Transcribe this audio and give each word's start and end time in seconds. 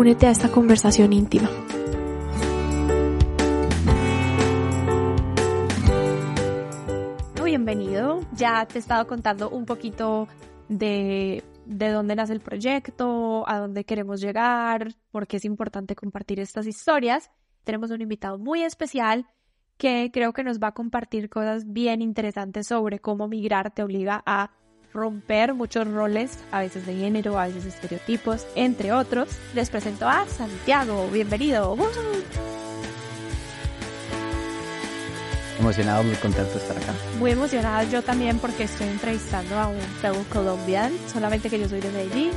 únete 0.00 0.26
a 0.26 0.30
esta 0.30 0.50
conversación 0.50 1.12
íntima. 1.12 1.50
Bienvenido, 7.44 8.20
ya 8.32 8.64
te 8.64 8.78
he 8.78 8.80
estado 8.80 9.06
contando 9.06 9.50
un 9.50 9.66
poquito 9.66 10.26
de, 10.70 11.44
de 11.66 11.88
dónde 11.90 12.16
nace 12.16 12.32
el 12.32 12.40
proyecto, 12.40 13.46
a 13.46 13.58
dónde 13.58 13.84
queremos 13.84 14.22
llegar, 14.22 14.94
por 15.10 15.26
qué 15.26 15.36
es 15.36 15.44
importante 15.44 15.94
compartir 15.94 16.40
estas 16.40 16.66
historias. 16.66 17.30
Tenemos 17.64 17.90
un 17.90 18.00
invitado 18.00 18.38
muy 18.38 18.62
especial 18.62 19.26
que 19.76 20.10
creo 20.14 20.32
que 20.32 20.44
nos 20.44 20.60
va 20.60 20.68
a 20.68 20.72
compartir 20.72 21.28
cosas 21.28 21.70
bien 21.70 22.00
interesantes 22.00 22.68
sobre 22.68 23.00
cómo 23.00 23.28
migrar 23.28 23.74
te 23.74 23.82
obliga 23.82 24.22
a 24.24 24.50
romper 24.92 25.54
muchos 25.54 25.86
roles, 25.88 26.38
a 26.50 26.60
veces 26.60 26.86
de 26.86 26.94
género, 26.94 27.38
a 27.38 27.46
veces 27.46 27.64
de 27.64 27.70
estereotipos, 27.70 28.46
entre 28.54 28.92
otros. 28.92 29.28
Les 29.54 29.70
presento 29.70 30.08
a 30.08 30.26
Santiago, 30.26 31.08
bienvenido. 31.12 31.76
Emocionado, 35.60 36.02
muy 36.04 36.14
contento 36.14 36.52
de 36.52 36.58
estar 36.58 36.74
acá. 36.74 36.94
Muy 37.18 37.32
emocionada 37.32 37.84
yo 37.84 38.02
también 38.02 38.38
porque 38.38 38.62
estoy 38.62 38.88
entrevistando 38.88 39.58
a 39.58 39.66
un 39.68 39.78
fellow 40.00 40.24
colombian, 40.32 40.90
solamente 41.12 41.50
que 41.50 41.60
yo 41.60 41.68
soy 41.68 41.80
de 41.80 41.90
Medellín, 41.90 42.30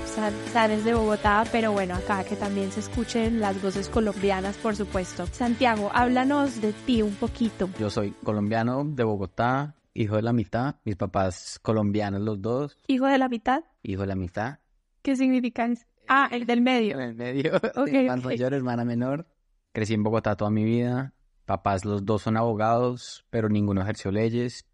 San, 0.51 0.71
es 0.71 0.83
de 0.83 0.93
Bogotá, 0.93 1.45
pero 1.49 1.71
bueno, 1.71 1.95
acá 1.95 2.25
que 2.25 2.35
también 2.35 2.73
se 2.73 2.81
escuchen 2.81 3.39
las 3.39 3.61
voces 3.61 3.87
colombianas, 3.87 4.57
por 4.57 4.75
supuesto. 4.75 5.25
Santiago, 5.27 5.89
háblanos 5.93 6.59
de 6.59 6.73
ti 6.73 7.01
un 7.01 7.15
poquito. 7.15 7.69
Yo 7.79 7.89
soy 7.89 8.11
colombiano 8.25 8.83
de 8.83 9.05
Bogotá, 9.05 9.73
hijo 9.93 10.15
de 10.15 10.21
la 10.21 10.33
mitad, 10.33 10.75
mis 10.83 10.95
papás 10.95 11.59
colombianos 11.61 12.21
los 12.21 12.41
dos. 12.41 12.77
¿Hijo 12.87 13.05
de 13.05 13.17
la 13.17 13.29
mitad? 13.29 13.63
Hijo 13.81 14.01
de 14.01 14.07
la 14.07 14.15
mitad. 14.15 14.59
¿Qué 15.01 15.15
significa 15.15 15.65
eso? 15.65 15.85
Ah, 16.07 16.29
el 16.31 16.45
del 16.45 16.61
medio. 16.61 16.99
El 16.99 17.15
medio, 17.15 17.55
okay, 17.75 18.05
hermano 18.05 18.23
mayor, 18.23 18.53
hermana 18.53 18.85
menor. 18.85 19.27
Crecí 19.71 19.93
en 19.93 20.03
Bogotá 20.03 20.35
toda 20.35 20.51
mi 20.51 20.63
vida. 20.63 21.13
Papás 21.45 21.85
los 21.85 22.05
dos 22.05 22.21
son 22.21 22.37
abogados, 22.37 23.25
pero 23.29 23.49
ninguno 23.49 23.81
ejerció 23.81 24.11
leyes. 24.11 24.65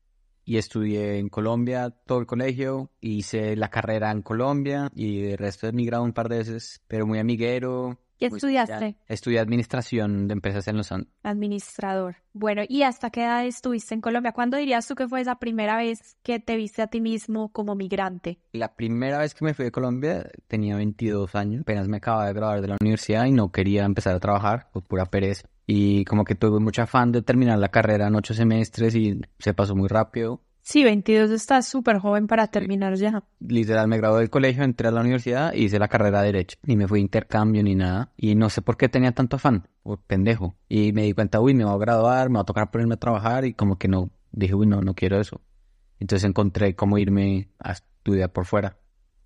Y 0.43 0.57
estudié 0.57 1.19
en 1.19 1.29
Colombia 1.29 1.91
todo 1.91 2.19
el 2.19 2.25
colegio. 2.25 2.91
Hice 2.99 3.55
la 3.55 3.69
carrera 3.69 4.11
en 4.11 4.23
Colombia 4.23 4.89
y 4.95 5.25
el 5.25 5.37
resto 5.37 5.67
he 5.67 5.69
emigrado 5.69 6.03
un 6.03 6.13
par 6.13 6.29
de 6.29 6.39
veces, 6.39 6.81
pero 6.87 7.05
muy 7.05 7.19
amiguero 7.19 7.99
¿Qué 8.19 8.25
estudiaste? 8.25 8.97
Estudié 9.07 9.39
administración 9.39 10.27
de 10.27 10.33
empresas 10.33 10.67
en 10.67 10.75
Los 10.75 10.91
Andes. 10.91 11.09
Administrador. 11.23 12.17
Bueno, 12.33 12.63
¿y 12.67 12.83
hasta 12.83 13.09
qué 13.11 13.23
edad 13.23 13.45
estuviste 13.45 13.95
en 13.95 14.01
Colombia? 14.01 14.33
¿Cuándo 14.33 14.57
dirías 14.57 14.85
tú 14.87 14.95
que 14.95 15.07
fue 15.07 15.21
esa 15.21 15.35
primera 15.35 15.77
vez 15.77 16.17
que 16.21 16.39
te 16.39 16.57
viste 16.57 16.81
a 16.81 16.87
ti 16.87 16.99
mismo 16.99 17.49
como 17.53 17.75
migrante? 17.75 18.39
La 18.51 18.75
primera 18.75 19.19
vez 19.19 19.33
que 19.33 19.45
me 19.45 19.53
fui 19.53 19.65
de 19.65 19.71
Colombia 19.71 20.29
tenía 20.47 20.75
22 20.75 21.33
años. 21.35 21.61
Apenas 21.61 21.87
me 21.87 21.97
acababa 21.97 22.27
de 22.27 22.33
graduar 22.33 22.61
de 22.61 22.67
la 22.67 22.77
universidad 22.81 23.25
y 23.25 23.31
no 23.31 23.51
quería 23.51 23.85
empezar 23.85 24.15
a 24.15 24.19
trabajar 24.19 24.69
por 24.73 24.83
pura 24.83 25.05
pereza. 25.05 25.47
Y 25.65 26.03
como 26.05 26.25
que 26.25 26.35
tuve 26.35 26.59
mucho 26.59 26.81
afán 26.81 27.13
de 27.13 27.21
terminar 27.21 27.57
la 27.57 27.69
carrera 27.69 28.07
en 28.07 28.15
ocho 28.15 28.33
semestres 28.33 28.95
y 28.95 29.21
se 29.37 29.53
pasó 29.53 29.75
muy 29.75 29.87
rápido. 29.87 30.41
Sí, 30.61 30.83
22 30.83 31.31
estás 31.31 31.67
súper 31.67 31.97
joven 31.99 32.27
para 32.27 32.47
terminar 32.47 32.95
ya. 32.95 33.23
Literal, 33.39 33.87
me 33.87 33.97
gradué 33.97 34.19
del 34.19 34.29
colegio, 34.29 34.63
entré 34.63 34.87
a 34.87 34.91
la 34.91 35.01
universidad 35.01 35.53
y 35.53 35.65
hice 35.65 35.79
la 35.79 35.87
carrera 35.87 36.21
de 36.21 36.27
Derecho. 36.27 36.57
Ni 36.63 36.75
me 36.75 36.87
fui 36.87 36.99
a 36.99 37.01
intercambio 37.01 37.63
ni 37.63 37.75
nada. 37.75 38.11
Y 38.17 38.35
no 38.35 38.49
sé 38.49 38.61
por 38.61 38.77
qué 38.77 38.89
tenía 38.89 39.13
tanto 39.13 39.37
afán, 39.37 39.67
por 39.83 39.99
pendejo. 40.01 40.55
Y 40.67 40.93
me 40.93 41.03
di 41.03 41.13
cuenta, 41.13 41.39
uy, 41.39 41.53
me 41.53 41.65
voy 41.65 41.73
a 41.73 41.77
graduar, 41.77 42.29
me 42.29 42.35
va 42.35 42.41
a 42.41 42.45
tocar 42.45 42.69
ponerme 42.71 42.95
a 42.95 42.97
trabajar 42.97 43.45
y 43.45 43.53
como 43.53 43.77
que 43.77 43.87
no, 43.87 44.11
dije, 44.31 44.53
uy, 44.53 44.67
no, 44.67 44.81
no 44.81 44.93
quiero 44.93 45.19
eso. 45.19 45.41
Entonces 45.99 46.27
encontré 46.27 46.75
cómo 46.75 46.97
irme 46.97 47.49
a 47.59 47.73
estudiar 47.73 48.31
por 48.31 48.45
fuera. 48.45 48.77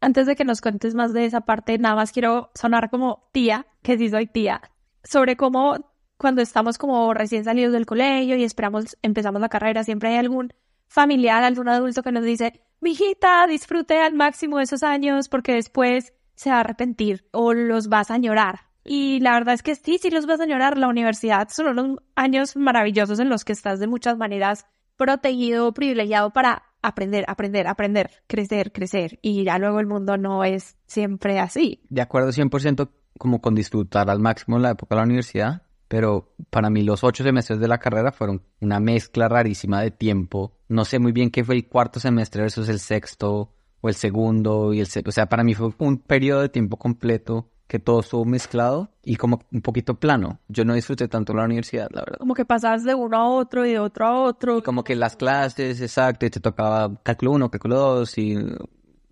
Antes 0.02 0.28
de 0.28 0.36
que 0.36 0.44
nos 0.44 0.62
cuentes 0.62 0.96
más 0.96 1.14
de 1.14 1.26
esa 1.26 1.42
parte, 1.42 1.78
nada 1.78 1.96
más 1.96 2.12
quiero 2.12 2.52
sonar 2.56 2.90
como 2.90 3.30
tía, 3.32 3.68
que 3.82 3.98
sí 3.98 4.10
soy 4.10 4.28
tía, 4.28 4.62
sobre 5.04 5.38
cómo 5.38 5.78
cuando 6.18 6.42
estamos 6.42 6.78
como 6.78 7.14
recién 7.14 7.44
salidos 7.44 7.74
del 7.74 7.86
colegio 7.86 8.36
y 8.36 8.44
esperamos, 8.44 8.98
empezamos 9.02 9.42
la 9.42 9.50
carrera, 9.50 9.84
siempre 9.84 10.10
hay 10.10 10.18
algún 10.18 10.54
familiar, 10.88 11.44
algún 11.44 11.70
adulto 11.70 12.04
que 12.04 12.12
nos 12.12 12.24
dice, 12.24 12.62
mijita, 12.82 13.46
disfrute 13.48 14.00
al 14.00 14.14
máximo 14.14 14.60
esos 14.60 14.84
años 14.84 15.30
porque 15.30 15.54
después 15.54 16.14
se 16.36 16.50
va 16.50 16.58
a 16.58 16.60
arrepentir 16.62 17.28
o 17.32 17.54
los 17.54 17.88
vas 17.88 18.12
a 18.12 18.16
añorar. 18.16 18.62
Y 18.86 19.20
la 19.22 19.34
verdad 19.34 19.54
es 19.54 19.64
que 19.64 19.76
sí, 19.76 19.98
sí 19.98 20.10
los 20.10 20.26
vas 20.26 20.40
a 20.40 20.44
añorar. 20.44 20.78
La 20.78 20.90
universidad 20.90 21.48
son 21.50 21.68
unos 21.68 22.00
años 22.16 22.56
maravillosos 22.56 23.20
en 23.20 23.30
los 23.30 23.46
que 23.46 23.54
estás 23.54 23.80
de 23.80 23.88
muchas 23.88 24.18
maneras 24.18 24.66
protegido, 24.98 25.74
privilegiado 25.74 26.32
para 26.32 26.64
aprender, 26.82 27.24
aprender, 27.28 27.68
aprender, 27.68 28.12
crecer, 28.28 28.72
crecer. 28.72 29.20
Y 29.22 29.44
ya 29.44 29.58
luego 29.58 29.80
el 29.80 29.88
mundo 29.88 30.18
no 30.18 30.44
es 30.44 30.78
siempre 30.86 31.40
así. 31.40 31.82
De 31.90 32.02
acuerdo 32.02 32.30
100% 32.30 32.90
como 33.18 33.42
con 33.42 33.56
disfrutar 33.56 34.10
al 34.10 34.20
máximo 34.20 34.60
la 34.60 34.72
época 34.72 34.96
de 34.96 35.00
la 35.00 35.06
universidad, 35.06 35.62
pero 35.94 36.34
para 36.50 36.72
mí 36.72 36.82
los 36.82 37.04
ocho 37.04 37.24
semestres 37.24 37.60
de 37.60 37.68
la 37.68 37.78
carrera 37.78 38.12
fueron 38.12 38.42
una 38.62 38.80
mezcla 38.80 39.30
rarísima 39.30 39.80
de 39.80 39.92
tiempo. 39.92 40.58
No 40.68 40.86
sé 40.86 40.98
muy 40.98 41.12
bien 41.12 41.30
qué 41.30 41.44
fue 41.44 41.54
el 41.54 41.68
cuarto 41.68 42.00
semestre 42.00 42.42
versus 42.42 42.68
el 42.68 42.80
sexto 42.80 43.54
o 43.80 43.90
el 43.90 43.94
segundo 43.94 44.74
y 44.74 44.80
el 44.80 44.88
o 45.06 45.12
sea, 45.12 45.28
para 45.28 45.44
mí 45.44 45.54
fue 45.54 45.70
un 45.78 46.00
periodo 46.00 46.42
de 46.42 46.50
tiempo 46.50 46.78
completo 46.78 47.52
que 47.68 47.78
todo 47.78 48.00
estuvo 48.00 48.26
mezclado 48.26 48.90
y 49.04 49.18
como 49.18 49.42
un 49.52 49.62
poquito 49.62 50.00
plano. 50.00 50.40
Yo 50.48 50.66
no 50.66 50.74
disfruté 50.74 51.08
tanto 51.08 51.36
la 51.36 51.46
universidad, 51.46 51.90
la 51.92 52.02
verdad. 52.02 52.18
Como 52.18 52.34
que 52.34 52.46
pasabas 52.46 52.84
de 52.84 52.96
uno 52.96 53.16
a 53.16 53.30
otro 53.30 53.64
y 53.64 53.74
de 53.74 53.80
otro 53.80 54.08
a 54.08 54.20
otro. 54.20 54.64
como 54.64 54.84
que 54.84 54.96
las 54.96 55.16
clases, 55.16 55.80
exacto, 55.80 56.26
y 56.26 56.32
te 56.32 56.40
tocaba 56.40 57.04
cálculo 57.04 57.34
1, 57.34 57.52
cálculo 57.52 57.78
2 57.78 58.18
y 58.18 58.36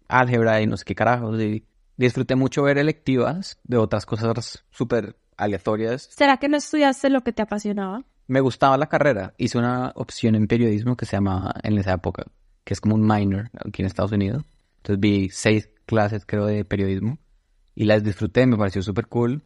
álgebra 0.08 0.60
y 0.64 0.66
no 0.66 0.78
sé 0.78 0.86
qué 0.86 0.96
carajos. 0.96 1.40
Y 1.40 1.64
disfruté 1.96 2.36
mucho 2.36 2.64
ver 2.64 2.80
electivas 2.80 3.60
de 3.66 3.78
otras 3.78 4.08
cosas 4.08 4.66
súper 4.72 5.21
aleatorias. 5.38 6.10
¿Será 6.12 6.38
que 6.38 6.50
no 6.50 6.58
estudiaste 6.58 7.10
lo 7.10 7.22
que 7.22 7.34
te 7.34 7.42
apasionaba? 7.42 8.04
Me 8.28 8.40
gustaba 8.40 8.78
la 8.78 8.88
carrera. 8.88 9.34
Hice 9.38 9.58
una 9.58 9.92
opción 9.96 10.36
en 10.36 10.48
periodismo 10.48 10.96
que 10.96 11.06
se 11.06 11.18
llama 11.18 11.54
en 11.64 11.78
esa 11.78 11.94
época, 11.94 12.26
que 12.64 12.74
es 12.74 12.82
como 12.82 12.96
un 12.96 13.06
minor 13.06 13.50
aquí 13.66 13.82
en 13.82 13.88
Estados 13.88 14.12
Unidos. 14.12 14.44
Entonces 14.78 15.00
vi 15.00 15.30
seis 15.30 15.70
clases, 15.86 16.26
creo, 16.26 16.46
de 16.46 16.64
periodismo 16.66 17.18
y 17.76 17.86
las 17.86 18.04
disfruté, 18.04 18.46
me 18.46 18.58
pareció 18.58 18.82
súper 18.82 19.08
cool. 19.08 19.44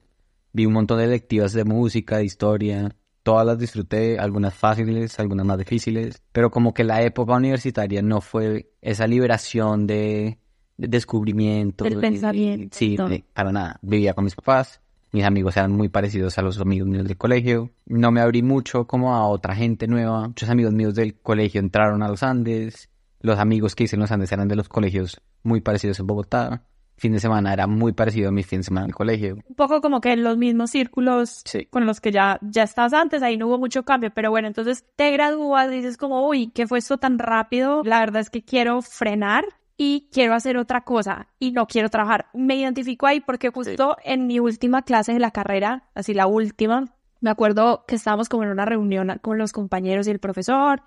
Vi 0.54 0.66
un 0.66 0.74
montón 0.74 1.00
de 1.00 1.06
electivas 1.06 1.54
de 1.54 1.64
música, 1.66 2.18
de 2.18 2.26
historia. 2.26 2.96
Todas 3.24 3.46
las 3.46 3.58
disfruté, 3.58 4.20
algunas 4.20 4.54
fáciles, 4.54 5.20
algunas 5.20 5.46
más 5.46 5.58
difíciles. 5.58 6.22
Pero 6.32 6.52
como 6.52 6.74
que 6.74 6.84
la 6.84 7.02
época 7.02 7.34
universitaria 7.34 8.02
no 8.02 8.22
fue 8.22 8.72
esa 8.82 9.08
liberación 9.08 9.88
de, 9.88 10.40
descubrimiento. 10.78 11.84
Del 11.84 12.00
pensamiento. 12.00 12.78
sí, 12.78 12.98
para 13.34 13.52
nada. 13.52 13.80
Vivía 13.82 14.14
con 14.14 14.24
mis 14.24 14.36
papás 14.36 14.82
mis 15.16 15.24
amigos 15.24 15.56
eran 15.56 15.72
muy 15.72 15.88
parecidos 15.88 16.38
a 16.38 16.42
los 16.42 16.60
amigos 16.60 16.90
míos 16.90 17.08
del 17.08 17.16
colegio. 17.16 17.72
No 17.86 18.12
me 18.12 18.20
abrí 18.20 18.44
mucho 18.44 18.86
como 18.86 19.16
a 19.16 19.26
otra 19.30 19.56
gente 19.56 19.88
nueva. 19.88 20.28
Muchos 20.28 20.50
amigos 20.50 20.74
míos 20.74 20.94
del 20.94 21.18
colegio 21.18 21.62
entraron 21.62 22.04
a 22.04 22.10
los 22.10 22.22
Andes. 22.22 22.90
Los 23.22 23.40
amigos 23.40 23.76
que 23.76 23.86
hice 23.86 23.96
en 23.96 24.02
los 24.02 24.12
Andes 24.12 24.34
eran 24.34 24.50
de 24.50 24.58
los 24.58 24.68
colegios 24.68 25.22
muy 25.42 25.62
parecidos 25.62 26.02
en 26.02 26.08
Bogotá. 26.08 26.64
Fin 26.98 27.14
de 27.14 27.22
semana 27.22 27.54
era 27.54 27.66
muy 27.66 27.94
parecido 27.94 28.28
a 28.28 28.32
mis 28.34 28.46
fines 28.46 28.66
de 28.66 28.68
semana 28.68 28.88
en 28.88 28.90
el 28.90 28.96
colegio. 28.96 29.38
Un 29.48 29.56
poco 29.56 29.80
como 29.80 30.02
que 30.02 30.12
en 30.12 30.24
los 30.24 30.38
mismos 30.38 30.72
círculos 30.72 31.44
con 31.70 31.86
los 31.86 32.02
que 32.02 32.12
ya, 32.12 32.38
ya 32.42 32.64
estabas 32.64 32.92
antes, 32.92 33.24
ahí 33.24 33.38
no 33.38 33.48
hubo 33.48 33.58
mucho 33.58 33.84
cambio, 33.84 34.12
pero 34.14 34.32
bueno, 34.32 34.50
entonces 34.50 34.84
te 34.98 35.12
gradúas, 35.12 35.70
dices 35.70 35.96
como, 35.96 36.28
uy, 36.28 36.52
¿qué 36.54 36.68
fue 36.68 36.80
esto 36.80 36.98
tan 36.98 37.20
rápido? 37.20 37.84
La 37.86 38.02
verdad 38.02 38.22
es 38.22 38.30
que 38.30 38.44
quiero 38.44 38.82
frenar 38.82 39.46
y 39.78 40.10
quiero 40.12 40.34
hacer 40.34 40.58
otra 40.58 40.82
cosa 40.82 41.28
y 41.40 41.52
no 41.52 41.68
quiero 41.68 41.90
trabajar. 41.90 42.28
Me 42.34 42.56
identifico 42.56 43.08
ahí 43.08 43.20
porque 43.20 43.50
justo 43.50 43.98
en 44.04 44.28
mi 44.28 44.40
última 44.40 44.84
clase 44.84 45.14
de 45.14 45.20
la 45.20 45.32
carrera, 45.32 45.90
así 45.94 46.14
la 46.14 46.28
última, 46.28 46.96
me 47.20 47.30
acuerdo 47.30 47.86
que 47.88 47.96
estábamos 47.96 48.30
como 48.30 48.44
en 48.44 48.50
una 48.50 48.66
reunión 48.66 49.20
con 49.22 49.38
los 49.38 49.52
compañeros 49.52 50.08
y 50.08 50.12
el 50.12 50.20
profesor, 50.20 50.84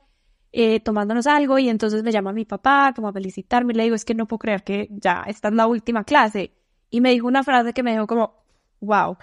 eh, 0.53 0.81
tomándonos 0.81 1.27
algo 1.27 1.59
y 1.59 1.69
entonces 1.69 2.03
me 2.03 2.13
llama 2.13 2.33
mi 2.33 2.45
papá 2.45 2.93
como 2.95 3.09
a 3.09 3.13
felicitarme 3.13 3.73
y 3.73 3.77
le 3.77 3.83
digo, 3.85 3.95
es 3.95 4.05
que 4.05 4.15
no 4.15 4.27
puedo 4.27 4.39
creer 4.39 4.63
que 4.65 4.89
ya 4.91 5.25
esta 5.27 5.49
es 5.49 5.55
la 5.55 5.67
última 5.67 6.05
clase. 6.05 6.53
Y 6.91 7.01
me 7.03 7.11
dijo 7.11 7.27
una 7.27 7.45
frase 7.45 7.75
que 7.75 7.83
me 7.83 7.93
dejó 7.93 8.07
como, 8.07 8.45
wow, 8.81 9.19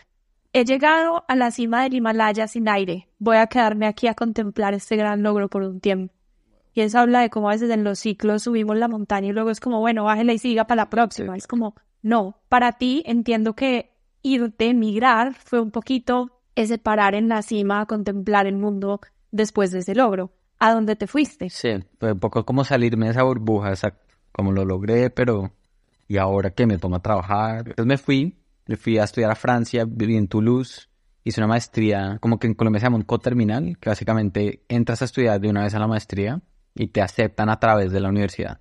he 0.53 0.65
llegado 0.65 1.25
a 1.27 1.35
la 1.35 1.49
cima 1.49 1.83
del 1.83 1.95
Himalaya 1.95 2.47
sin 2.47 2.69
aire, 2.69 3.09
voy 3.17 3.37
a 3.37 3.47
quedarme 3.47 3.87
aquí 3.87 4.07
a 4.07 4.13
contemplar 4.13 4.75
este 4.75 4.95
gran 4.95 5.23
logro 5.23 5.49
por 5.49 5.63
un 5.63 5.79
tiempo. 5.79 6.13
Y 6.75 6.81
eso 6.81 6.99
habla 6.99 7.21
de 7.21 7.29
cómo 7.29 7.49
a 7.49 7.53
veces 7.53 7.69
en 7.71 7.85
los 7.85 7.99
ciclos 7.99 8.43
subimos 8.43 8.75
la 8.75 8.89
montaña 8.89 9.29
y 9.29 9.31
luego 9.31 9.49
es 9.49 9.61
como, 9.61 9.79
bueno, 9.79 10.03
bájela 10.03 10.33
y 10.33 10.37
siga 10.37 10.67
para 10.67 10.83
la 10.83 10.89
próxima. 10.89 11.37
Es 11.37 11.47
como, 11.47 11.73
no, 12.01 12.41
para 12.49 12.73
ti 12.73 13.01
entiendo 13.05 13.55
que 13.55 13.93
irte, 14.21 14.67
emigrar, 14.67 15.35
fue 15.35 15.61
un 15.61 15.71
poquito 15.71 16.41
ese 16.53 16.77
parar 16.77 17.15
en 17.15 17.29
la 17.29 17.43
cima 17.43 17.85
contemplar 17.85 18.45
el 18.45 18.57
mundo 18.57 18.99
después 19.31 19.71
de 19.71 19.79
ese 19.79 19.95
logro. 19.95 20.33
¿A 20.59 20.73
dónde 20.73 20.97
te 20.97 21.07
fuiste? 21.07 21.49
Sí, 21.49 21.69
fue 21.97 22.11
un 22.11 22.19
poco 22.19 22.45
como 22.45 22.65
salirme 22.65 23.05
de 23.05 23.13
esa 23.13 23.23
burbuja, 23.23 23.69
exacto. 23.69 24.13
Como 24.33 24.51
lo 24.51 24.65
logré, 24.65 25.09
pero 25.09 25.53
¿y 26.09 26.17
ahora 26.17 26.49
qué? 26.49 26.65
Me 26.67 26.77
pongo 26.77 26.97
a 26.97 27.01
trabajar. 27.01 27.59
Entonces 27.69 27.85
me 27.85 27.97
fui, 27.97 28.37
me 28.67 28.75
fui 28.75 28.97
a 28.97 29.05
estudiar 29.05 29.31
a 29.31 29.35
Francia, 29.35 29.85
viví 29.87 30.17
en 30.17 30.27
Toulouse, 30.27 30.89
hice 31.23 31.39
una 31.39 31.47
maestría, 31.47 32.17
como 32.19 32.37
que 32.37 32.47
en 32.47 32.53
Colombia 32.53 32.81
se 32.81 32.87
llama 32.87 32.97
un 32.97 33.03
coterminal, 33.03 33.77
que 33.79 33.89
básicamente 33.89 34.65
entras 34.67 35.01
a 35.01 35.05
estudiar 35.05 35.39
de 35.39 35.49
una 35.49 35.63
vez 35.63 35.73
a 35.73 35.79
la 35.79 35.87
maestría 35.87 36.41
y 36.75 36.87
te 36.89 37.01
aceptan 37.01 37.49
a 37.49 37.59
través 37.59 37.91
de 37.91 38.01
la 38.01 38.09
universidad. 38.09 38.59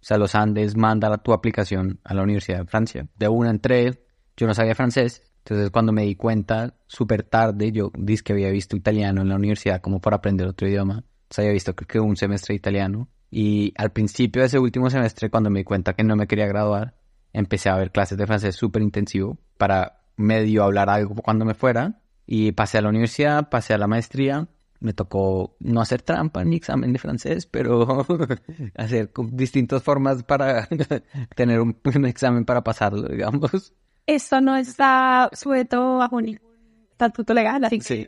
O 0.00 0.06
sea, 0.06 0.18
los 0.18 0.34
Andes 0.34 0.76
manda 0.76 1.16
tu 1.18 1.32
aplicación 1.32 1.98
a 2.04 2.12
la 2.12 2.22
Universidad 2.22 2.58
de 2.58 2.66
Francia. 2.66 3.08
De 3.16 3.26
una 3.26 3.50
entré, 3.50 4.04
yo 4.36 4.46
no 4.46 4.54
sabía 4.54 4.74
francés, 4.74 5.22
entonces 5.38 5.70
cuando 5.70 5.92
me 5.92 6.02
di 6.02 6.14
cuenta, 6.14 6.74
súper 6.86 7.22
tarde, 7.22 7.72
yo 7.72 7.90
dije 7.96 8.22
que 8.22 8.32
había 8.34 8.50
visto 8.50 8.76
italiano 8.76 9.22
en 9.22 9.30
la 9.30 9.36
universidad 9.36 9.80
como 9.80 10.00
para 10.00 10.16
aprender 10.16 10.46
otro 10.46 10.68
idioma. 10.68 11.04
Sea, 11.30 11.42
había 11.42 11.52
visto 11.52 11.74
creo 11.74 11.88
que 11.88 12.00
un 12.00 12.16
semestre 12.16 12.52
de 12.52 12.56
italiano. 12.56 13.08
Y 13.30 13.72
al 13.76 13.92
principio 13.92 14.42
de 14.42 14.46
ese 14.46 14.58
último 14.58 14.90
semestre, 14.90 15.30
cuando 15.30 15.50
me 15.50 15.60
di 15.60 15.64
cuenta 15.64 15.94
que 15.94 16.04
no 16.04 16.16
me 16.16 16.26
quería 16.26 16.46
graduar, 16.46 16.94
empecé 17.32 17.68
a 17.68 17.76
ver 17.76 17.90
clases 17.90 18.16
de 18.16 18.26
francés 18.26 18.54
súper 18.54 18.82
intensivo 18.82 19.38
para 19.58 20.02
medio 20.16 20.64
hablar 20.64 20.88
algo 20.88 21.14
cuando 21.16 21.44
me 21.44 21.54
fuera. 21.54 22.00
Y 22.26 22.52
pasé 22.52 22.78
a 22.78 22.82
la 22.82 22.90
universidad, 22.90 23.48
pasé 23.50 23.74
a 23.74 23.78
la 23.78 23.86
maestría 23.86 24.48
me 24.84 24.92
tocó 24.92 25.56
no 25.60 25.80
hacer 25.80 26.02
trampa 26.02 26.42
en 26.42 26.50
mi 26.50 26.56
examen 26.56 26.92
de 26.92 26.98
francés, 26.98 27.46
pero 27.46 28.06
hacer 28.76 29.10
distintas 29.32 29.82
formas 29.82 30.22
para 30.22 30.68
tener 31.34 31.60
un, 31.60 31.76
examen 32.06 32.44
para 32.44 32.62
pasarlo, 32.62 33.08
digamos. 33.08 33.72
Eso 34.06 34.40
no 34.42 34.56
está 34.56 35.30
sujeto 35.32 35.96
bajo 35.96 36.20
ningún 36.20 36.86
estatuto 36.90 37.32
legal, 37.32 37.64
así 37.64 37.80
Sí, 37.80 38.06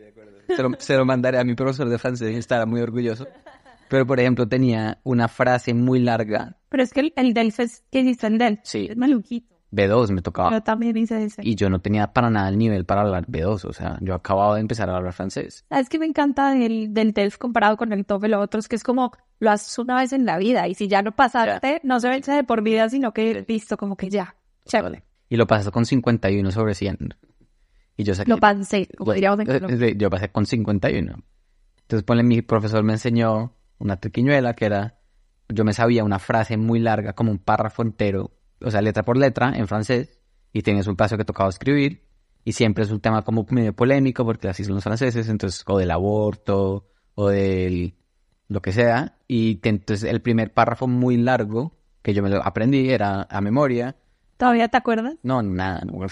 se 0.54 0.62
lo, 0.62 0.70
se 0.78 0.96
lo 0.96 1.06
mandaré 1.06 1.38
a 1.38 1.44
mi 1.44 1.54
profesor 1.54 1.88
de 1.88 1.98
francés 1.98 2.34
y 2.34 2.36
estará 2.36 2.66
muy 2.66 2.82
orgulloso. 2.82 3.26
Pero, 3.88 4.06
por 4.06 4.20
ejemplo, 4.20 4.46
tenía 4.46 4.98
una 5.02 5.28
frase 5.28 5.72
muy 5.72 6.00
larga. 6.00 6.58
Pero 6.68 6.82
es 6.82 6.92
que 6.92 7.00
el, 7.00 7.12
el 7.16 7.32
DELF 7.32 7.60
es, 7.60 7.84
¿qué 7.90 8.00
hiciste 8.00 8.26
el 8.26 8.36
DELF? 8.36 8.60
Sí. 8.64 8.88
Es 8.90 8.96
maluquito. 8.96 9.55
B2 9.72 10.10
me 10.10 10.22
tocaba. 10.22 10.50
Yo 10.50 10.62
también 10.62 10.96
hice 10.96 11.24
ese. 11.24 11.42
Y 11.44 11.54
yo 11.54 11.68
no 11.70 11.80
tenía 11.80 12.12
para 12.12 12.30
nada 12.30 12.48
el 12.48 12.58
nivel 12.58 12.84
para 12.84 13.02
hablar 13.02 13.26
B2, 13.26 13.64
o 13.64 13.72
sea, 13.72 13.98
yo 14.00 14.14
acababa 14.14 14.54
de 14.54 14.60
empezar 14.60 14.88
a 14.88 14.96
hablar 14.96 15.12
francés. 15.12 15.64
¿Sabes 15.68 15.88
qué 15.88 15.98
me 15.98 16.06
encanta 16.06 16.50
del, 16.50 16.94
del 16.94 17.12
DELF 17.12 17.38
comparado 17.38 17.76
con 17.76 17.92
el 17.92 18.06
TOEFL 18.06 18.34
o 18.34 18.40
otros? 18.40 18.68
Que 18.68 18.76
es 18.76 18.84
como, 18.84 19.12
lo 19.38 19.50
haces 19.50 19.78
una 19.78 19.96
vez 19.96 20.12
en 20.12 20.24
la 20.24 20.38
vida 20.38 20.68
y 20.68 20.74
si 20.74 20.88
ya 20.88 21.02
no 21.02 21.12
pasaste, 21.12 21.80
no 21.82 22.00
se 22.00 22.08
vence 22.08 22.32
de 22.32 22.44
por 22.44 22.62
vida, 22.62 22.88
sino 22.88 23.12
que 23.12 23.44
listo, 23.46 23.76
como 23.76 23.96
que 23.96 24.08
ya. 24.08 24.36
Chévere. 24.66 25.04
Y 25.28 25.36
lo 25.36 25.46
pasé 25.46 25.70
con 25.70 25.84
51 25.84 26.50
sobre 26.50 26.74
100. 26.74 27.14
Y 27.96 28.04
yo 28.04 28.14
saqué... 28.14 28.30
Lo 28.30 28.38
pasé, 28.38 28.88
como 28.96 29.12
diríamos 29.12 29.40
en 29.40 29.46
Colombia. 29.46 29.92
Yo 29.96 30.10
pasé 30.10 30.30
con 30.30 30.46
51. 30.46 31.14
Entonces, 31.82 32.04
ponle, 32.04 32.22
mi 32.22 32.42
profesor 32.42 32.82
me 32.82 32.94
enseñó 32.94 33.54
una 33.78 33.96
triquiñuela 33.96 34.54
que 34.54 34.66
era, 34.66 34.98
yo 35.48 35.64
me 35.64 35.72
sabía 35.72 36.04
una 36.04 36.18
frase 36.18 36.56
muy 36.56 36.78
larga, 36.78 37.14
como 37.14 37.30
un 37.30 37.38
párrafo 37.38 37.82
entero, 37.82 38.35
o 38.60 38.70
sea, 38.70 38.80
letra 38.82 39.02
por 39.04 39.16
letra, 39.16 39.52
en 39.56 39.66
francés, 39.68 40.18
y 40.52 40.62
tenías 40.62 40.86
un 40.86 40.96
paso 40.96 41.16
que 41.16 41.24
tocaba 41.24 41.48
escribir, 41.50 42.02
y 42.44 42.52
siempre 42.52 42.84
es 42.84 42.90
un 42.90 43.00
tema 43.00 43.22
como 43.22 43.46
medio 43.50 43.72
polémico, 43.74 44.24
porque 44.24 44.48
así 44.48 44.64
son 44.64 44.76
los 44.76 44.84
franceses, 44.84 45.28
entonces, 45.28 45.62
o 45.66 45.78
del 45.78 45.90
aborto, 45.90 46.86
o 47.14 47.28
del 47.28 47.94
lo 48.48 48.62
que 48.62 48.72
sea, 48.72 49.18
y 49.26 49.56
te- 49.56 49.70
entonces 49.70 50.08
el 50.08 50.22
primer 50.22 50.52
párrafo 50.54 50.86
muy 50.86 51.16
largo, 51.16 51.76
que 52.02 52.14
yo 52.14 52.22
me 52.22 52.30
lo 52.30 52.44
aprendí, 52.46 52.90
era 52.90 53.26
a 53.28 53.40
memoria, 53.40 53.96
¿Todavía 54.36 54.68
te 54.68 54.76
acuerdas? 54.76 55.14
no, 55.22 55.42
nada. 55.42 55.80
no. 55.86 55.94
o 56.04 56.08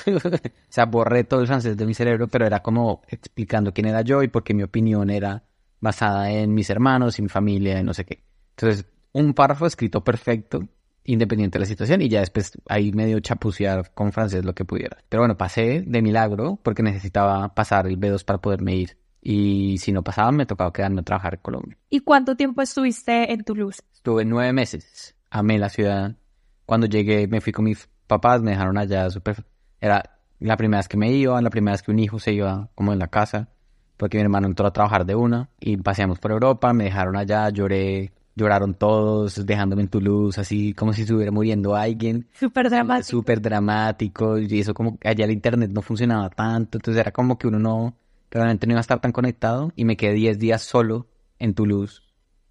sea, 0.71 0.87
borré 0.87 1.25
todo 1.25 1.43
el 1.43 1.47
francés 1.47 1.77
de 1.77 1.85
mi 1.87 1.93
cerebro, 1.93 2.27
pero 2.27 2.47
era 2.47 2.61
como 2.63 3.03
explicando 3.09 3.73
quién 3.75 3.87
era 3.87 4.01
yo 4.01 4.23
y 4.23 4.29
por 4.29 4.43
qué 4.43 4.55
mi 4.55 4.63
opinión 4.63 5.11
era 5.11 5.45
basada 5.79 6.31
en 6.31 6.55
mis 6.55 6.71
hermanos 6.71 7.19
y 7.19 7.23
mi 7.23 7.29
familia 7.29 7.79
y 7.79 7.85
no 7.85 7.93
sé 7.93 8.07
qué. 8.07 8.25
Entonces, 8.57 8.87
un 9.13 9.35
párrafo 9.35 9.67
escrito 9.67 10.03
perfecto, 10.03 10.67
independiente 11.05 11.59
de 11.59 11.61
la 11.61 11.67
situación, 11.67 12.03
y 12.03 12.09
ya 12.09 12.21
después 12.21 12.53
ahí 12.69 12.93
medio 12.93 13.21
chapucear 13.21 13.93
con 13.95 14.13
francés 14.13 14.45
lo 14.45 14.55
que 14.55 14.65
pudiera. 14.65 14.99
Pero 15.09 15.23
bueno, 15.23 15.37
pasé 15.37 15.83
de 15.87 16.03
milagro 16.03 16.59
porque 16.63 16.83
necesitaba 16.83 17.55
pasar 17.55 17.87
el 17.87 17.99
B2 17.99 18.25
para 18.25 18.41
poderme 18.41 18.75
ir. 18.75 18.99
Y 19.21 19.79
si 19.79 19.93
no 19.93 20.03
pasaba, 20.03 20.33
me 20.33 20.45
tocaba 20.45 20.73
quedarme 20.73 21.01
a 21.01 21.05
trabajar 21.05 21.35
en 21.35 21.41
Colombia. 21.41 21.79
¿Y 21.89 22.01
cuánto 22.01 22.37
tiempo 22.37 22.61
estuviste 22.61 23.33
en 23.33 23.43
Toulouse? 23.43 23.81
Estuve 23.95 24.25
nueve 24.25 24.53
meses. 24.53 25.17
Amé 25.31 25.59
la 25.59 25.71
ciudad. 25.71 26.17
Cuando 26.67 26.87
llegué, 26.87 27.27
me 27.27 27.41
fui 27.41 27.53
con 27.53 27.65
mis 27.65 27.89
papás, 28.07 28.43
me 28.43 28.51
dejaron 28.51 28.77
allá 28.77 29.09
súper... 29.11 29.45
Era 29.81 30.19
la 30.41 30.57
primera 30.57 30.81
vez 30.81 30.89
que 30.89 30.97
me 30.97 31.11
iba, 31.11 31.41
la 31.41 31.51
primera 31.51 31.73
vez 31.73 31.83
que 31.83 31.91
un 31.91 31.99
hijo 31.99 32.19
se 32.19 32.33
iba 32.33 32.69
como 32.75 32.93
en 32.93 32.99
la 32.99 33.09
casa, 33.09 33.49
porque 33.97 34.19
mi 34.19 34.25
hermano 34.25 34.47
entró 34.47 34.67
a 34.67 34.73
trabajar 34.73 35.07
de 35.07 35.15
una 35.15 35.49
y 35.59 35.77
paseamos 35.79 36.19
por 36.19 36.33
Europa, 36.33 36.73
me 36.73 36.85
dejaron 36.85 37.17
allá, 37.17 37.49
lloré, 37.49 38.13
lloraron 38.37 38.75
todos, 38.75 39.45
dejándome 39.47 39.83
en 39.83 39.89
Toulouse, 39.89 40.39
así 40.41 40.75
como 40.75 40.93
si 40.93 41.03
estuviera 41.03 41.31
muriendo 41.31 41.75
alguien. 41.75 42.29
Súper 42.33 42.69
dramático. 42.71 43.09
Súper 43.09 43.41
dramático 43.41 44.39
y 44.39 44.61
eso 44.61 44.75
como 44.75 44.99
allá 45.05 45.25
el 45.25 45.31
internet 45.31 45.71
no 45.71 45.83
funcionaba 45.83 46.31
tanto, 46.31 46.79
entonces 46.79 47.01
era 47.01 47.13
como 47.13 47.39
que 47.39 47.47
uno 47.47 47.59
no, 47.59 47.97
realmente 48.31 48.67
no 48.67 48.73
iba 48.73 48.81
a 48.81 48.83
estar 48.83 49.01
tan 49.01 49.13
conectado 49.13 49.73
y 49.77 49.85
me 49.85 49.97
quedé 49.97 50.15
10 50.15 50.39
días 50.39 50.63
solo 50.63 51.07
en 51.39 51.55
Toulouse 51.55 52.03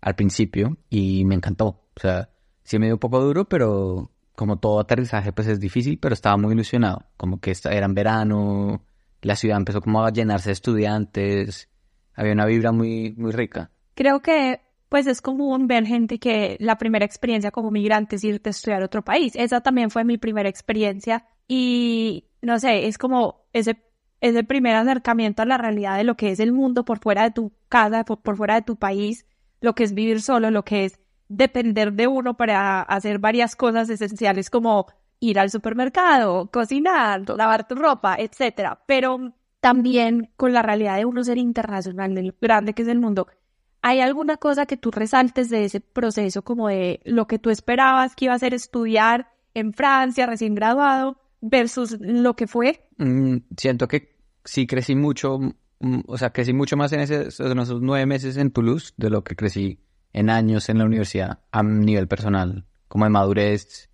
al 0.02 0.16
principio 0.16 0.78
y 0.90 1.26
me 1.26 1.36
encantó. 1.36 1.82
O 1.96 2.00
sea, 2.00 2.30
sí 2.64 2.80
me 2.80 2.88
dio 2.88 2.96
un 2.96 3.00
poco 3.00 3.20
duro, 3.20 3.46
pero 3.46 4.12
como 4.36 4.58
todo 4.58 4.80
aterrizaje 4.80 5.32
pues 5.32 5.48
es 5.48 5.60
difícil, 5.60 5.98
pero 6.00 6.14
estaba 6.14 6.38
muy 6.38 6.54
ilusionado. 6.54 7.06
Como 7.18 7.40
que 7.40 7.54
era 7.66 7.86
en 7.86 7.94
verano, 7.94 8.84
la 9.22 9.36
ciudad 9.36 9.58
empezó 9.58 9.82
como 9.82 10.04
a 10.04 10.12
llenarse 10.12 10.50
de 10.50 10.54
estudiantes, 10.54 11.70
había 12.16 12.34
una 12.34 12.46
vibra 12.46 12.72
muy, 12.72 13.14
muy 13.18 13.32
rica. 13.32 13.72
Creo 13.96 14.22
que 14.22 14.62
pues 14.94 15.08
es 15.08 15.22
común 15.24 15.66
ver 15.66 15.88
gente 15.88 16.20
que 16.20 16.56
la 16.60 16.78
primera 16.78 17.04
experiencia 17.04 17.50
como 17.50 17.72
migrante 17.72 18.18
es 18.18 18.24
irte 18.24 18.50
a 18.50 18.52
estudiar 18.52 18.84
a 18.84 18.86
otro 18.86 19.04
país. 19.04 19.34
Esa 19.36 19.60
también 19.60 19.90
fue 19.90 20.04
mi 20.04 20.20
primera 20.20 20.48
experiencia 20.48 21.26
y 21.48 22.26
no 22.44 22.60
sé, 22.60 22.86
es 22.86 23.00
como 23.00 23.48
ese, 23.54 23.84
ese 24.22 24.44
primer 24.44 24.76
acercamiento 24.76 25.42
a 25.42 25.46
la 25.46 25.58
realidad 25.58 25.98
de 25.98 26.04
lo 26.04 26.16
que 26.16 26.30
es 26.30 26.40
el 26.40 26.54
mundo 26.54 26.86
por 26.86 27.00
fuera 27.00 27.24
de 27.24 27.32
tu 27.32 27.54
casa, 27.70 28.06
por, 28.06 28.22
por 28.22 28.38
fuera 28.38 28.54
de 28.54 28.62
tu 28.62 28.76
país, 28.76 29.26
lo 29.62 29.74
que 29.74 29.84
es 29.84 29.96
vivir 29.96 30.22
solo, 30.22 30.52
lo 30.52 30.64
que 30.64 30.86
es 30.86 31.00
depender 31.28 31.94
de 31.94 32.06
uno 32.06 32.38
para 32.38 32.84
hacer 32.84 33.18
varias 33.18 33.56
cosas 33.56 33.90
esenciales 33.90 34.52
como 34.52 34.86
ir 35.20 35.40
al 35.40 35.50
supermercado, 35.50 36.52
cocinar, 36.52 37.28
lavar 37.36 37.68
tu 37.68 37.74
ropa, 37.74 38.16
etcétera. 38.20 38.84
Pero 38.86 39.34
también 39.60 40.30
con 40.38 40.54
la 40.54 40.62
realidad 40.62 40.98
de 40.98 41.06
uno 41.06 41.24
ser 41.24 41.40
internacional, 41.40 42.14
de 42.14 42.22
lo 42.22 42.34
grande 42.40 42.76
que 42.76 42.84
es 42.84 42.88
el 42.90 43.00
mundo, 43.00 43.26
¿hay 43.84 44.00
alguna 44.00 44.38
cosa 44.38 44.66
que 44.66 44.78
tú 44.78 44.90
resaltes 44.90 45.50
de 45.50 45.66
ese 45.66 45.82
proceso 45.82 46.42
como 46.42 46.70
de 46.70 47.02
lo 47.04 47.28
que 47.28 47.38
tú 47.38 47.50
esperabas 47.50 48.16
que 48.16 48.26
iba 48.26 48.34
a 48.34 48.40
ser 48.40 48.54
estudiar 48.54 49.28
en 49.54 49.74
Francia, 49.74 50.26
recién 50.26 50.56
graduado, 50.56 51.18
versus 51.42 51.98
lo 52.00 52.36
que 52.36 52.48
fue? 52.48 52.88
Mm, 52.98 53.38
siento 53.58 53.88
que 53.88 54.16
sí 54.46 54.66
crecí 54.66 54.96
mucho, 54.96 55.38
mm, 55.80 56.00
o 56.08 56.18
sea, 56.18 56.32
crecí 56.32 56.54
mucho 56.54 56.78
más 56.78 56.94
en, 56.94 57.02
ese, 57.02 57.28
en 57.38 57.60
esos 57.60 57.82
nueve 57.82 58.06
meses 58.06 58.38
en 58.38 58.52
Toulouse 58.52 58.94
de 58.96 59.10
lo 59.10 59.24
que 59.24 59.36
crecí 59.36 59.80
en 60.14 60.30
años 60.30 60.70
en 60.70 60.78
la 60.78 60.86
universidad 60.86 61.40
a 61.52 61.62
nivel 61.62 62.08
personal, 62.08 62.66
como 62.88 63.04
de 63.04 63.10
madurez, 63.12 63.90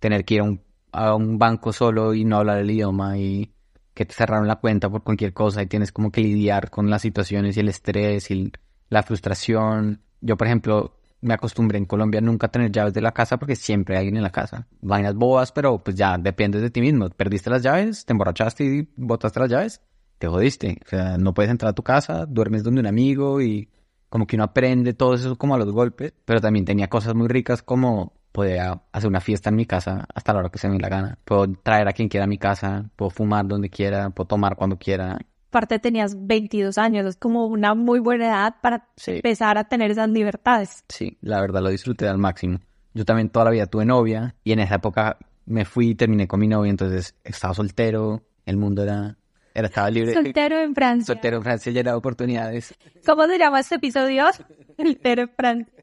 tener 0.00 0.26
que 0.26 0.34
ir 0.34 0.40
a 0.40 0.44
un, 0.44 0.62
a 0.92 1.14
un 1.14 1.38
banco 1.38 1.72
solo 1.72 2.12
y 2.12 2.26
no 2.26 2.36
hablar 2.36 2.58
el 2.58 2.70
idioma 2.70 3.16
y 3.16 3.54
que 3.94 4.04
te 4.04 4.14
cerraron 4.14 4.46
la 4.46 4.56
cuenta 4.56 4.90
por 4.90 5.02
cualquier 5.02 5.32
cosa 5.32 5.62
y 5.62 5.66
tienes 5.66 5.92
como 5.92 6.12
que 6.12 6.20
lidiar 6.20 6.68
con 6.68 6.90
las 6.90 7.00
situaciones 7.02 7.56
y 7.56 7.60
el 7.60 7.68
estrés 7.68 8.30
y 8.30 8.52
la 8.90 9.02
frustración. 9.02 10.02
Yo, 10.20 10.36
por 10.36 10.46
ejemplo, 10.46 11.00
me 11.22 11.34
acostumbré 11.34 11.78
en 11.78 11.86
Colombia 11.86 12.18
a 12.18 12.22
nunca 12.22 12.48
tener 12.48 12.70
llaves 12.70 12.94
de 12.94 13.00
la 13.00 13.12
casa 13.12 13.38
porque 13.38 13.56
siempre 13.56 13.94
hay 13.94 14.00
alguien 14.00 14.16
en 14.18 14.22
la 14.22 14.30
casa. 14.30 14.66
Vainas 14.80 15.14
bobas, 15.14 15.52
pero 15.52 15.82
pues 15.82 15.96
ya 15.96 16.18
dependes 16.18 16.62
de 16.62 16.70
ti 16.70 16.80
mismo. 16.80 17.08
Perdiste 17.10 17.50
las 17.50 17.62
llaves, 17.62 18.04
te 18.04 18.12
emborrachaste 18.12 18.64
y 18.64 18.88
botaste 18.96 19.40
las 19.40 19.50
llaves, 19.50 19.80
te 20.18 20.28
jodiste. 20.28 20.78
O 20.84 20.88
sea, 20.88 21.18
no 21.18 21.32
puedes 21.34 21.50
entrar 21.50 21.70
a 21.70 21.74
tu 21.74 21.82
casa, 21.82 22.26
duermes 22.26 22.62
donde 22.62 22.80
un 22.80 22.86
amigo 22.86 23.40
y 23.40 23.68
como 24.08 24.26
que 24.26 24.36
uno 24.36 24.44
aprende 24.44 24.92
todo 24.92 25.14
eso 25.14 25.36
como 25.38 25.54
a 25.54 25.58
los 25.58 25.70
golpes, 25.70 26.12
pero 26.24 26.40
también 26.40 26.64
tenía 26.64 26.88
cosas 26.88 27.14
muy 27.14 27.28
ricas 27.28 27.62
como 27.62 28.12
poder 28.32 28.60
hacer 28.92 29.08
una 29.08 29.20
fiesta 29.20 29.50
en 29.50 29.56
mi 29.56 29.66
casa 29.66 30.06
hasta 30.14 30.32
la 30.32 30.40
hora 30.40 30.48
que 30.50 30.58
se 30.58 30.68
me 30.68 30.78
la 30.78 30.88
gana. 30.88 31.18
Puedo 31.24 31.52
traer 31.62 31.88
a 31.88 31.92
quien 31.92 32.08
quiera 32.08 32.24
a 32.24 32.28
mi 32.28 32.38
casa, 32.38 32.90
puedo 32.96 33.10
fumar 33.10 33.46
donde 33.46 33.70
quiera, 33.70 34.10
puedo 34.10 34.26
tomar 34.26 34.56
cuando 34.56 34.78
quiera. 34.78 35.18
Aparte 35.50 35.80
tenías 35.80 36.14
22 36.28 36.78
años, 36.78 37.04
es 37.06 37.16
como 37.16 37.46
una 37.46 37.74
muy 37.74 37.98
buena 37.98 38.26
edad 38.26 38.54
para 38.62 38.86
Sí. 38.96 39.16
empezar 39.16 39.58
a 39.58 39.64
tener 39.64 39.90
esas 39.90 40.08
libertades. 40.08 40.84
Sí, 40.88 41.18
la 41.22 41.40
verdad 41.40 41.60
lo 41.60 41.70
disfruté 41.70 42.06
al 42.06 42.18
máximo. 42.18 42.60
Yo 42.94 43.04
también 43.04 43.30
toda 43.30 43.46
la 43.46 43.50
vida 43.50 43.66
tuve 43.66 43.84
novia 43.84 44.36
y 44.44 44.52
en 44.52 44.60
esa 44.60 44.76
época 44.76 45.18
me 45.46 45.64
fui 45.64 45.88
y 45.90 45.94
terminé 45.96 46.28
con 46.28 46.38
mi 46.38 46.46
novia, 46.46 46.70
entonces 46.70 47.16
estaba 47.24 47.52
soltero, 47.54 48.22
el 48.46 48.56
mundo 48.58 48.84
era, 48.84 49.16
era 49.52 49.66
estaba 49.66 49.90
libre. 49.90 50.14
Soltero 50.14 50.60
en 50.60 50.72
Francia. 50.72 51.14
Soltero 51.14 51.38
en 51.38 51.42
Francia 51.42 51.72
llena 51.72 51.90
de 51.90 51.96
oportunidades. 51.96 52.72
¿Cómo 53.04 53.26
se 53.26 53.36
llama 53.36 53.58
este 53.58 53.74
episodio? 53.74 54.26
Soltero 54.76 55.22
en 55.22 55.30
Francia. 55.36 55.74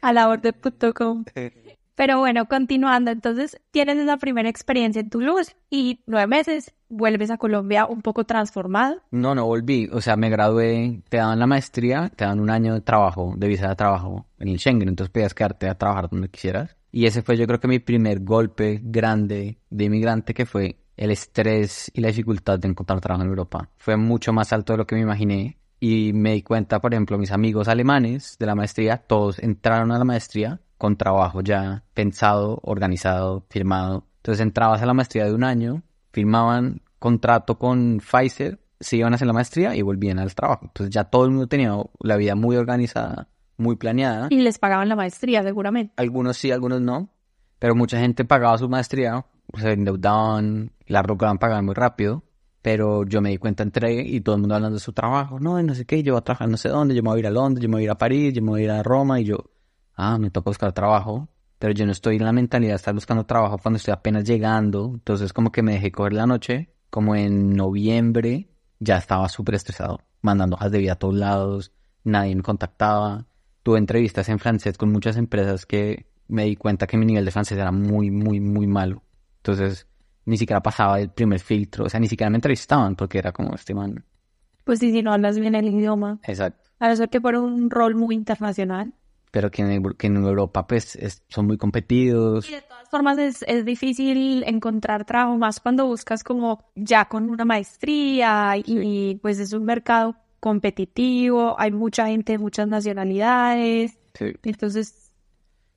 A 0.00 0.12
la 0.12 0.28
orden.com. 0.28 1.24
Pero 1.94 2.18
bueno, 2.18 2.46
continuando, 2.46 3.10
entonces 3.10 3.60
tienes 3.70 3.98
esa 3.98 4.16
primera 4.16 4.48
experiencia 4.48 5.00
en 5.00 5.10
Toulouse 5.10 5.56
y 5.70 6.00
nueve 6.06 6.26
meses 6.26 6.74
vuelves 6.88 7.30
a 7.30 7.38
Colombia 7.38 7.86
un 7.86 8.02
poco 8.02 8.24
transformado. 8.24 9.02
No, 9.10 9.34
no 9.34 9.46
volví, 9.46 9.88
o 9.92 10.00
sea, 10.00 10.16
me 10.16 10.30
gradué, 10.30 11.02
te 11.08 11.18
daban 11.18 11.38
la 11.38 11.46
maestría, 11.46 12.10
te 12.14 12.24
dan 12.24 12.40
un 12.40 12.50
año 12.50 12.74
de 12.74 12.80
trabajo, 12.80 13.34
de 13.36 13.48
visa 13.48 13.68
de 13.68 13.76
trabajo 13.76 14.26
en 14.38 14.48
el 14.48 14.58
Schengen, 14.58 14.88
entonces 14.88 15.12
podías 15.12 15.34
quedarte 15.34 15.68
a 15.68 15.76
trabajar 15.76 16.08
donde 16.10 16.28
quisieras. 16.28 16.76
Y 16.90 17.06
ese 17.06 17.22
fue 17.22 17.36
yo 17.36 17.46
creo 17.46 17.60
que 17.60 17.68
mi 17.68 17.78
primer 17.78 18.20
golpe 18.20 18.80
grande 18.82 19.58
de 19.70 19.84
inmigrante 19.84 20.34
que 20.34 20.46
fue 20.46 20.76
el 20.96 21.10
estrés 21.10 21.90
y 21.94 22.00
la 22.00 22.08
dificultad 22.08 22.58
de 22.58 22.68
encontrar 22.68 23.00
trabajo 23.00 23.22
en 23.24 23.30
Europa. 23.30 23.70
Fue 23.76 23.96
mucho 23.96 24.32
más 24.32 24.52
alto 24.52 24.74
de 24.74 24.78
lo 24.78 24.86
que 24.86 24.94
me 24.94 25.00
imaginé 25.00 25.58
y 25.80 26.12
me 26.12 26.34
di 26.34 26.42
cuenta, 26.42 26.80
por 26.80 26.92
ejemplo, 26.94 27.18
mis 27.18 27.32
amigos 27.32 27.66
alemanes 27.66 28.36
de 28.38 28.46
la 28.46 28.54
maestría, 28.54 28.98
todos 28.98 29.38
entraron 29.40 29.90
a 29.90 29.98
la 29.98 30.04
maestría 30.04 30.60
con 30.82 30.96
trabajo 30.96 31.42
ya 31.42 31.84
pensado, 31.94 32.58
organizado, 32.64 33.46
firmado. 33.48 34.08
Entonces 34.16 34.42
entrabas 34.42 34.82
a 34.82 34.86
la 34.86 34.94
maestría 34.94 35.26
de 35.26 35.32
un 35.32 35.44
año, 35.44 35.84
firmaban 36.10 36.82
contrato 36.98 37.56
con 37.56 38.00
Pfizer, 38.00 38.58
se 38.80 38.96
iban 38.96 39.12
a 39.12 39.14
hacer 39.14 39.28
la 39.28 39.32
maestría 39.32 39.76
y 39.76 39.82
volvían 39.82 40.18
al 40.18 40.34
trabajo. 40.34 40.62
Entonces 40.64 40.92
ya 40.92 41.04
todo 41.04 41.24
el 41.26 41.30
mundo 41.30 41.46
tenía 41.46 41.72
la 42.00 42.16
vida 42.16 42.34
muy 42.34 42.56
organizada 42.56 43.28
muy 43.58 43.76
planeada. 43.76 44.26
Y 44.30 44.40
les 44.40 44.58
pagaban 44.58 44.88
la 44.88 44.96
maestría, 44.96 45.44
seguramente. 45.44 45.94
Algunos 45.98 46.36
sí, 46.36 46.50
algunos 46.50 46.80
no. 46.80 47.10
Pero 47.60 47.76
mucha 47.76 48.00
gente 48.00 48.24
pagaba 48.24 48.58
su 48.58 48.68
maestría, 48.68 49.24
se 49.56 49.74
endeudaban, 49.74 50.72
la 50.88 51.02
roca 51.02 51.32
pagaban 51.36 51.64
muy 51.64 51.74
rápido. 51.74 52.24
Pero 52.60 53.04
yo 53.04 53.20
me 53.20 53.30
di 53.30 53.38
cuenta, 53.38 53.62
entré 53.62 54.02
y 54.02 54.20
todo 54.20 54.34
el 54.34 54.40
mundo 54.40 54.56
hablando 54.56 54.78
de 54.78 54.80
su 54.80 54.92
trabajo. 54.92 55.38
No, 55.38 55.62
no 55.62 55.76
sé 55.76 55.84
qué, 55.84 56.02
yo 56.02 56.14
voy 56.14 56.18
a 56.18 56.24
trabajar 56.24 56.48
no 56.48 56.56
sé 56.56 56.70
dónde, 56.70 56.96
yo 56.96 57.04
me 57.04 57.10
voy 57.10 57.18
a 57.18 57.20
ir 57.20 57.26
a 57.28 57.30
Londres, 57.30 57.62
yo 57.62 57.68
me 57.68 57.76
voy 57.76 57.82
a 57.82 57.84
ir 57.84 57.90
a 57.92 57.98
París, 57.98 58.34
yo 58.34 58.42
me 58.42 58.48
voy 58.48 58.62
a 58.62 58.64
ir 58.64 58.70
a 58.72 58.82
Roma. 58.82 59.20
Y 59.20 59.26
yo, 59.26 59.44
ah, 59.94 60.18
me 60.18 60.30
toca 60.30 60.50
buscar 60.50 60.72
trabajo. 60.72 61.28
Pero 61.58 61.74
yo 61.74 61.86
no 61.86 61.92
estoy 61.92 62.16
en 62.16 62.24
la 62.24 62.32
mentalidad 62.32 62.72
de 62.72 62.76
estar 62.76 62.94
buscando 62.94 63.24
trabajo 63.24 63.58
cuando 63.58 63.76
estoy 63.76 63.92
apenas 63.92 64.24
llegando. 64.24 64.90
Entonces 64.94 65.32
como 65.32 65.52
que 65.52 65.62
me 65.62 65.74
dejé 65.74 65.92
coger 65.92 66.12
la 66.12 66.26
noche. 66.26 66.74
Como 66.90 67.14
en 67.14 67.54
noviembre 67.54 68.50
ya 68.78 68.98
estaba 68.98 69.28
súper 69.28 69.54
estresado, 69.54 70.00
mandando 70.20 70.56
hojas 70.56 70.72
de 70.72 70.78
vida 70.78 70.92
a 70.92 70.96
todos 70.96 71.14
lados, 71.14 71.72
nadie 72.04 72.34
me 72.34 72.42
contactaba 72.42 73.26
tuve 73.62 73.78
entrevistas 73.78 74.28
en 74.28 74.38
francés 74.38 74.76
con 74.76 74.90
muchas 74.90 75.16
empresas 75.16 75.66
que 75.66 76.06
me 76.28 76.44
di 76.44 76.56
cuenta 76.56 76.86
que 76.86 76.96
mi 76.96 77.06
nivel 77.06 77.24
de 77.24 77.30
francés 77.30 77.58
era 77.58 77.72
muy, 77.72 78.10
muy, 78.10 78.40
muy 78.40 78.66
malo. 78.66 79.02
Entonces, 79.38 79.86
ni 80.24 80.36
siquiera 80.36 80.62
pasaba 80.62 81.00
el 81.00 81.10
primer 81.10 81.40
filtro, 81.40 81.84
o 81.84 81.88
sea, 81.88 82.00
ni 82.00 82.08
siquiera 82.08 82.30
me 82.30 82.36
entrevistaban 82.36 82.96
porque 82.96 83.18
era 83.18 83.32
como 83.32 83.54
este 83.54 83.74
man. 83.74 84.04
Pues 84.64 84.78
sí, 84.78 84.92
si 84.92 85.02
no 85.02 85.12
hablas 85.12 85.38
bien 85.38 85.54
el 85.54 85.66
idioma. 85.66 86.20
Exacto. 86.22 86.70
A 86.78 86.88
no 86.88 86.96
ser 86.96 87.08
que 87.08 87.20
por 87.20 87.34
un 87.36 87.70
rol 87.70 87.94
muy 87.94 88.14
internacional. 88.14 88.94
Pero 89.32 89.50
que 89.50 89.62
en, 89.62 89.82
que 89.94 90.06
en 90.06 90.16
Europa, 90.16 90.66
pues, 90.68 90.96
son 91.28 91.46
muy 91.46 91.58
competidos. 91.58 92.48
Y 92.48 92.52
de 92.52 92.62
todas 92.62 92.88
formas 92.88 93.18
es, 93.18 93.44
es 93.48 93.64
difícil 93.64 94.44
encontrar 94.46 95.04
trabajo, 95.04 95.36
más 95.36 95.58
cuando 95.58 95.86
buscas 95.86 96.22
como 96.22 96.70
ya 96.76 97.06
con 97.06 97.28
una 97.28 97.44
maestría 97.44 98.54
y 98.56 99.16
pues 99.16 99.40
es 99.40 99.52
un 99.52 99.64
mercado 99.64 100.14
competitivo, 100.42 101.54
hay 101.56 101.70
mucha 101.70 102.08
gente 102.08 102.32
de 102.32 102.38
muchas 102.38 102.66
nacionalidades. 102.66 103.96
Sí. 104.14 104.26
Entonces... 104.42 105.12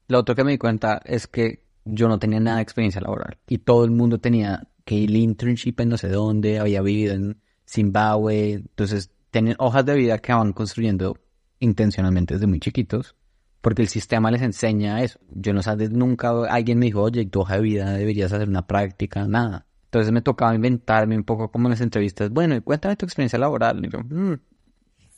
Lo 0.07 0.19
otro 0.19 0.33
que 0.35 0.43
me 0.43 0.51
di 0.51 0.57
cuenta 0.57 1.01
es 1.05 1.27
que 1.27 1.63
yo 1.85 2.07
no 2.07 2.17
tenía 2.17 2.39
nada 2.39 2.57
de 2.57 2.63
experiencia 2.63 2.99
laboral 2.99 3.37
y 3.47 3.59
todo 3.59 3.85
el 3.85 3.91
mundo 3.91 4.19
tenía 4.19 4.67
que 4.83 4.95
ir 4.95 5.11
internship 5.11 5.79
en 5.79 5.89
no 5.89 5.97
sé 5.97 6.09
dónde, 6.09 6.57
había 6.57 6.81
vivido 6.81 7.13
en 7.13 7.41
Zimbabue, 7.67 8.53
entonces 8.53 9.11
tienen 9.29 9.55
hojas 9.59 9.85
de 9.85 9.95
vida 9.95 10.17
que 10.17 10.33
van 10.33 10.51
construyendo 10.51 11.15
intencionalmente 11.59 12.33
desde 12.33 12.47
muy 12.47 12.59
chiquitos, 12.59 13.15
porque 13.65 13.81
el 13.81 13.87
sistema 13.87 14.29
les 14.29 14.43
enseña 14.43 15.01
eso. 15.01 15.17
Yo 15.31 15.51
no 15.51 15.63
sé, 15.63 15.75
nunca 15.89 16.29
alguien 16.51 16.77
me 16.77 16.85
dijo, 16.85 17.01
oye, 17.01 17.25
tu 17.25 17.39
hoja 17.39 17.55
de 17.55 17.61
vida 17.63 17.93
deberías 17.93 18.31
hacer 18.31 18.47
una 18.47 18.67
práctica, 18.67 19.27
nada. 19.27 19.65
Entonces 19.85 20.11
me 20.11 20.21
tocaba 20.21 20.53
inventarme 20.53 21.17
un 21.17 21.23
poco 21.23 21.49
como 21.49 21.65
en 21.67 21.71
las 21.71 21.81
entrevistas, 21.81 22.29
bueno, 22.29 22.63
cuéntame 22.63 22.95
tu 22.95 23.07
experiencia 23.07 23.39
laboral. 23.39 23.83
Y 23.83 23.89
yo, 23.89 24.01
mm, 24.01 24.39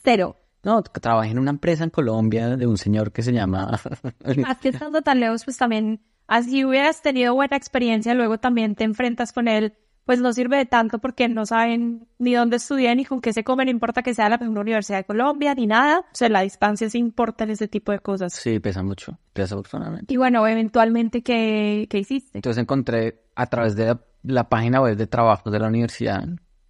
Cero. 0.02 0.38
No, 0.62 0.82
trabajé 0.82 1.32
en 1.32 1.38
una 1.38 1.50
empresa 1.50 1.84
en 1.84 1.90
Colombia 1.90 2.56
de 2.56 2.66
un 2.66 2.78
señor 2.78 3.12
que 3.12 3.20
se 3.20 3.34
llama... 3.34 3.78
Más 4.38 4.56
que 4.56 4.70
estando 4.70 5.02
tan 5.02 5.20
lejos, 5.20 5.44
pues 5.44 5.58
también, 5.58 6.00
así 6.26 6.64
hubieras 6.64 7.02
tenido 7.02 7.34
buena 7.34 7.54
experiencia, 7.54 8.14
luego 8.14 8.38
también 8.38 8.76
te 8.76 8.84
enfrentas 8.84 9.34
con 9.34 9.48
él, 9.48 9.74
pues 10.08 10.20
no 10.22 10.32
sirve 10.32 10.56
de 10.56 10.64
tanto 10.64 11.00
porque 11.00 11.28
no 11.28 11.44
saben 11.44 12.08
ni 12.18 12.32
dónde 12.32 12.56
estudian 12.56 12.96
ni 12.96 13.04
con 13.04 13.20
qué 13.20 13.34
se 13.34 13.44
comen, 13.44 13.66
no 13.66 13.72
importa 13.72 14.02
que 14.02 14.14
sea 14.14 14.30
la 14.30 14.38
mejor 14.38 14.60
universidad 14.60 14.96
de 14.96 15.04
Colombia 15.04 15.54
ni 15.54 15.66
nada. 15.66 15.98
O 15.98 16.14
sea, 16.14 16.30
la 16.30 16.40
distancia 16.40 16.88
sí 16.88 16.96
importa 16.96 17.44
en 17.44 17.50
ese 17.50 17.68
tipo 17.68 17.92
de 17.92 17.98
cosas. 17.98 18.32
Sí, 18.32 18.58
pesa 18.58 18.82
mucho, 18.82 19.18
pesa 19.34 19.54
afortunadamente. 19.54 20.14
Y 20.14 20.16
bueno, 20.16 20.46
eventualmente, 20.48 21.22
¿qué, 21.22 21.86
qué 21.90 21.98
hiciste? 21.98 22.38
Entonces 22.38 22.62
encontré 22.62 23.20
a 23.34 23.44
través 23.48 23.76
de 23.76 23.98
la 24.22 24.48
página 24.48 24.80
web 24.80 24.96
de 24.96 25.06
trabajo 25.08 25.50
de 25.50 25.58
la 25.58 25.68
universidad 25.68 26.24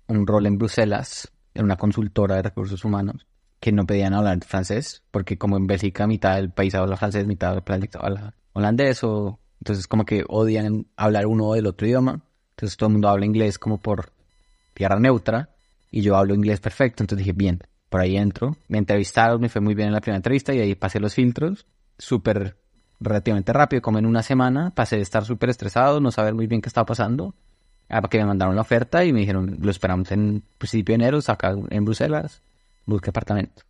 un 0.08 0.26
rol 0.26 0.46
en 0.46 0.58
Bruselas 0.58 1.30
en 1.54 1.64
una 1.64 1.76
consultora 1.76 2.34
de 2.34 2.42
recursos 2.42 2.84
humanos 2.84 3.24
que 3.60 3.70
no 3.70 3.86
pedían 3.86 4.14
hablar 4.14 4.42
francés, 4.44 5.04
porque 5.12 5.38
como 5.38 5.56
en 5.56 5.68
Bélgica 5.68 6.08
mitad 6.08 6.34
del 6.34 6.50
país 6.50 6.74
habla 6.74 6.96
francés, 6.96 7.24
mitad 7.28 7.52
del 7.52 7.62
país 7.62 7.88
habla 7.94 8.34
holandés, 8.52 9.04
o 9.04 9.38
entonces 9.60 9.86
como 9.86 10.04
que 10.04 10.24
odian 10.26 10.88
hablar 10.96 11.26
uno 11.26 11.52
del 11.52 11.66
otro 11.66 11.86
idioma, 11.86 12.24
entonces 12.58 12.76
todo 12.76 12.88
el 12.88 12.94
mundo 12.94 13.08
habla 13.08 13.24
inglés 13.24 13.56
como 13.56 13.78
por 13.78 14.10
tierra 14.74 14.98
neutra, 14.98 15.50
y 15.92 16.02
yo 16.02 16.16
hablo 16.16 16.34
inglés 16.34 16.58
perfecto, 16.58 17.04
entonces 17.04 17.24
dije, 17.24 17.32
bien, 17.32 17.62
por 17.88 18.00
ahí 18.00 18.16
entro, 18.16 18.56
me 18.66 18.78
entrevistaron, 18.78 19.40
me 19.40 19.48
fue 19.48 19.60
muy 19.60 19.76
bien 19.76 19.88
en 19.88 19.94
la 19.94 20.00
primera 20.00 20.16
entrevista, 20.16 20.52
y 20.52 20.58
ahí 20.58 20.74
pasé 20.74 20.98
los 20.98 21.14
filtros, 21.14 21.66
súper 21.98 22.56
relativamente 22.98 23.52
rápido, 23.52 23.80
como 23.80 24.00
en 24.00 24.06
una 24.06 24.24
semana, 24.24 24.70
pasé 24.74 24.96
de 24.96 25.02
estar 25.02 25.24
súper 25.24 25.50
estresado, 25.50 26.00
no 26.00 26.10
saber 26.10 26.34
muy 26.34 26.48
bien 26.48 26.60
qué 26.60 26.68
estaba 26.68 26.84
pasando, 26.84 27.32
a 27.88 28.02
que 28.02 28.18
me 28.18 28.24
mandaron 28.24 28.56
la 28.56 28.62
oferta 28.62 29.04
y 29.04 29.12
me 29.12 29.20
dijeron, 29.20 29.58
lo 29.60 29.70
esperamos 29.70 30.10
en 30.10 30.42
principio 30.58 30.94
de 30.94 31.04
enero, 31.04 31.20
acá 31.28 31.54
en 31.70 31.84
Bruselas, 31.84 32.42
busqué 32.86 33.10
apartamento. 33.10 33.62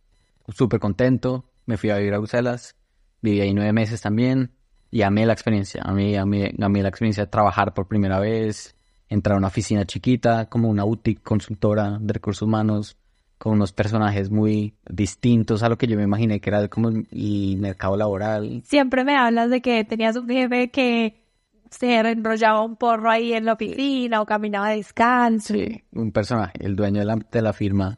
Súper 0.47 0.79
contento, 0.79 1.45
me 1.67 1.77
fui 1.77 1.91
a 1.91 1.97
vivir 1.97 2.15
a 2.15 2.17
Bruselas, 2.17 2.75
viví 3.21 3.39
ahí 3.41 3.53
nueve 3.53 3.71
meses 3.71 4.01
también 4.01 4.51
y 4.89 5.03
amé 5.03 5.27
la 5.27 5.33
experiencia, 5.33 5.83
amé, 5.85 6.17
amé, 6.17 6.55
amé 6.59 6.81
la 6.81 6.89
experiencia 6.89 7.25
de 7.25 7.29
trabajar 7.29 7.75
por 7.75 7.87
primera 7.87 8.19
vez, 8.19 8.75
entrar 9.09 9.35
a 9.35 9.37
una 9.37 9.47
oficina 9.47 9.85
chiquita, 9.85 10.45
como 10.45 10.69
una 10.69 10.83
boutique 10.83 11.21
consultora 11.21 11.97
de 11.99 12.13
recursos 12.13 12.43
humanos, 12.43 12.97
con 13.37 13.53
unos 13.53 13.71
personajes 13.71 14.29
muy 14.29 14.75
distintos 14.87 15.63
a 15.63 15.69
lo 15.69 15.77
que 15.77 15.87
yo 15.87 15.97
me 15.97 16.03
imaginé 16.03 16.39
que 16.39 16.49
era 16.49 16.67
como 16.67 16.89
el 16.89 17.57
mercado 17.57 17.97
laboral. 17.97 18.61
Siempre 18.65 19.03
me 19.03 19.15
hablas 19.15 19.49
de 19.49 19.61
que 19.61 19.83
tenías 19.85 20.15
un 20.17 20.27
jefe 20.27 20.69
que 20.69 21.23
se 21.71 21.99
enrollaba 21.99 22.63
un 22.63 22.75
porro 22.75 23.09
ahí 23.09 23.33
en 23.33 23.45
la 23.45 23.53
oficina 23.53 24.21
o 24.21 24.25
caminaba 24.25 24.69
descalzo. 24.69 25.53
Sí, 25.53 25.83
un 25.93 26.11
personaje, 26.11 26.53
el 26.59 26.75
dueño 26.75 26.99
de 26.99 27.05
la, 27.05 27.15
de 27.15 27.41
la 27.41 27.53
firma 27.53 27.97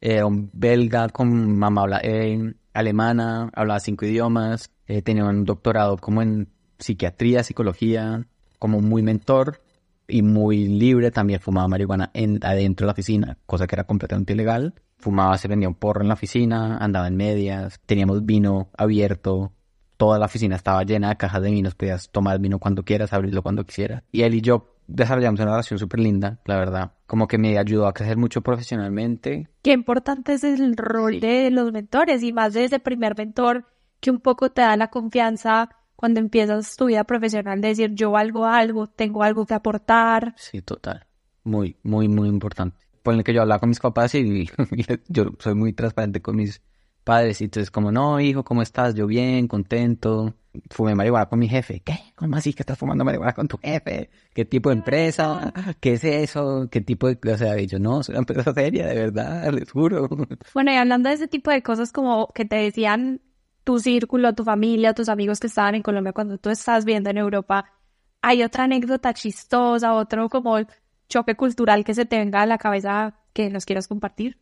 era 0.00 0.24
un 0.24 0.50
belga 0.52 1.08
con 1.08 1.58
mamá 1.58 1.82
habla, 1.82 2.00
eh, 2.04 2.54
alemana, 2.72 3.50
hablaba 3.54 3.80
cinco 3.80 4.06
idiomas, 4.06 4.70
eh, 4.86 5.02
tenía 5.02 5.24
un 5.24 5.44
doctorado 5.44 5.96
como 5.96 6.22
en 6.22 6.48
psiquiatría, 6.78 7.42
psicología, 7.42 8.24
como 8.58 8.80
muy 8.80 9.02
mentor 9.02 9.62
y 10.08 10.22
muy 10.22 10.66
libre, 10.66 11.10
también 11.10 11.40
fumaba 11.40 11.68
marihuana 11.68 12.10
en, 12.14 12.38
adentro 12.42 12.84
de 12.84 12.88
la 12.88 12.92
oficina, 12.92 13.38
cosa 13.46 13.66
que 13.66 13.74
era 13.74 13.84
completamente 13.84 14.32
ilegal. 14.32 14.74
Fumaba, 14.98 15.36
se 15.38 15.48
vendía 15.48 15.68
un 15.68 15.74
porro 15.74 16.02
en 16.02 16.08
la 16.08 16.14
oficina, 16.14 16.78
andaba 16.78 17.08
en 17.08 17.16
medias, 17.16 17.80
teníamos 17.86 18.24
vino 18.24 18.70
abierto, 18.76 19.52
toda 19.96 20.18
la 20.18 20.26
oficina 20.26 20.56
estaba 20.56 20.82
llena 20.84 21.10
de 21.10 21.16
cajas 21.16 21.42
de 21.42 21.50
vinos, 21.50 21.74
podías 21.74 22.10
tomar 22.10 22.38
vino 22.38 22.58
cuando 22.58 22.84
quieras, 22.84 23.12
abrirlo 23.12 23.42
cuando 23.42 23.64
quisieras. 23.64 24.02
Y 24.12 24.22
él 24.22 24.34
y 24.34 24.40
yo 24.40 24.76
desarrollamos 24.86 25.40
una 25.40 25.50
relación 25.50 25.78
súper 25.78 26.00
linda, 26.00 26.38
la 26.44 26.56
verdad. 26.56 26.92
Como 27.06 27.26
que 27.26 27.38
me 27.38 27.58
ayudó 27.58 27.86
a 27.86 27.94
crecer 27.94 28.16
mucho 28.16 28.42
profesionalmente. 28.42 29.48
Qué 29.62 29.72
importante 29.72 30.34
es 30.34 30.44
el 30.44 30.76
rol 30.76 31.20
de 31.20 31.50
los 31.50 31.72
mentores 31.72 32.22
y 32.22 32.32
más 32.32 32.54
de 32.54 32.64
ese 32.64 32.78
primer 32.78 33.16
mentor 33.16 33.64
que 34.00 34.10
un 34.10 34.20
poco 34.20 34.50
te 34.50 34.62
da 34.62 34.76
la 34.76 34.88
confianza 34.88 35.70
cuando 35.96 36.20
empiezas 36.20 36.76
tu 36.76 36.86
vida 36.86 37.04
profesional 37.04 37.60
de 37.60 37.68
decir 37.68 37.94
yo 37.94 38.10
valgo 38.10 38.44
algo, 38.44 38.86
tengo 38.86 39.22
algo 39.22 39.46
que 39.46 39.54
aportar. 39.54 40.34
Sí, 40.36 40.62
total. 40.62 41.06
Muy, 41.42 41.76
muy, 41.82 42.08
muy 42.08 42.28
importante. 42.28 42.76
Por 43.02 43.14
el 43.14 43.24
que 43.24 43.32
yo 43.32 43.42
hablaba 43.42 43.60
con 43.60 43.68
mis 43.70 43.80
papás 43.80 44.14
y 44.14 44.48
yo 45.08 45.30
soy 45.38 45.54
muy 45.54 45.72
transparente 45.72 46.20
con 46.20 46.36
mis 46.36 46.60
padres. 47.06 47.40
Y 47.40 47.44
entonces, 47.44 47.70
como, 47.70 47.92
no, 47.92 48.20
hijo, 48.20 48.44
¿cómo 48.44 48.62
estás? 48.62 48.94
Yo 48.94 49.06
bien, 49.06 49.46
contento. 49.46 50.34
Fumé 50.70 50.94
marihuana 50.94 51.26
con 51.26 51.38
mi 51.38 51.48
jefe. 51.48 51.80
¿Qué? 51.84 51.98
¿Cómo 52.16 52.36
así 52.36 52.52
que 52.52 52.62
estás 52.62 52.78
fumando 52.78 53.04
marihuana 53.04 53.32
con 53.32 53.46
tu 53.46 53.58
jefe? 53.58 54.10
¿Qué 54.34 54.44
tipo 54.44 54.70
de 54.70 54.76
empresa? 54.76 55.52
¿Qué 55.80 55.92
es 55.94 56.04
eso? 56.04 56.68
¿Qué 56.70 56.80
tipo 56.80 57.06
de...? 57.06 57.18
O 57.32 57.38
sea, 57.38 57.56
yo, 57.58 57.78
no, 57.78 58.02
soy 58.02 58.14
una 58.14 58.20
empresa 58.20 58.52
seria, 58.52 58.86
de 58.86 58.94
verdad, 58.94 59.52
les 59.52 59.70
juro. 59.70 60.08
Bueno, 60.52 60.72
y 60.72 60.76
hablando 60.76 61.08
de 61.08 61.14
ese 61.14 61.28
tipo 61.28 61.50
de 61.50 61.62
cosas 61.62 61.92
como 61.92 62.32
que 62.34 62.44
te 62.44 62.56
decían 62.56 63.20
tu 63.66 63.80
círculo, 63.80 64.32
tu 64.32 64.44
familia, 64.44 64.94
tus 64.94 65.08
amigos 65.08 65.40
que 65.40 65.48
estaban 65.48 65.74
en 65.74 65.82
Colombia 65.82 66.12
cuando 66.12 66.38
tú 66.38 66.50
estás 66.50 66.84
viendo 66.84 67.10
en 67.10 67.18
Europa, 67.18 67.64
¿hay 68.22 68.44
otra 68.44 68.62
anécdota 68.62 69.12
chistosa, 69.12 69.92
otro 69.94 70.28
como 70.28 70.58
choque 71.08 71.34
cultural 71.34 71.84
que 71.84 71.92
se 71.92 72.06
te 72.06 72.16
venga 72.16 72.42
a 72.42 72.46
la 72.46 72.58
cabeza 72.58 73.18
que 73.32 73.50
nos 73.50 73.64
quieras 73.64 73.88
compartir? 73.88 74.38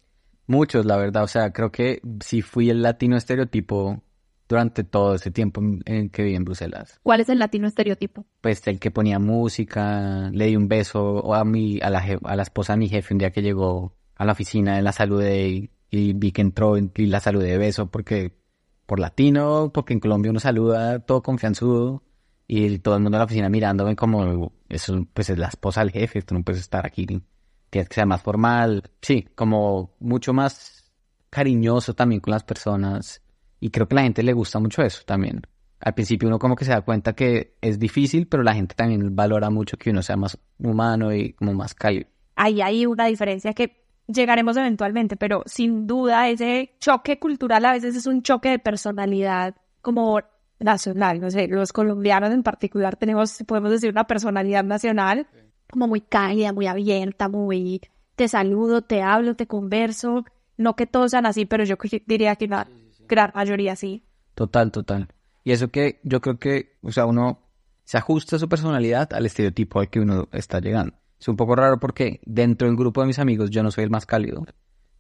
Muchos, 0.47 0.85
la 0.85 0.99
verdad. 0.99 1.25
O 1.25 1.27
sea, 1.27 1.55
creo 1.55 1.73
que 1.73 2.03
si 2.21 2.43
fui 2.43 2.69
el 2.69 2.83
latino 2.83 3.17
estereotipo 3.17 4.03
durante 4.47 4.85
todo 4.85 5.15
ese 5.15 5.31
tiempo 5.31 5.63
en, 5.87 6.11
que 6.11 6.23
viví 6.23 6.37
en 6.37 6.45
Bruselas. 6.45 7.01
¿Cuál 7.03 7.21
es 7.21 7.31
el 7.31 7.39
latino 7.39 7.67
estereotipo? 7.67 8.27
Pues 8.43 8.67
el 8.67 8.79
que 8.79 8.91
ponía 8.91 9.19
música, 9.19 10.29
le 10.35 10.49
di 10.49 10.57
un 10.57 10.69
beso 10.69 11.35
a, 11.35 11.47
mi, 11.47 11.81
a, 11.81 11.89
la, 11.89 12.05
a 12.25 12.37
la 12.37 12.43
esposa 12.43 12.75
de 12.75 12.81
mi 12.81 12.91
jefe 12.91 13.15
un 13.15 13.19
día 13.19 13.31
que 13.31 13.41
llegó 13.41 13.97
a 14.17 14.27
la 14.27 14.33
oficina, 14.33 14.83
la 14.83 14.93
saludé 14.93 15.71
y, 15.91 16.13
vi 16.13 16.31
que 16.31 16.43
entró 16.43 16.77
y 16.77 17.07
la 17.07 17.21
saludé 17.21 17.53
de 17.53 17.59
beso 17.59 17.91
porque 17.91 18.44
por 18.87 19.01
latino, 19.01 19.71
porque 19.73 19.93
en 19.95 20.01
Colombia 20.01 20.31
uno 20.31 20.41
saluda 20.41 21.01
todo 21.01 21.23
confianzudo 21.23 22.03
y 22.47 22.79
todo 22.79 22.97
el 22.97 23.03
mundo 23.03 23.17
en 23.17 23.21
la 23.21 23.25
oficina 23.25 23.49
mirándome 23.49 23.97
como, 23.97 24.53
eso 24.69 25.07
pues 25.13 25.31
es 25.31 25.39
la 25.39 25.49
esposa 25.49 25.81
del 25.81 25.91
jefe, 25.91 26.23
tú 26.23 26.35
no 26.35 26.43
puedes 26.43 26.61
estar 26.61 26.87
aquí, 26.87 27.07
tienes 27.07 27.89
que 27.89 27.95
ser 27.95 28.07
más 28.07 28.23
formal, 28.23 28.83
sí, 29.01 29.27
como 29.35 29.95
mucho 30.01 30.33
más 30.33 30.93
cariñoso 31.31 31.95
también 31.95 32.21
con 32.21 32.33
las 32.33 32.45
personas 32.45 33.23
y 33.61 33.71
creo 33.71 33.89
que 33.89 33.95
a 33.95 33.97
la 33.97 34.03
gente 34.03 34.23
le 34.23 34.33
gusta 34.33 34.59
mucho 34.59 34.83
eso 34.83 35.03
también. 35.07 35.43
Al 35.81 35.95
principio 35.95 36.29
uno 36.29 36.39
como 36.39 36.57
que 36.57 36.65
se 36.65 36.71
da 36.71 36.83
cuenta 36.83 37.15
que 37.15 37.57
es 37.61 37.79
difícil, 37.79 38.27
pero 38.27 38.43
la 38.43 38.55
gente 38.55 38.75
también 38.75 39.15
valora 39.17 39.51
mucho 39.51 39.77
que 39.77 39.91
uno 39.91 40.03
sea 40.03 40.17
más 40.17 40.39
humano 40.59 41.15
y 41.15 41.33
como 41.33 41.53
más 41.55 41.75
cálido. 41.75 42.09
Ahí 42.37 42.61
hay 42.61 42.87
una 42.87 43.07
diferencia 43.07 43.53
que 43.53 43.84
llegaremos 44.07 44.57
eventualmente, 44.57 45.17
pero 45.17 45.43
sin 45.47 45.87
duda 45.87 46.29
ese 46.29 46.75
choque 46.79 47.19
cultural 47.19 47.65
a 47.65 47.73
veces 47.73 47.97
es 47.97 48.07
un 48.07 48.23
choque 48.23 48.51
de 48.51 48.59
personalidad 48.59 49.57
como 49.81 50.21
nacional, 50.61 51.21
no 51.21 51.31
sé, 51.31 51.49
los 51.49 51.73
colombianos 51.73 52.33
en 52.33 52.43
particular 52.43 52.97
tenemos, 52.97 53.43
podemos 53.47 53.71
decir, 53.71 53.91
una 53.91 54.07
personalidad 54.07 54.65
nacional 54.65 55.27
como 55.71 55.89
muy 55.89 56.01
cálida, 56.01 56.53
muy 56.53 56.67
abierta, 56.67 57.29
muy 57.29 57.81
te 58.17 58.29
saludo, 58.29 58.83
te 58.83 59.03
hablo, 59.03 59.35
te 59.35 59.47
converso, 59.47 60.25
no 60.57 60.77
que 60.77 60.87
todos 60.87 61.11
sean 61.11 61.27
así, 61.27 61.47
pero 61.47 61.65
yo 61.65 61.77
diría 62.07 62.37
que 62.37 62.45
una 62.45 62.69
gran 63.09 63.33
mayoría 63.35 63.77
sí. 63.77 64.05
Total, 64.35 64.71
total. 64.71 65.09
Y 65.43 65.53
eso 65.53 65.69
que 65.69 66.01
yo 66.05 66.21
creo 66.21 66.39
que, 66.39 66.79
o 66.83 66.93
sea, 66.93 67.07
uno 67.07 67.41
se 67.85 67.99
ajusta 67.99 68.39
su 68.39 68.49
personalidad 68.49 69.13
al 69.13 69.27
estereotipo 69.27 69.81
al 69.81 69.91
que 69.91 70.01
uno 70.01 70.29
está 70.33 70.61
llegando. 70.61 70.95
Es 71.19 71.29
un 71.29 71.37
poco 71.37 71.55
raro 71.57 71.79
porque 71.79 72.21
dentro 72.25 72.69
del 72.69 72.77
grupo 72.77 73.01
de 73.01 73.07
mis 73.07 73.19
amigos 73.19 73.51
yo 73.51 73.63
no 73.63 73.71
soy 73.71 73.85
el 73.85 73.91
más 73.91 74.07
cálido, 74.07 74.45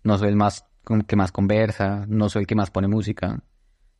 no 0.02 0.18
soy 0.18 0.28
el 0.28 0.37
más 0.37 0.66
que 1.06 1.16
más 1.16 1.33
conversa, 1.33 2.04
no 2.09 2.28
soy 2.28 2.42
el 2.42 2.47
que 2.47 2.54
más 2.54 2.71
pone 2.71 2.88
música. 2.88 3.42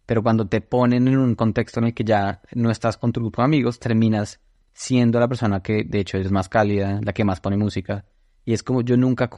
Pero 0.07 0.23
cuando 0.23 0.47
te 0.47 0.61
ponen 0.61 1.09
en 1.09 1.19
un 1.19 1.35
contexto 1.35 1.81
en 1.81 1.87
el 1.87 1.95
que 1.95 2.05
ya 2.05 2.43
no 2.55 2.71
estás 2.71 2.97
con 2.97 3.13
tu 3.13 3.21
grupo 3.21 3.41
de 3.43 3.47
amigos, 3.47 3.79
terminas 3.79 4.41
siendo 4.73 5.19
la 5.19 5.29
persona 5.29 5.63
que 5.63 5.85
de 5.85 6.01
hecho 6.01 6.19
es 6.19 6.31
más 6.31 6.49
cálida, 6.49 7.01
la 7.03 7.13
que 7.13 7.25
más 7.25 7.41
pone 7.41 7.57
música. 7.57 8.05
Y 8.45 8.53
es 8.53 8.63
como 8.63 8.83
yo 8.83 8.97
nunca 8.97 9.31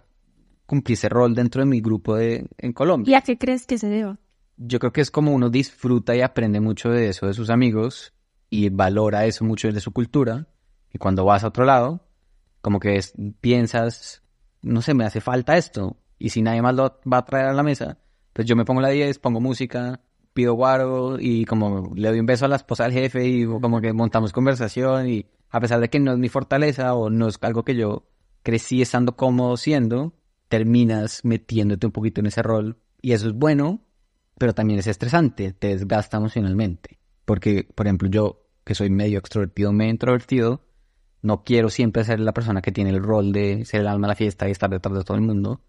cumplí 0.66 0.95
ese 0.95 1.09
rol 1.09 1.35
dentro 1.35 1.61
de 1.61 1.66
mi 1.66 1.80
grupo 1.80 2.16
de, 2.16 2.49
en 2.59 2.73
Colombia. 2.73 3.12
¿Y 3.12 3.14
a 3.14 3.21
qué 3.21 3.38
crees 3.38 3.66
que 3.66 3.78
se 3.78 3.88
deba? 3.88 4.18
yo 4.56 4.78
creo 4.78 4.92
que 4.92 5.00
es 5.00 5.11
como 5.11 5.33
uno 5.33 5.50
disfruta 5.50 6.16
y 6.16 6.23
aprende 6.23 6.61
mucho 6.61 6.90
de 6.90 7.09
eso 7.09 7.26
de 7.26 7.35
sus 7.35 7.50
amigos 7.50 8.14
y 8.49 8.68
valora 8.71 9.26
eso 9.26 9.45
mucho 9.45 9.71
de 9.71 9.80
su 9.80 9.92
cultura. 9.92 10.47
Y 10.92 10.99
cuando 10.99 11.25
vas 11.25 11.45
a 11.45 11.49
otro 11.49 11.64
lado, 11.64 12.06
como 12.67 12.81
que 12.81 12.99
piensas, 13.41 14.25
no 14.61 14.83
sé, 14.83 14.93
me 14.93 15.05
hace 15.05 15.21
falta 15.21 15.57
esto. 15.57 15.99
Y 16.19 16.31
si 16.31 16.43
nadie 16.43 16.63
más 16.63 16.75
lo 16.75 16.99
va 17.13 17.19
a 17.19 17.25
traer 17.25 17.47
a 17.47 17.53
la 17.53 17.63
mesa, 17.63 17.99
pues 18.33 18.45
yo 18.45 18.57
me 18.57 18.65
pongo 18.65 18.81
la 18.81 18.89
10, 18.89 19.21
pongo 19.21 19.41
música, 19.41 20.01
pido 20.35 20.55
guaro 20.55 21.17
y 21.21 21.45
como 21.45 21.93
le 21.95 22.09
doy 22.09 22.19
un 22.19 22.27
beso 22.27 22.45
a 22.45 22.49
la 22.49 22.57
esposa 22.57 22.83
del 22.83 22.93
jefe 22.93 23.25
y 23.25 23.47
como 23.47 23.81
que 23.81 23.93
montamos 23.93 24.33
conversación 24.33 25.09
y 25.09 25.27
a 25.49 25.61
pesar 25.61 25.79
de 25.79 25.89
que 25.89 26.01
no 26.01 26.11
es 26.11 26.19
mi 26.19 26.29
fortaleza 26.29 26.93
o 26.95 27.09
no 27.09 27.29
es 27.29 27.39
algo 27.43 27.65
que 27.65 27.77
yo 27.77 28.09
crecí 28.43 28.83
estando 28.83 29.15
cómodo 29.15 29.57
siendo, 29.57 30.15
terminas 30.49 31.25
metiéndote 31.25 31.87
un 31.87 31.93
poquito 31.93 32.21
en 32.21 32.27
ese 32.27 32.43
rol 32.43 32.79
y 33.01 33.13
eso 33.13 33.29
es 33.29 33.33
bueno 33.33 33.87
pero 34.39 34.55
también 34.55 34.81
es 34.81 34.89
estresante, 34.89 35.53
te 35.53 35.69
desgasta 35.69 36.17
emocionalmente. 36.17 36.99
Porque, 37.25 37.63
por 37.63 37.87
ejemplo, 37.87 38.09
yo, 38.09 38.43
que 38.65 38.75
soy 38.75 38.91
medio 38.91 39.21
extrovertido, 39.21 39.73
medio 39.73 39.93
introvertido, 39.93 40.67
no 41.23 41.43
quiero 41.43 41.69
siempre 41.69 42.05
ser 42.05 42.21
la 42.21 42.33
persona 42.33 42.63
que 42.63 42.73
tiene 42.73 42.91
el 42.91 43.03
rol 43.03 43.33
de 43.33 43.65
ser 43.65 43.81
el 43.81 43.89
alma 43.89 44.07
de 44.07 44.13
la 44.13 44.17
fiesta 44.17 44.49
y 44.49 44.53
estar 44.53 44.71
detrás 44.71 44.97
de 44.97 45.05
todo 45.05 45.17
el 45.17 45.23
mundo, 45.23 45.61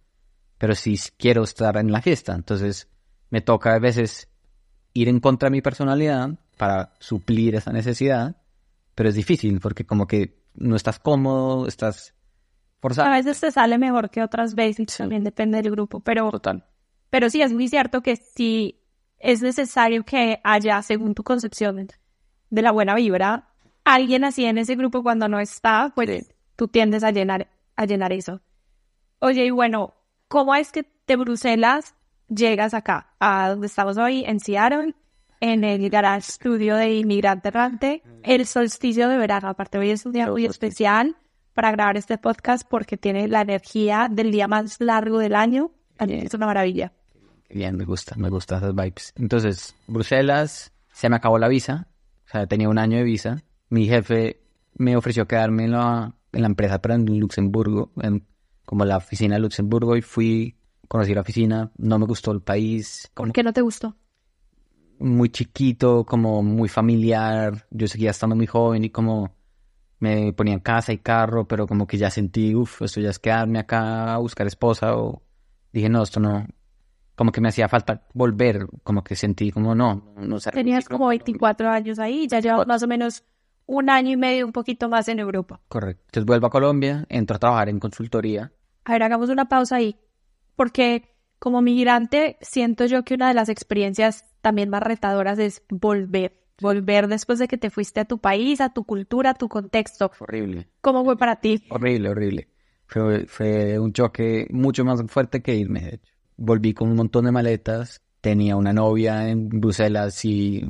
pero 0.57 0.75
sí 0.75 0.97
quiero 1.17 1.43
estar 1.43 1.77
en 1.77 1.91
la 1.91 2.01
fiesta. 2.01 2.33
Entonces, 2.33 2.87
me 3.29 3.41
toca 3.41 3.73
a 3.73 3.79
veces 3.79 4.29
ir 4.93 5.09
en 5.09 5.19
contra 5.19 5.47
de 5.47 5.51
mi 5.51 5.61
personalidad 5.61 6.39
para 6.57 6.93
suplir 6.99 7.55
esa 7.55 7.71
necesidad, 7.71 8.37
pero 8.95 9.09
es 9.09 9.15
difícil 9.15 9.59
porque 9.59 9.85
como 9.85 10.07
que 10.07 10.43
no 10.55 10.75
estás 10.75 10.99
cómodo, 10.99 11.67
estás 11.67 12.15
forzado. 12.79 13.09
A 13.09 13.17
veces 13.17 13.39
te 13.39 13.51
sale 13.51 13.77
mejor 13.77 14.09
que 14.09 14.23
otras 14.23 14.55
veces, 14.55 14.87
también 14.97 15.23
depende 15.23 15.61
del 15.61 15.71
grupo, 15.71 15.99
pero 15.99 16.29
Total. 16.31 16.65
Pero 17.09 17.29
sí, 17.29 17.41
es 17.41 17.53
muy 17.53 17.67
cierto 17.67 18.01
que 18.01 18.15
si 18.15 18.81
es 19.19 19.41
necesario 19.41 20.03
que 20.03 20.39
haya, 20.43 20.81
según 20.81 21.15
tu 21.15 21.23
concepción 21.23 21.87
de 22.49 22.61
la 22.61 22.71
buena 22.71 22.95
vibra, 22.95 23.49
alguien 23.87 24.23
así 24.23 24.45
en 24.45 24.57
ese 24.57 24.75
grupo 24.75 25.01
cuando 25.01 25.27
no 25.27 25.39
está, 25.39 25.91
pues 25.95 26.33
tú 26.55 26.67
tiendes 26.67 27.03
a 27.03 27.11
llenar, 27.11 27.47
a 27.75 27.85
llenar 27.85 28.11
eso. 28.11 28.41
Oye, 29.19 29.45
y 29.45 29.49
bueno, 29.49 29.93
¿cómo 30.27 30.53
es 30.55 30.71
que 30.71 30.85
de 31.07 31.15
Bruselas 31.15 31.95
llegas 32.27 32.73
acá, 32.73 33.13
a 33.19 33.49
donde 33.49 33.67
estamos 33.67 33.97
hoy, 33.97 34.25
en 34.25 34.39
Seattle, 34.39 34.93
en 35.39 35.63
el 35.63 35.89
Garage 35.89 36.33
Studio 36.33 36.75
de 36.75 36.95
Inmigrante 36.95 37.47
Errante, 37.47 38.03
el 38.23 38.45
solsticio 38.45 39.07
de 39.07 39.17
verano? 39.17 39.47
Aparte, 39.47 39.77
hoy 39.77 39.91
es 39.91 40.05
un 40.05 40.11
día 40.11 40.29
muy 40.29 40.45
especial 40.45 41.15
para 41.53 41.71
grabar 41.71 41.97
este 41.97 42.17
podcast 42.17 42.67
porque 42.69 42.97
tiene 42.97 43.27
la 43.27 43.41
energía 43.41 44.09
del 44.11 44.31
día 44.31 44.47
más 44.47 44.81
largo 44.81 45.19
del 45.19 45.33
año. 45.33 45.71
Es 45.97 46.33
una 46.33 46.45
maravilla. 46.45 46.91
Bien, 47.49 47.75
me 47.77 47.85
gusta, 47.85 48.15
me 48.17 48.29
gustan 48.29 48.57
esas 48.59 48.75
vibes. 48.75 49.13
Entonces, 49.15 49.75
Bruselas, 49.87 50.73
se 50.91 51.09
me 51.09 51.15
acabó 51.15 51.39
la 51.39 51.47
visa. 51.47 51.87
O 52.25 52.29
sea, 52.29 52.45
tenía 52.45 52.67
un 52.67 52.77
año 52.77 52.97
de 52.97 53.03
visa. 53.03 53.41
Mi 53.69 53.87
jefe 53.87 54.41
me 54.75 54.95
ofreció 54.95 55.27
quedarme 55.27 55.65
en 55.65 55.71
la, 55.71 56.15
en 56.31 56.41
la 56.41 56.47
empresa, 56.47 56.81
pero 56.81 56.95
en 56.95 57.19
Luxemburgo, 57.19 57.91
en, 58.01 58.25
como 58.65 58.85
la 58.85 58.97
oficina 58.97 59.35
de 59.35 59.41
Luxemburgo, 59.41 59.95
y 59.95 60.01
fui, 60.01 60.55
conocí 60.87 61.13
la 61.13 61.21
oficina, 61.21 61.71
no 61.77 61.99
me 61.99 62.05
gustó 62.05 62.31
el 62.31 62.41
país. 62.41 63.11
¿Por 63.13 63.31
qué 63.31 63.43
no 63.43 63.53
te 63.53 63.61
gustó? 63.61 63.95
Muy 64.99 65.29
chiquito, 65.29 66.05
como 66.05 66.41
muy 66.41 66.69
familiar. 66.69 67.67
Yo 67.71 67.87
seguía 67.87 68.11
estando 68.11 68.35
muy 68.35 68.47
joven 68.47 68.83
y 68.83 68.89
como 68.89 69.35
me 69.99 70.33
ponía 70.33 70.53
en 70.53 70.59
casa 70.59 70.93
y 70.93 70.99
carro, 70.99 71.47
pero 71.47 71.67
como 71.67 71.87
que 71.87 71.97
ya 71.97 72.09
sentí, 72.09 72.55
uff, 72.55 72.81
esto 72.83 73.01
ya 73.01 73.09
es 73.09 73.19
quedarme 73.19 73.59
acá 73.59 74.13
a 74.13 74.17
buscar 74.17 74.47
esposa 74.47 74.95
o 74.95 75.23
dije, 75.73 75.89
no, 75.89 76.03
esto 76.03 76.19
no, 76.19 76.45
como 77.15 77.31
que 77.31 77.41
me 77.41 77.49
hacía 77.49 77.67
falta 77.67 78.07
volver, 78.13 78.67
como 78.83 79.03
que 79.03 79.15
sentí 79.15 79.51
como 79.51 79.73
no, 79.73 80.13
no 80.17 80.39
sé. 80.39 80.51
Tenías 80.51 80.87
como 80.87 81.07
24 81.07 81.69
años 81.69 81.97
ahí, 81.97 82.27
ya 82.27 82.39
llevas 82.39 82.67
más 82.67 82.83
o 82.83 82.87
menos 82.87 83.23
un 83.67 83.89
año 83.89 84.11
y 84.11 84.17
medio, 84.17 84.45
un 84.45 84.51
poquito 84.51 84.89
más 84.89 85.07
en 85.07 85.19
Europa. 85.19 85.61
Correcto. 85.67 86.03
Entonces 86.07 86.25
vuelvo 86.25 86.47
a 86.47 86.49
Colombia, 86.49 87.05
entro 87.09 87.35
a 87.35 87.39
trabajar 87.39 87.69
en 87.69 87.79
consultoría. 87.79 88.51
A 88.85 88.93
ver, 88.93 89.03
hagamos 89.03 89.29
una 89.29 89.47
pausa 89.47 89.75
ahí, 89.75 89.95
porque 90.55 91.15
como 91.39 91.61
migrante 91.61 92.37
siento 92.41 92.85
yo 92.85 93.03
que 93.03 93.13
una 93.13 93.27
de 93.27 93.35
las 93.35 93.49
experiencias 93.49 94.25
también 94.41 94.69
más 94.69 94.81
retadoras 94.81 95.37
es 95.37 95.61
volver. 95.69 96.43
Volver 96.59 97.07
después 97.07 97.37
de 97.37 97.47
que 97.47 97.59
te 97.59 97.69
fuiste 97.69 97.99
a 97.99 98.05
tu 98.05 98.17
país, 98.17 98.61
a 98.61 98.73
tu 98.73 98.83
cultura, 98.83 99.31
a 99.31 99.33
tu 99.35 99.47
contexto. 99.47 100.11
Horrible. 100.19 100.67
¿Cómo 100.81 101.05
fue 101.05 101.15
para 101.15 101.35
ti? 101.35 101.63
Horrible, 101.69 102.09
horrible. 102.09 102.47
Fue, 102.87 103.27
fue 103.27 103.77
un 103.77 103.93
choque 103.93 104.47
mucho 104.49 104.83
más 104.83 105.03
fuerte 105.07 105.43
que 105.43 105.53
irme, 105.53 105.81
de 105.81 105.95
hecho 105.95 106.17
volví 106.37 106.73
con 106.73 106.89
un 106.89 106.95
montón 106.95 107.25
de 107.25 107.31
maletas, 107.31 108.01
tenía 108.21 108.55
una 108.55 108.71
novia 108.71 109.29
en 109.29 109.49
Bruselas 109.49 110.23
y 110.23 110.63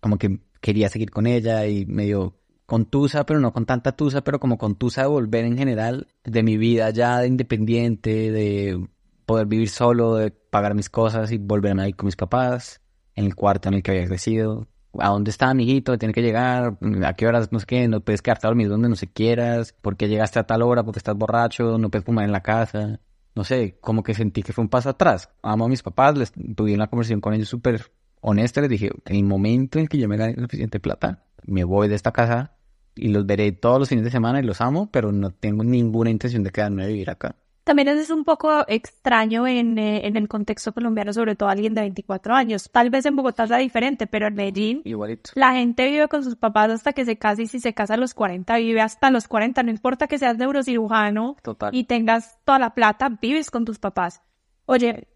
como 0.00 0.18
que 0.18 0.38
quería 0.60 0.88
seguir 0.88 1.10
con 1.10 1.26
ella 1.26 1.66
y 1.66 1.86
medio 1.86 2.36
contusa, 2.66 3.24
pero 3.24 3.40
no 3.40 3.52
con 3.52 3.66
tanta 3.66 3.92
tusa, 3.92 4.22
pero 4.22 4.40
como 4.40 4.58
contusa 4.58 5.02
de 5.02 5.08
volver 5.08 5.44
en 5.44 5.56
general 5.56 6.08
de 6.24 6.42
mi 6.42 6.56
vida 6.56 6.90
ya 6.90 7.20
de 7.20 7.28
independiente, 7.28 8.30
de 8.30 8.86
poder 9.26 9.46
vivir 9.46 9.68
solo, 9.70 10.16
de 10.16 10.30
pagar 10.30 10.74
mis 10.74 10.90
cosas 10.90 11.32
y 11.32 11.38
volverme 11.38 11.82
ahí 11.82 11.92
con 11.92 12.06
mis 12.06 12.16
papás, 12.16 12.80
en 13.14 13.24
el 13.24 13.34
cuarto 13.34 13.68
en 13.68 13.76
el 13.76 13.82
que 13.82 13.92
había 13.92 14.06
crecido. 14.06 14.68
¿A 14.98 15.08
dónde 15.08 15.30
está, 15.30 15.50
amiguito? 15.50 15.98
Tiene 15.98 16.14
que 16.14 16.22
llegar. 16.22 16.78
¿A 17.04 17.14
qué 17.14 17.26
horas? 17.26 17.52
No 17.52 17.60
sé 17.60 17.66
qué. 17.66 17.86
No 17.88 18.00
puedes 18.00 18.22
quedarte 18.22 18.46
a 18.46 18.50
dormir 18.50 18.68
donde 18.68 18.88
no 18.88 18.96
se 18.96 19.06
quieras. 19.06 19.74
¿Por 19.80 19.96
qué 19.96 20.08
llegaste 20.08 20.38
a 20.38 20.46
tal 20.46 20.62
hora? 20.62 20.82
Porque 20.82 20.98
estás 20.98 21.14
borracho. 21.14 21.78
No 21.78 21.90
puedes 21.90 22.06
fumar 22.06 22.24
en 22.24 22.32
la 22.32 22.42
casa 22.42 22.98
no 23.38 23.44
sé, 23.44 23.78
como 23.80 24.02
que 24.02 24.14
sentí 24.14 24.42
que 24.42 24.52
fue 24.52 24.62
un 24.62 24.68
paso 24.68 24.90
atrás. 24.90 25.30
Amo 25.42 25.66
a 25.66 25.68
mis 25.68 25.84
papás, 25.84 26.18
les 26.18 26.32
tuve 26.32 26.74
una 26.74 26.88
conversación 26.88 27.20
con 27.20 27.34
ellos 27.34 27.48
súper 27.48 27.92
honesta, 28.20 28.60
les 28.60 28.70
dije, 28.70 28.90
en 29.06 29.16
el 29.16 29.24
momento 29.24 29.78
en 29.78 29.86
que 29.86 29.98
yo 29.98 30.08
me 30.08 30.16
gane 30.16 30.34
suficiente 30.34 30.80
plata, 30.80 31.24
me 31.44 31.64
voy 31.64 31.88
de 31.88 31.94
esta 31.94 32.12
casa 32.12 32.52
y 32.94 33.08
los 33.08 33.26
veré 33.26 33.52
todos 33.52 33.78
los 33.78 33.88
fines 33.88 34.04
de 34.04 34.10
semana 34.10 34.40
y 34.40 34.42
los 34.42 34.60
amo, 34.60 34.88
pero 34.90 35.12
no 35.12 35.30
tengo 35.30 35.64
ninguna 35.64 36.10
intención 36.10 36.42
de 36.42 36.50
quedarme 36.50 36.84
a 36.84 36.86
vivir 36.88 37.10
acá. 37.10 37.36
También 37.68 37.88
es 37.88 38.08
un 38.08 38.24
poco 38.24 38.64
extraño 38.66 39.46
en, 39.46 39.78
eh, 39.78 40.06
en, 40.06 40.16
el 40.16 40.26
contexto 40.26 40.72
colombiano, 40.72 41.12
sobre 41.12 41.36
todo 41.36 41.50
alguien 41.50 41.74
de 41.74 41.82
24 41.82 42.34
años. 42.34 42.70
Tal 42.72 42.88
vez 42.88 43.04
en 43.04 43.14
Bogotá 43.14 43.46
sea 43.46 43.58
diferente, 43.58 44.06
pero 44.06 44.26
en 44.26 44.34
Medellín 44.36 44.80
Igualito. 44.86 45.32
la 45.34 45.52
gente 45.52 45.86
vive 45.90 46.08
con 46.08 46.24
sus 46.24 46.34
papás 46.36 46.70
hasta 46.70 46.94
que 46.94 47.04
se 47.04 47.18
casa 47.18 47.42
y 47.42 47.46
si 47.46 47.60
se 47.60 47.74
casa 47.74 47.92
a 47.92 47.96
los 47.98 48.14
40, 48.14 48.56
vive 48.56 48.80
hasta 48.80 49.10
los 49.10 49.28
40. 49.28 49.62
No 49.64 49.70
importa 49.70 50.06
que 50.06 50.16
seas 50.18 50.38
neurocirujano 50.38 51.36
Total. 51.42 51.74
y 51.74 51.84
tengas 51.84 52.38
toda 52.46 52.58
la 52.58 52.72
plata, 52.72 53.10
vives 53.20 53.50
con 53.50 53.66
tus 53.66 53.78
papás. 53.78 54.22
Oye, 54.64 55.06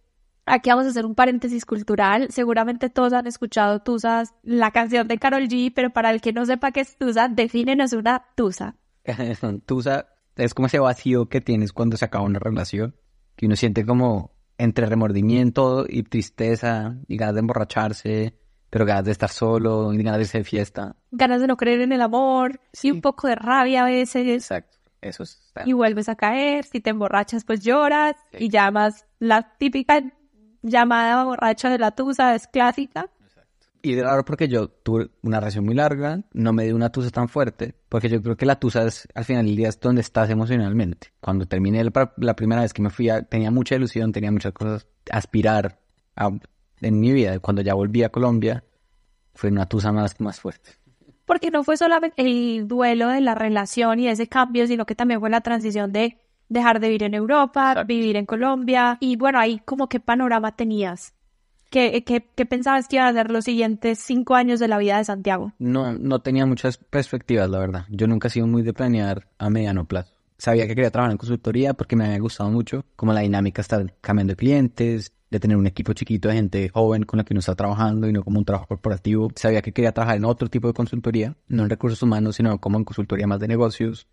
Aquí 0.45 0.71
vamos 0.71 0.87
a 0.87 0.89
hacer 0.89 1.07
un 1.07 1.15
paréntesis 1.15 1.65
cultural. 1.65 2.29
Seguramente 2.31 2.91
todos 2.91 3.13
han 3.13 3.27
escuchado 3.27 3.81
Tusas, 3.81 4.35
la 4.43 4.73
canción 4.73 5.07
de 5.07 5.19
Carol 5.19 5.49
G, 5.49 5.73
pero 5.75 5.91
para 5.91 6.11
el 6.11 6.21
que 6.21 6.33
no 6.33 6.45
sepa 6.45 6.73
qué 6.73 6.81
es 6.81 6.97
Tusa, 6.97 7.29
defínenos 7.29 7.93
una 7.93 8.25
Tusa. 8.35 8.77
tusa 9.67 10.07
es 10.37 10.55
como 10.55 10.67
ese 10.67 10.79
vacío 10.79 11.29
que 11.29 11.41
tienes 11.41 11.73
cuando 11.73 11.97
se 11.97 12.05
acaba 12.05 12.25
una 12.25 12.39
relación, 12.39 12.97
que 13.37 13.47
uno 13.47 13.57
siente 13.57 13.85
como 13.85 14.33
entre 14.59 14.87
remordimiento 14.87 15.87
y 15.89 16.03
tristeza 16.05 16.97
y 17.09 17.17
ganas 17.17 17.35
de 17.35 17.41
emborracharse, 17.41 18.39
pero 18.71 18.85
ganas 18.85 19.05
de 19.05 19.13
estar 19.13 19.31
solo 19.31 19.93
y 19.93 19.99
ganas 19.99 20.19
de 20.19 20.23
irse 20.23 20.39
de 20.39 20.45
fiesta. 20.45 20.97
Ganas 21.11 21.41
de 21.41 21.47
no 21.47 21.57
creer 21.57 21.83
en 21.83 21.93
el 21.93 22.01
amor, 22.01 22.61
sí. 22.73 22.89
y 22.89 22.91
un 22.91 23.01
poco 23.01 23.29
de 23.29 23.35
rabia 23.35 23.83
a 23.83 23.87
veces. 23.87 24.27
Exacto, 24.27 24.79
eso 25.01 25.23
es. 25.23 25.53
Y 25.67 25.73
vuelves 25.73 26.09
a 26.09 26.17
caer, 26.17 26.65
si 26.65 26.81
te 26.81 26.91
emborrachas 26.91 27.45
pues 27.45 27.61
lloras 27.61 28.17
y 28.39 28.49
llamas 28.49 29.07
la 29.19 29.57
típica 29.59 30.03
llamada 30.63 31.25
borracha 31.25 31.69
de 31.71 31.79
la 31.79 31.91
tusa, 31.91 32.35
es 32.35 32.47
clásica. 32.47 33.11
Y 33.85 33.95
de 33.95 34.05
raro 34.05 34.25
porque 34.25 34.47
yo 34.47 34.69
tuve 34.69 35.11
una 35.23 35.41
relación 35.41 35.65
muy 35.65 35.75
larga, 35.75 36.21
no 36.33 36.53
me 36.53 36.65
dio 36.65 36.77
una 36.77 36.93
tusa 36.93 37.11
tan 37.11 37.29
fuerte, 37.29 37.75
porque 37.89 38.09
yo 38.09 38.23
creo 38.23 38.37
que 38.37 38.47
la 38.47 38.61
tusa 38.61 38.87
es 38.87 39.09
al 39.13 39.25
final 39.25 39.45
del 39.45 39.57
día 39.57 39.69
es 39.69 39.81
donde 39.81 40.03
estás 40.03 40.31
emocionalmente. 40.31 41.09
Cuando 41.21 41.47
terminé 41.47 41.83
la, 41.83 42.37
primera 42.37 42.63
vez 42.63 42.73
que 42.73 42.81
me 42.81 42.91
fui, 42.91 43.09
tenía 43.29 43.51
mucha 43.51 43.75
ilusión, 43.75 44.13
tenía 44.13 44.31
muchas 44.31 44.53
cosas 44.53 44.87
aspirar 45.11 45.81
en 46.81 47.01
mi 47.01 47.11
vida. 47.11 47.41
Cuando 47.41 47.61
ya 47.63 47.75
volví 47.75 48.05
a 48.05 48.11
Colombia, 48.11 48.63
fue 49.35 49.51
una 49.51 49.67
tusa 49.67 49.91
más, 49.91 50.21
más 50.21 50.39
fuerte. 50.39 50.71
Porque 51.25 51.51
no 51.51 51.65
fue 51.65 51.77
solamente 51.77 52.23
el 52.23 52.69
duelo 52.69 53.09
de 53.09 53.21
la 53.21 53.35
relación 53.35 53.99
y 53.99 54.07
ese 54.07 54.29
cambio, 54.29 54.69
sino 54.69 54.87
que 54.87 54.95
también 54.95 55.19
fue 55.19 55.31
la 55.31 55.41
transición 55.41 55.93
de 55.93 56.19
dejar 56.53 56.81
de 56.81 56.89
vivir 56.89 57.05
en 57.05 57.15
Europa, 57.15 57.83
vivir 57.85 58.17
en 58.17 58.27
Colombia. 58.27 58.99
Y 59.01 59.17
bueno, 59.17 59.39
ahí 59.39 59.61
como 59.65 59.89
qué 59.89 60.01
panorama 60.01 60.55
tenías. 60.55 61.15
¿Qué, 61.71 62.05
qué, 62.05 62.29
qué 62.35 62.45
pensabas 62.45 62.87
que 62.87 62.97
iba 62.97 63.09
a 63.09 63.13
ser 63.13 63.31
los 63.31 63.45
siguientes 63.45 63.99
cinco 63.99 64.35
años 64.35 64.61
de 64.61 64.69
la 64.69 64.77
vida 64.77 64.99
de 64.99 65.05
Santiago? 65.05 65.53
No, 65.59 65.93
no 65.95 66.21
tenía 66.21 66.45
muchas 66.45 66.77
perspectivas, 66.77 67.49
la 67.49 67.59
verdad. 67.59 67.87
Yo 67.89 68.07
nunca 68.07 68.29
he 68.29 68.31
sido 68.31 68.47
muy 68.47 68.63
de 68.63 68.75
planear 68.75 69.27
a 69.39 69.49
mediano 69.49 69.87
plazo. 69.87 70.13
Sabía 70.37 70.67
que 70.67 70.75
quería 70.75 70.91
trabajar 70.91 71.13
en 71.13 71.19
consultoría 71.19 71.73
porque 71.73 71.97
me 71.97 72.05
había 72.05 72.19
gustado 72.19 72.51
mucho, 72.51 72.85
como 72.95 73.13
la 73.13 73.21
dinámica 73.21 73.63
estar 73.63 73.95
cambiando 74.01 74.33
de 74.33 74.37
clientes, 74.37 75.13
de 75.31 75.41
tener 75.41 75.57
un 75.57 75.67
equipo 75.67 75.95
chiquito 75.95 76.29
de 76.29 76.35
gente 76.35 76.69
joven 76.69 77.05
con 77.05 77.17
la 77.17 77.25
que 77.25 77.33
uno 77.33 77.41
está 77.41 77.55
trabajando 77.55 78.07
y 78.07 78.13
no 78.13 78.23
como 78.23 78.39
un 78.39 78.45
trabajo 78.45 78.67
corporativo. 78.67 79.31
Sabía 79.35 79.63
que 79.63 79.73
quería 79.73 79.93
trabajar 79.93 80.19
en 80.19 80.27
otro 80.27 80.51
tipo 80.51 80.69
de 80.69 80.75
consultoría, 80.75 81.37
no 81.49 81.63
en 81.63 81.71
recursos 81.71 82.03
humanos, 82.03 82.37
sino 82.37 82.61
como 82.61 82.77
en 82.77 82.85
consultoría 82.85 83.27
más 83.27 83.41
de 83.41 83.49
negocios 83.49 84.07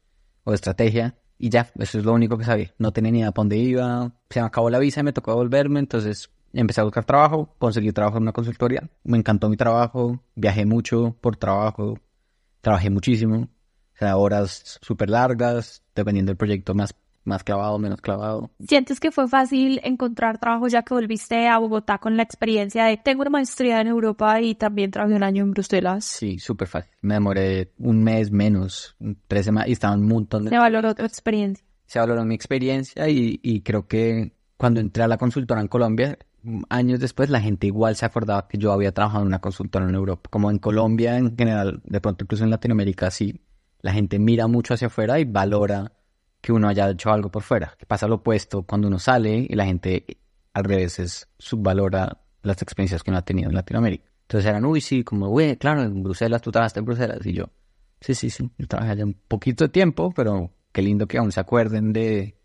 o 0.45 0.52
de 0.52 0.56
estrategia. 0.56 1.15
Y 1.41 1.49
ya, 1.49 1.71
eso 1.80 1.97
es 1.97 2.06
lo 2.06 2.13
único 2.13 2.38
que 2.38 2.43
sabía. 2.43 2.73
No 2.78 2.91
tenía 2.91 3.12
ni 3.12 3.19
idea 3.19 3.32
para 3.32 3.43
dónde 3.43 3.58
iba. 3.58 4.12
Se 4.30 4.41
me 4.41 4.45
acabó 4.45 4.69
la 4.69 4.78
visa 4.78 4.99
y 4.99 5.04
me 5.04 5.13
tocó 5.13 5.34
volverme, 5.36 5.80
entonces 5.80 6.30
empecé 6.52 6.82
a 6.82 6.84
buscar 6.84 7.06
trabajo, 7.06 7.56
conseguí 7.58 7.93
trabajo 7.93 8.17
en 8.17 8.23
una 8.23 8.34
consultoría. 8.34 8.89
Me 9.06 9.17
encantó 9.17 9.49
mi 9.49 9.56
trabajo, 9.56 10.21
viajé 10.36 10.65
mucho 10.65 11.15
por 11.21 11.38
trabajo, 11.38 11.97
trabajé 12.60 12.89
muchísimo. 12.89 13.47
O 13.95 13.97
sea, 13.97 14.17
horas 14.17 14.80
súper 14.82 15.10
largas, 15.10 15.82
dependiendo 15.95 16.32
del 16.32 16.38
proyecto 16.38 16.75
más 16.75 16.93
más 17.29 17.43
clavado, 17.45 17.79
menos 17.79 18.01
clavado. 18.01 18.51
¿Sientes 18.67 18.99
que 18.99 19.11
fue 19.11 19.27
fácil 19.29 19.79
encontrar 19.83 20.39
trabajo 20.39 20.67
ya 20.67 20.83
que 20.83 20.93
volviste 20.93 21.47
a 21.47 21.57
Bogotá 21.57 21.99
con 21.99 22.17
la 22.17 22.23
experiencia 22.23 22.85
de 22.85 22.97
tengo 22.97 23.21
una 23.21 23.29
maestría 23.29 23.79
en 23.79 23.87
Europa 23.87 24.41
y 24.41 24.55
también 24.55 24.91
trabajé 24.91 25.15
un 25.15 25.23
año 25.23 25.43
en 25.43 25.51
Bruselas? 25.51 26.03
Sí, 26.03 26.39
súper 26.39 26.67
fácil. 26.67 26.91
Me 27.01 27.13
demoré 27.13 27.71
un 27.77 28.03
mes 28.03 28.31
menos, 28.31 28.97
tres 29.27 29.45
semanas 29.45 29.69
y 29.69 29.73
estaba 29.73 29.93
un 29.93 30.07
montón 30.07 30.43
de... 30.43 30.49
Se 30.49 30.57
valoró 30.57 30.93
tu 30.93 31.03
experiencia. 31.05 31.65
Se 31.85 31.99
valoró 31.99 32.25
mi 32.25 32.35
experiencia 32.35 33.07
y, 33.07 33.39
y 33.41 33.61
creo 33.61 33.87
que 33.87 34.33
cuando 34.57 34.81
entré 34.81 35.03
a 35.03 35.07
la 35.07 35.17
consultora 35.17 35.61
en 35.61 35.69
Colombia, 35.69 36.17
años 36.69 36.99
después 36.99 37.29
la 37.29 37.41
gente 37.41 37.67
igual 37.67 37.95
se 37.95 38.05
acordaba 38.05 38.47
que 38.47 38.57
yo 38.57 38.71
había 38.71 38.91
trabajado 38.91 39.23
en 39.23 39.27
una 39.27 39.39
consultora 39.39 39.87
en 39.87 39.95
Europa. 39.95 40.29
Como 40.29 40.51
en 40.51 40.59
Colombia 40.59 41.17
en 41.17 41.37
general, 41.37 41.81
de 41.85 42.01
pronto 42.01 42.25
incluso 42.25 42.43
en 42.43 42.49
Latinoamérica, 42.49 43.11
sí, 43.11 43.41
la 43.81 43.93
gente 43.93 44.19
mira 44.19 44.47
mucho 44.47 44.73
hacia 44.73 44.87
afuera 44.87 45.19
y 45.19 45.25
valora 45.25 45.93
que 46.41 46.52
uno 46.52 46.67
haya 46.67 46.89
hecho 46.89 47.12
algo 47.12 47.30
por 47.30 47.43
fuera. 47.43 47.75
Que 47.78 47.86
pasa 47.86 48.08
lo 48.08 48.15
opuesto 48.15 48.63
cuando 48.63 48.88
uno 48.88 48.99
sale 48.99 49.45
y 49.49 49.56
la 49.56 49.65
gente 49.65 50.06
al 50.54 50.63
revés 50.63 51.28
subvalora 51.38 52.21
las 52.41 52.62
experiencias 52.62 53.04
que 53.04 53.12
uno 53.12 53.19
ha 53.19 53.25
tenido 53.25 53.49
en 53.49 53.56
Latinoamérica. 53.56 54.06
Entonces 54.21 54.49
eran, 54.49 54.65
uy, 54.65 54.82
sí, 54.82 55.04
como, 55.04 55.28
güey, 55.30 55.58
claro, 55.58 55.84
en 55.84 56.04
Bruselas, 56.04 56.41
tú 56.41 56.52
trabajaste 56.52 56.80
en 56.80 56.86
Bruselas. 56.86 57.25
Y 57.25 57.34
yo, 57.34 57.49
sí, 57.99 58.13
sí, 58.13 58.30
sí, 58.30 58.49
yo 58.58 58.67
trabajé 58.67 58.91
allá 58.91 59.06
un 59.06 59.15
poquito 59.28 59.65
de 59.65 59.69
tiempo, 59.69 60.12
pero 60.15 60.52
qué 60.71 60.82
lindo 60.82 61.08
que 61.08 61.17
aún 61.17 61.32
se 61.32 61.39
acuerden 61.39 61.93
de 61.93 62.36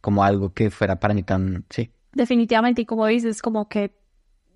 como 0.00 0.24
algo 0.24 0.52
que 0.52 0.70
fuera 0.70 1.00
para 1.00 1.14
mí 1.14 1.22
tan, 1.22 1.64
sí. 1.70 1.90
Definitivamente, 2.12 2.82
y 2.82 2.84
como 2.84 3.06
dices, 3.06 3.40
como 3.40 3.68
que 3.68 3.96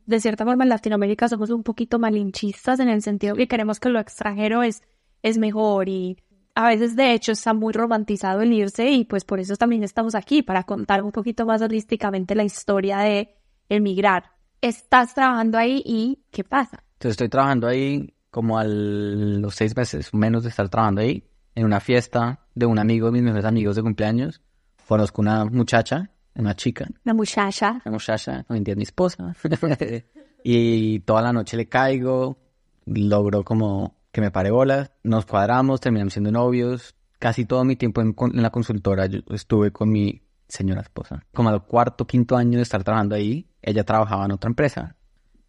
de 0.05 0.21
cierta 0.21 0.45
forma 0.45 0.65
en 0.65 0.69
Latinoamérica 0.69 1.29
somos 1.29 1.51
un 1.51 1.63
poquito 1.63 1.99
malinchistas 1.99 2.81
en 2.81 2.89
el 2.89 3.03
sentido 3.03 3.35
que 3.35 3.49
queremos 3.49 3.81
que 3.81 3.89
lo 3.89 3.99
extranjero 3.99 4.63
es, 4.63 4.83
es 5.23 5.39
mejor 5.39 5.89
y 5.89 6.19
a 6.57 6.69
veces 6.69 6.97
de 6.97 7.13
hecho 7.13 7.33
está 7.33 7.53
muy 7.53 7.75
romantizado 7.75 8.41
el 8.41 8.51
irse 8.51 8.91
y 8.91 9.05
pues 9.05 9.25
por 9.25 9.39
eso 9.39 9.57
también 9.57 9.85
estamos 9.85 10.15
aquí, 10.15 10.43
para 10.43 10.63
contar 10.65 11.03
un 11.03 11.13
poquito 11.13 11.45
más 11.45 11.61
holísticamente 11.61 12.35
la 12.35 12.45
historia 12.45 12.99
de 13.01 13.37
emigrar. 13.69 14.31
Estás 14.63 15.15
trabajando 15.15 15.59
ahí 15.59 15.83
y 15.85 16.25
¿qué 16.31 16.45
pasa? 16.45 16.83
Entonces 16.95 17.11
estoy 17.11 17.29
trabajando 17.29 17.69
ahí 17.69 18.15
como 18.31 18.59
a 18.59 18.65
los 18.65 19.55
seis 19.55 19.77
meses, 19.77 20.15
menos 20.15 20.45
de 20.45 20.49
estar 20.49 20.71
trabajando 20.71 21.03
ahí, 21.03 21.29
en 21.55 21.67
una 21.67 21.79
fiesta 21.79 22.41
de 22.55 22.65
un 22.65 22.79
amigo, 22.79 23.13
mis 23.13 23.23
mejores 23.23 23.45
amigos 23.45 23.77
de 23.77 23.83
cumpleaños. 23.83 24.41
Conozco 24.89 25.21
una 25.21 25.45
muchacha, 25.45 26.11
una 26.35 26.57
chica. 26.57 26.87
Una 27.05 27.13
muchacha. 27.13 27.83
Una 27.85 27.93
muchacha, 27.93 28.47
hoy 28.49 28.59
en 28.59 28.65
día 28.65 28.73
es 28.73 28.79
mi 28.79 28.85
esposa. 28.85 29.37
y 30.43 31.01
toda 31.01 31.21
la 31.21 31.35
noche 31.35 31.59
le 31.59 31.69
caigo, 31.69 32.39
logro 32.87 33.45
como 33.45 33.96
que 34.17 34.23
me 34.23 34.31
pare 34.31 34.51
bolas, 34.51 34.93
nos 35.03 35.27
cuadramos, 35.27 35.79
terminamos 35.83 36.15
siendo 36.15 36.33
novios. 36.33 36.97
Casi 37.19 37.45
todo 37.45 37.65
mi 37.65 37.77
tiempo 37.77 38.01
en, 38.01 38.15
la 38.33 38.49
consultora 38.49 39.05
yo 39.05 39.19
estuve 39.29 39.73
con 39.73 39.91
mi 39.91 40.23
señora 40.49 40.81
esposa. 40.81 41.23
Como 41.35 41.51
al 41.51 41.67
cuarto, 41.67 42.07
quinto 42.07 42.35
año 42.35 42.57
de 42.57 42.63
estar 42.63 42.83
trabajando 42.83 43.15
ahí, 43.15 43.51
ella 43.61 43.85
trabajaba 43.85 44.25
en 44.25 44.33
otra 44.33 44.49
empresa, 44.49 44.97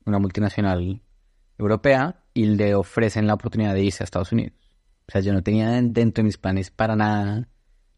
una 0.06 0.20
multinacional 0.20 1.02
europea, 1.58 2.26
y 2.34 2.48
le 2.48 2.76
ofrecen 2.76 3.26
la 3.26 3.36
oportunidad 3.36 3.74
de 3.74 3.84
irse 3.84 4.04
a 4.04 4.06
Estados 4.06 4.34
Unidos. 4.34 4.52
O 5.08 5.14
sea, 5.14 5.22
yo 5.22 5.32
no 5.32 5.42
tenía 5.42 5.70
dentro 5.70 6.22
de 6.22 6.24
mis 6.24 6.38
planes 6.38 6.70
para 6.70 6.98
nada 6.98 7.48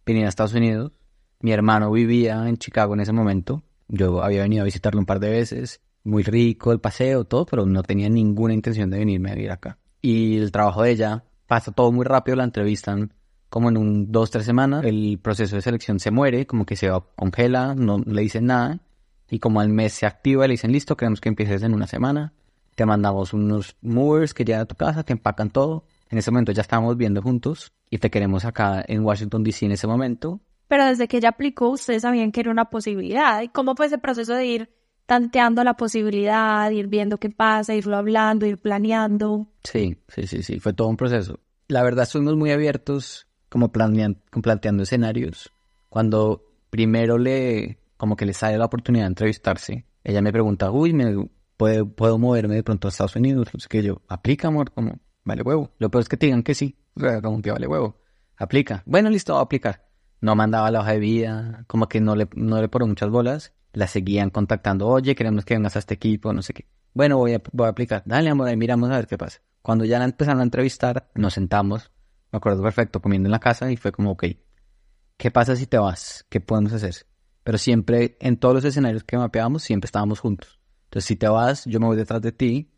venir 0.05 0.27
a 0.27 0.29
Estados 0.29 0.53
Unidos. 0.53 0.91
Mi 1.39 1.51
hermano 1.51 1.91
vivía 1.91 2.47
en 2.47 2.57
Chicago 2.57 2.93
en 2.93 2.99
ese 2.99 3.11
momento. 3.11 3.63
Yo 3.87 4.21
había 4.21 4.43
venido 4.43 4.61
a 4.61 4.65
visitarlo 4.65 4.99
un 4.99 5.07
par 5.07 5.19
de 5.19 5.31
veces. 5.31 5.81
Muy 6.03 6.21
rico 6.21 6.71
el 6.71 6.79
paseo, 6.79 7.23
todo, 7.23 7.47
pero 7.47 7.65
no 7.65 7.81
tenía 7.81 8.07
ninguna 8.07 8.53
intención 8.53 8.91
de 8.91 8.99
venirme 8.99 9.31
a 9.31 9.33
vivir 9.33 9.49
acá 9.49 9.79
y 10.01 10.37
el 10.37 10.51
trabajo 10.51 10.83
de 10.83 10.91
ella 10.91 11.23
pasa 11.47 11.71
todo 11.71 11.91
muy 11.91 12.05
rápido, 12.05 12.37
la 12.37 12.43
entrevistan 12.43 13.13
como 13.49 13.69
en 13.69 13.77
un 13.77 14.11
dos, 14.11 14.29
tres 14.29 14.45
semanas, 14.45 14.85
el 14.85 15.19
proceso 15.21 15.55
de 15.55 15.61
selección 15.61 15.99
se 15.99 16.11
muere, 16.11 16.45
como 16.45 16.65
que 16.65 16.75
se 16.75 16.89
congela, 17.15 17.73
no 17.73 17.97
le 18.05 18.21
dicen 18.21 18.45
nada, 18.45 18.79
y 19.29 19.39
como 19.39 19.59
al 19.59 19.69
mes 19.69 19.93
se 19.93 20.05
activa, 20.05 20.47
le 20.47 20.53
dicen, 20.53 20.71
listo, 20.71 20.95
queremos 20.95 21.19
que 21.19 21.29
empieces 21.29 21.63
en 21.63 21.73
una 21.73 21.87
semana, 21.87 22.33
te 22.75 22.85
mandamos 22.85 23.33
unos 23.33 23.75
movers 23.81 24.33
que 24.33 24.45
llegan 24.45 24.61
a 24.61 24.65
tu 24.65 24.75
casa, 24.75 25.03
te 25.03 25.13
empacan 25.13 25.49
todo, 25.49 25.83
en 26.09 26.19
ese 26.19 26.31
momento 26.31 26.51
ya 26.51 26.61
estábamos 26.61 26.95
viendo 26.95 27.21
juntos, 27.21 27.71
y 27.89 27.97
te 27.97 28.11
queremos 28.11 28.45
acá 28.45 28.83
en 28.87 29.03
Washington, 29.03 29.43
D.C. 29.43 29.65
en 29.65 29.71
ese 29.71 29.87
momento. 29.87 30.39
Pero 30.67 30.85
desde 30.85 31.07
que 31.07 31.17
ella 31.17 31.29
aplicó, 31.29 31.69
ustedes 31.69 32.03
sabían 32.03 32.31
que 32.31 32.41
era 32.41 32.51
una 32.51 32.65
posibilidad, 32.65 33.41
¿y 33.41 33.49
cómo 33.49 33.75
fue 33.75 33.87
ese 33.87 33.97
proceso 33.97 34.35
de 34.35 34.45
ir 34.45 34.69
tanteando 35.09 35.63
la 35.63 35.73
posibilidad, 35.73 36.69
ir 36.69 36.85
viendo 36.85 37.17
qué 37.17 37.31
pasa, 37.31 37.73
irlo 37.73 37.97
hablando, 37.97 38.45
ir 38.45 38.59
planeando. 38.59 39.47
Sí, 39.63 39.97
sí, 40.07 40.27
sí, 40.27 40.43
sí, 40.43 40.59
fue 40.59 40.73
todo 40.73 40.87
un 40.87 40.97
proceso. 40.97 41.39
La 41.67 41.81
verdad, 41.81 42.03
estuvimos 42.03 42.35
muy 42.35 42.51
abiertos 42.51 43.25
como 43.49 43.71
planteando 43.71 44.83
escenarios. 44.83 45.51
Cuando 45.89 46.43
primero 46.69 47.17
le, 47.17 47.79
como 47.97 48.15
que 48.15 48.27
le 48.27 48.33
sale 48.33 48.59
la 48.59 48.65
oportunidad 48.65 49.05
de 49.05 49.07
entrevistarse, 49.07 49.87
ella 50.03 50.21
me 50.21 50.31
pregunta, 50.31 50.69
uy, 50.69 50.93
¿me, 50.93 51.27
puedo, 51.57 51.89
¿puedo 51.89 52.19
moverme 52.19 52.53
de 52.53 52.63
pronto 52.63 52.87
a 52.87 52.89
Estados 52.89 53.15
Unidos? 53.15 53.47
Entonces 53.47 53.67
que 53.67 53.81
yo, 53.81 54.03
aplica, 54.09 54.49
amor, 54.49 54.71
como, 54.71 54.99
vale 55.23 55.41
huevo. 55.41 55.71
Lo 55.79 55.89
peor 55.89 56.03
es 56.03 56.09
que 56.09 56.17
te 56.17 56.27
digan 56.27 56.43
que 56.43 56.53
sí, 56.53 56.77
como 57.23 57.41
que 57.41 57.49
vale 57.49 57.65
huevo. 57.65 57.99
Aplica. 58.37 58.83
Bueno, 58.85 59.09
listo, 59.09 59.33
voy 59.33 59.39
a 59.39 59.43
aplicar. 59.45 59.88
No 60.21 60.35
mandaba 60.35 60.71
la 60.71 60.81
hoja 60.81 60.91
de 60.91 60.99
vida, 60.99 61.63
como 61.67 61.87
que 61.87 62.01
no 62.01 62.15
le, 62.15 62.27
no 62.35 62.61
le 62.61 62.69
muchas 62.85 63.09
bolas 63.09 63.53
la 63.73 63.87
seguían 63.87 64.29
contactando, 64.29 64.87
oye, 64.87 65.15
queremos 65.15 65.45
que 65.45 65.53
vengas 65.53 65.75
a 65.75 65.79
este 65.79 65.93
equipo, 65.93 66.33
no 66.33 66.41
sé 66.41 66.53
qué. 66.53 66.65
Bueno, 66.93 67.17
voy 67.17 67.33
a, 67.33 67.41
voy 67.51 67.67
a 67.67 67.69
aplicar. 67.69 68.03
Dale, 68.05 68.29
amor, 68.29 68.55
miramos 68.57 68.89
a 68.89 68.95
ver 68.95 69.07
qué 69.07 69.17
pasa. 69.17 69.39
Cuando 69.61 69.85
ya 69.85 69.99
la 69.99 70.05
empezaron 70.05 70.39
a 70.39 70.43
entrevistar, 70.43 71.09
nos 71.15 71.33
sentamos, 71.33 71.91
me 72.31 72.37
acuerdo 72.37 72.63
perfecto, 72.63 73.01
comiendo 73.01 73.27
en 73.27 73.31
la 73.31 73.39
casa 73.39 73.71
y 73.71 73.77
fue 73.77 73.91
como, 73.91 74.11
ok, 74.11 74.25
¿qué 75.17 75.31
pasa 75.31 75.55
si 75.55 75.67
te 75.67 75.77
vas? 75.77 76.25
¿Qué 76.29 76.41
podemos 76.41 76.73
hacer? 76.73 77.05
Pero 77.43 77.57
siempre, 77.57 78.17
en 78.19 78.37
todos 78.37 78.55
los 78.55 78.65
escenarios 78.65 79.03
que 79.03 79.17
mapeábamos, 79.17 79.63
siempre 79.63 79.85
estábamos 79.85 80.19
juntos. 80.19 80.59
Entonces, 80.85 81.07
si 81.07 81.15
te 81.15 81.27
vas, 81.27 81.65
yo 81.65 81.79
me 81.79 81.85
voy 81.85 81.97
detrás 81.97 82.21
de 82.21 82.31
ti, 82.31 82.71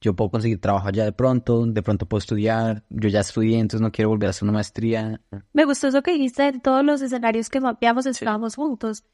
yo 0.00 0.14
puedo 0.14 0.30
conseguir 0.30 0.60
trabajo 0.60 0.88
allá 0.88 1.04
de 1.04 1.12
pronto, 1.12 1.64
de 1.66 1.82
pronto 1.82 2.06
puedo 2.06 2.18
estudiar, 2.18 2.84
yo 2.90 3.08
ya 3.08 3.20
estudié, 3.20 3.58
entonces 3.58 3.80
no 3.80 3.92
quiero 3.92 4.10
volver 4.10 4.28
a 4.28 4.30
hacer 4.30 4.44
una 4.44 4.52
maestría. 4.52 5.20
Me 5.52 5.64
gustó 5.64 5.88
eso 5.88 6.02
que 6.02 6.12
dijiste, 6.12 6.46
en 6.48 6.60
todos 6.60 6.84
los 6.84 7.02
escenarios 7.02 7.50
que 7.50 7.60
mapeamos 7.60 8.06
estábamos 8.06 8.56
juntos. 8.56 9.04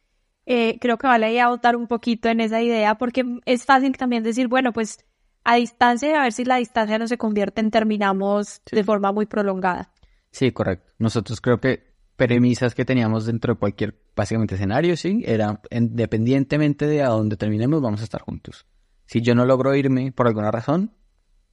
eh, 0.44 0.78
creo 0.80 0.98
que 0.98 1.06
vale 1.06 1.44
votar 1.46 1.76
un 1.76 1.86
poquito 1.86 2.28
en 2.28 2.40
esa 2.40 2.60
idea 2.60 2.96
porque 2.96 3.24
es 3.46 3.64
fácil 3.64 3.96
también 3.96 4.22
decir, 4.22 4.48
bueno, 4.48 4.72
pues 4.72 5.04
a 5.44 5.56
distancia 5.56 6.10
y 6.10 6.14
a 6.14 6.22
ver 6.22 6.32
si 6.32 6.44
la 6.44 6.56
distancia 6.56 6.98
no 6.98 7.06
se 7.06 7.18
convierte 7.18 7.60
en 7.60 7.70
terminamos 7.70 8.60
de 8.70 8.84
forma 8.84 9.12
muy 9.12 9.26
prolongada. 9.26 9.92
Sí, 10.30 10.52
correcto. 10.52 10.92
Nosotros 10.98 11.40
creo 11.40 11.60
que 11.60 11.92
premisas 12.16 12.74
que 12.74 12.84
teníamos 12.84 13.26
dentro 13.26 13.54
de 13.54 13.58
cualquier, 13.58 14.00
básicamente, 14.14 14.54
escenario, 14.54 14.96
sí, 14.96 15.22
era 15.26 15.60
independientemente 15.70 16.86
de 16.86 17.02
a 17.02 17.08
dónde 17.08 17.36
terminemos, 17.36 17.82
vamos 17.82 18.00
a 18.00 18.04
estar 18.04 18.22
juntos. 18.22 18.66
Si 19.12 19.20
yo 19.20 19.34
no 19.34 19.44
logro 19.44 19.74
irme 19.74 20.10
por 20.10 20.26
alguna 20.26 20.50
razón, 20.50 20.90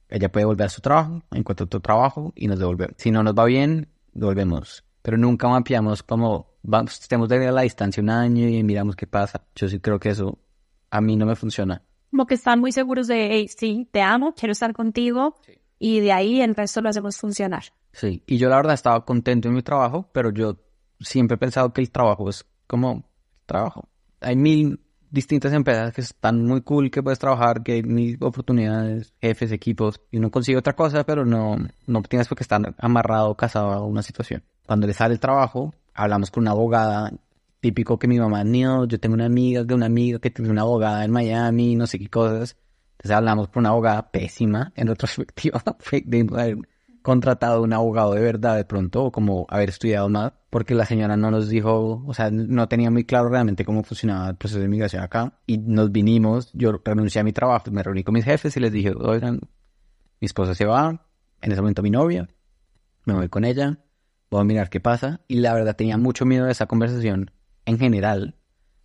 ella 0.08 0.32
puede 0.32 0.46
volver 0.46 0.64
a 0.64 0.70
su 0.70 0.80
trabajo, 0.80 1.22
encuentra 1.30 1.66
otro 1.66 1.80
trabajo 1.80 2.32
y 2.34 2.46
nos 2.46 2.58
devolvemos. 2.58 2.94
Si 2.96 3.10
no 3.10 3.22
nos 3.22 3.34
va 3.34 3.44
bien, 3.44 3.86
volvemos. 4.14 4.82
Pero 5.02 5.18
nunca 5.18 5.46
mapeamos 5.46 6.02
como, 6.02 6.54
vamos, 6.62 6.98
estemos 6.98 7.28
de 7.28 7.52
la 7.52 7.60
distancia 7.60 8.02
un 8.02 8.08
año 8.08 8.48
y 8.48 8.62
miramos 8.62 8.96
qué 8.96 9.06
pasa. 9.06 9.42
Yo 9.54 9.68
sí 9.68 9.78
creo 9.78 10.00
que 10.00 10.08
eso 10.08 10.38
a 10.90 11.02
mí 11.02 11.16
no 11.16 11.26
me 11.26 11.36
funciona. 11.36 11.82
Como 12.10 12.24
que 12.24 12.32
están 12.32 12.60
muy 12.60 12.72
seguros 12.72 13.08
de, 13.08 13.28
hey, 13.30 13.48
sí, 13.54 13.86
te 13.92 14.00
amo, 14.00 14.32
quiero 14.34 14.52
estar 14.52 14.72
contigo. 14.72 15.34
Y 15.78 16.00
de 16.00 16.12
ahí 16.12 16.40
el 16.40 16.54
resto 16.54 16.80
lo 16.80 16.88
hacemos 16.88 17.18
funcionar. 17.18 17.64
Sí, 17.92 18.22
y 18.26 18.38
yo 18.38 18.48
la 18.48 18.56
verdad 18.56 18.72
estaba 18.72 19.04
contento 19.04 19.48
en 19.48 19.54
mi 19.54 19.62
trabajo, 19.62 20.08
pero 20.14 20.30
yo 20.30 20.56
siempre 20.98 21.34
he 21.34 21.38
pensado 21.38 21.74
que 21.74 21.82
el 21.82 21.90
trabajo 21.90 22.30
es 22.30 22.42
como 22.66 23.04
trabajo. 23.44 23.86
Hay 24.22 24.36
mil 24.36 24.80
distintas 25.10 25.52
empresas 25.52 25.92
que 25.92 26.00
están 26.00 26.44
muy 26.44 26.62
cool, 26.62 26.90
que 26.90 27.02
puedes 27.02 27.18
trabajar, 27.18 27.62
que 27.62 27.72
hay 27.72 28.16
oportunidades, 28.20 29.12
jefes, 29.20 29.52
equipos, 29.52 30.00
y 30.10 30.18
uno 30.18 30.30
consigue 30.30 30.58
otra 30.58 30.74
cosa, 30.74 31.04
pero 31.04 31.24
no, 31.24 31.56
no 31.86 32.02
tienes 32.02 32.28
por 32.28 32.38
qué 32.38 32.44
estar 32.44 32.74
amarrado, 32.78 33.34
casado 33.36 33.72
a 33.72 33.84
una 33.84 34.02
situación. 34.02 34.42
Cuando 34.66 34.86
le 34.86 34.92
sale 34.92 35.14
el 35.14 35.20
trabajo, 35.20 35.74
hablamos 35.94 36.30
con 36.30 36.42
una 36.42 36.52
abogada, 36.52 37.12
típico 37.60 37.98
que 37.98 38.08
mi 38.08 38.18
mamá, 38.18 38.44
no, 38.44 38.86
yo 38.86 38.98
tengo 38.98 39.14
una 39.14 39.26
amiga 39.26 39.64
de 39.64 39.74
una 39.74 39.86
amiga 39.86 40.18
que 40.18 40.30
tiene 40.30 40.50
una 40.50 40.62
abogada 40.62 41.04
en 41.04 41.10
Miami, 41.10 41.76
no 41.76 41.86
sé 41.86 41.98
qué 41.98 42.08
cosas. 42.08 42.56
Entonces 42.92 43.16
hablamos 43.16 43.48
con 43.48 43.62
una 43.62 43.70
abogada 43.70 44.10
pésima, 44.10 44.72
en 44.76 44.86
retrospectiva, 44.86 45.62
de 46.04 46.18
contratado 47.02 47.62
un 47.62 47.72
abogado 47.72 48.14
de 48.14 48.20
verdad 48.20 48.56
de 48.56 48.64
pronto, 48.64 49.04
o 49.04 49.12
como 49.12 49.46
haber 49.48 49.68
estudiado 49.70 50.08
más, 50.08 50.32
porque 50.50 50.74
la 50.74 50.86
señora 50.86 51.16
no 51.16 51.30
nos 51.30 51.48
dijo, 51.48 52.02
o 52.06 52.14
sea, 52.14 52.30
no 52.30 52.68
tenía 52.68 52.90
muy 52.90 53.04
claro 53.04 53.28
realmente 53.28 53.64
cómo 53.64 53.82
funcionaba 53.82 54.28
el 54.28 54.36
proceso 54.36 54.60
de 54.60 54.66
inmigración 54.66 55.02
acá, 55.02 55.38
y 55.46 55.58
nos 55.58 55.92
vinimos, 55.92 56.50
yo 56.52 56.80
renuncié 56.84 57.20
a 57.20 57.24
mi 57.24 57.32
trabajo, 57.32 57.70
me 57.70 57.82
reuní 57.82 58.04
con 58.04 58.14
mis 58.14 58.24
jefes 58.24 58.56
y 58.56 58.60
les 58.60 58.72
dije, 58.72 58.92
oigan, 58.96 59.40
mi 60.20 60.26
esposa 60.26 60.54
se 60.54 60.66
va, 60.66 61.06
en 61.40 61.52
ese 61.52 61.60
momento 61.60 61.82
mi 61.82 61.90
novia, 61.90 62.28
me 63.04 63.14
voy 63.14 63.28
con 63.28 63.44
ella, 63.44 63.78
voy 64.30 64.42
a 64.42 64.44
mirar 64.44 64.70
qué 64.70 64.80
pasa, 64.80 65.20
y 65.28 65.36
la 65.36 65.54
verdad 65.54 65.76
tenía 65.76 65.96
mucho 65.96 66.26
miedo 66.26 66.46
de 66.46 66.52
esa 66.52 66.66
conversación 66.66 67.30
en 67.64 67.78
general, 67.78 68.36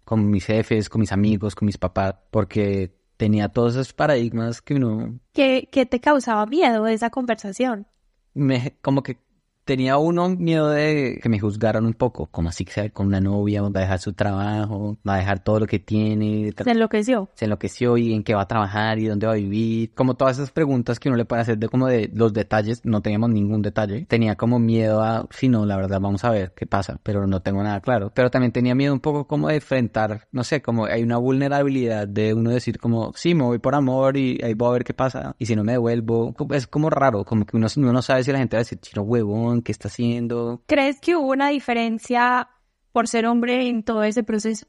con 0.04 0.30
mis 0.30 0.46
jefes, 0.46 0.88
con 0.88 1.02
mis 1.02 1.12
amigos, 1.12 1.56
con 1.56 1.66
mis 1.66 1.78
papás, 1.78 2.16
porque 2.32 2.96
tenía 3.18 3.50
todos 3.50 3.74
esos 3.74 3.94
paradigmas 3.94 4.62
que 4.62 4.76
uno... 4.76 5.20
¿Qué, 5.34 5.68
qué 5.72 5.86
te 5.86 6.00
causaba 6.00 6.46
miedo 6.46 6.86
esa 6.88 7.10
conversación? 7.10 7.88
Me, 8.36 8.78
como 8.82 9.04
que 9.04 9.20
tenía 9.66 9.98
uno 9.98 10.30
miedo 10.30 10.70
de 10.70 11.20
que 11.22 11.28
me 11.28 11.40
juzgaran 11.40 11.86
un 11.86 11.94
poco, 11.94 12.28
como 12.28 12.50
así 12.50 12.64
que 12.64 12.92
con 12.92 13.08
una 13.08 13.20
novia, 13.20 13.62
va 13.62 13.68
a 13.68 13.82
dejar 13.82 14.00
su 14.00 14.14
trabajo, 14.14 14.98
va 15.08 15.16
a 15.16 15.18
dejar 15.18 15.40
todo 15.40 15.60
lo 15.60 15.68
que 15.68 15.80
tiene. 15.80 16.54
Se 16.56 16.72
enloqueció. 16.72 17.30
Se 17.34 17.46
enloqueció 17.46 17.98
y 17.98 18.14
en 18.14 18.24
qué 18.24 18.36
va 18.36 18.44
a 18.44 18.48
trabajar 18.48 19.00
y 19.00 19.08
dónde 19.08 19.28
va 19.28 19.34
a 19.34 19.38
vivir. 19.38 19.92
Como 19.96 20.14
todas 20.16 20.38
esas 20.38 20.52
preguntas 20.52 21.00
que 21.00 21.10
uno 21.10 21.18
le 21.18 21.26
puede 21.26 21.42
hacer 21.42 21.58
de 21.58 21.68
como 21.68 21.88
de 21.88 22.10
los 22.14 22.34
detalles, 22.34 22.82
no 22.86 23.02
teníamos 23.02 23.32
ningún 23.32 23.62
detalle. 23.62 24.06
Tenía 24.06 24.36
como 24.36 24.60
miedo 24.60 25.02
a, 25.02 25.28
si 25.32 25.50
no, 25.50 25.66
la 25.66 25.76
verdad, 25.78 26.00
vamos 26.00 26.24
a 26.24 26.30
ver 26.30 26.54
qué 26.56 26.66
pasa, 26.68 27.00
pero 27.04 27.26
no 27.28 27.42
tengo 27.42 27.64
nada 27.64 27.82
claro. 27.82 28.12
Pero 28.14 28.30
también 28.30 28.52
tenía 28.52 28.76
miedo 28.76 28.94
un 28.94 29.00
poco 29.00 29.26
como 29.26 29.48
de 29.48 29.56
enfrentar, 29.56 30.28
no 30.32 30.44
sé, 30.44 30.62
como 30.62 30.86
hay 30.86 31.04
una 31.04 31.18
vulnerabilidad 31.18 32.08
de 32.08 32.34
uno 32.34 32.52
decir 32.52 32.80
como, 32.80 33.14
sí, 33.16 33.34
me 33.34 33.44
voy 33.44 33.60
por 33.60 33.74
amor 33.74 34.18
y 34.18 34.40
ahí 34.44 34.54
voy 34.54 34.70
a 34.70 34.74
ver 34.74 34.84
qué 34.84 34.94
pasa. 34.94 35.36
Y 35.40 35.48
si 35.48 35.56
no 35.56 35.64
me 35.64 35.74
devuelvo, 35.74 36.36
es 36.52 36.68
como 36.68 36.90
raro, 36.90 37.26
como 37.26 37.46
que 37.46 37.58
uno, 37.58 37.68
uno 37.76 37.94
no 37.94 38.02
sabe 38.02 38.24
si 38.24 38.32
la 38.32 38.38
gente 38.38 38.56
va 38.56 38.60
a 38.60 38.64
decir, 38.64 38.80
chino 38.80 39.02
huevón, 39.02 39.55
qué 39.62 39.72
está 39.72 39.88
haciendo. 39.88 40.64
¿Crees 40.68 41.00
que 41.00 41.16
hubo 41.16 41.32
una 41.32 41.50
diferencia 41.50 42.50
por 42.92 43.08
ser 43.08 43.26
hombre 43.26 43.68
en 43.68 43.84
todo 43.84 44.04
ese 44.04 44.24
proceso? 44.24 44.68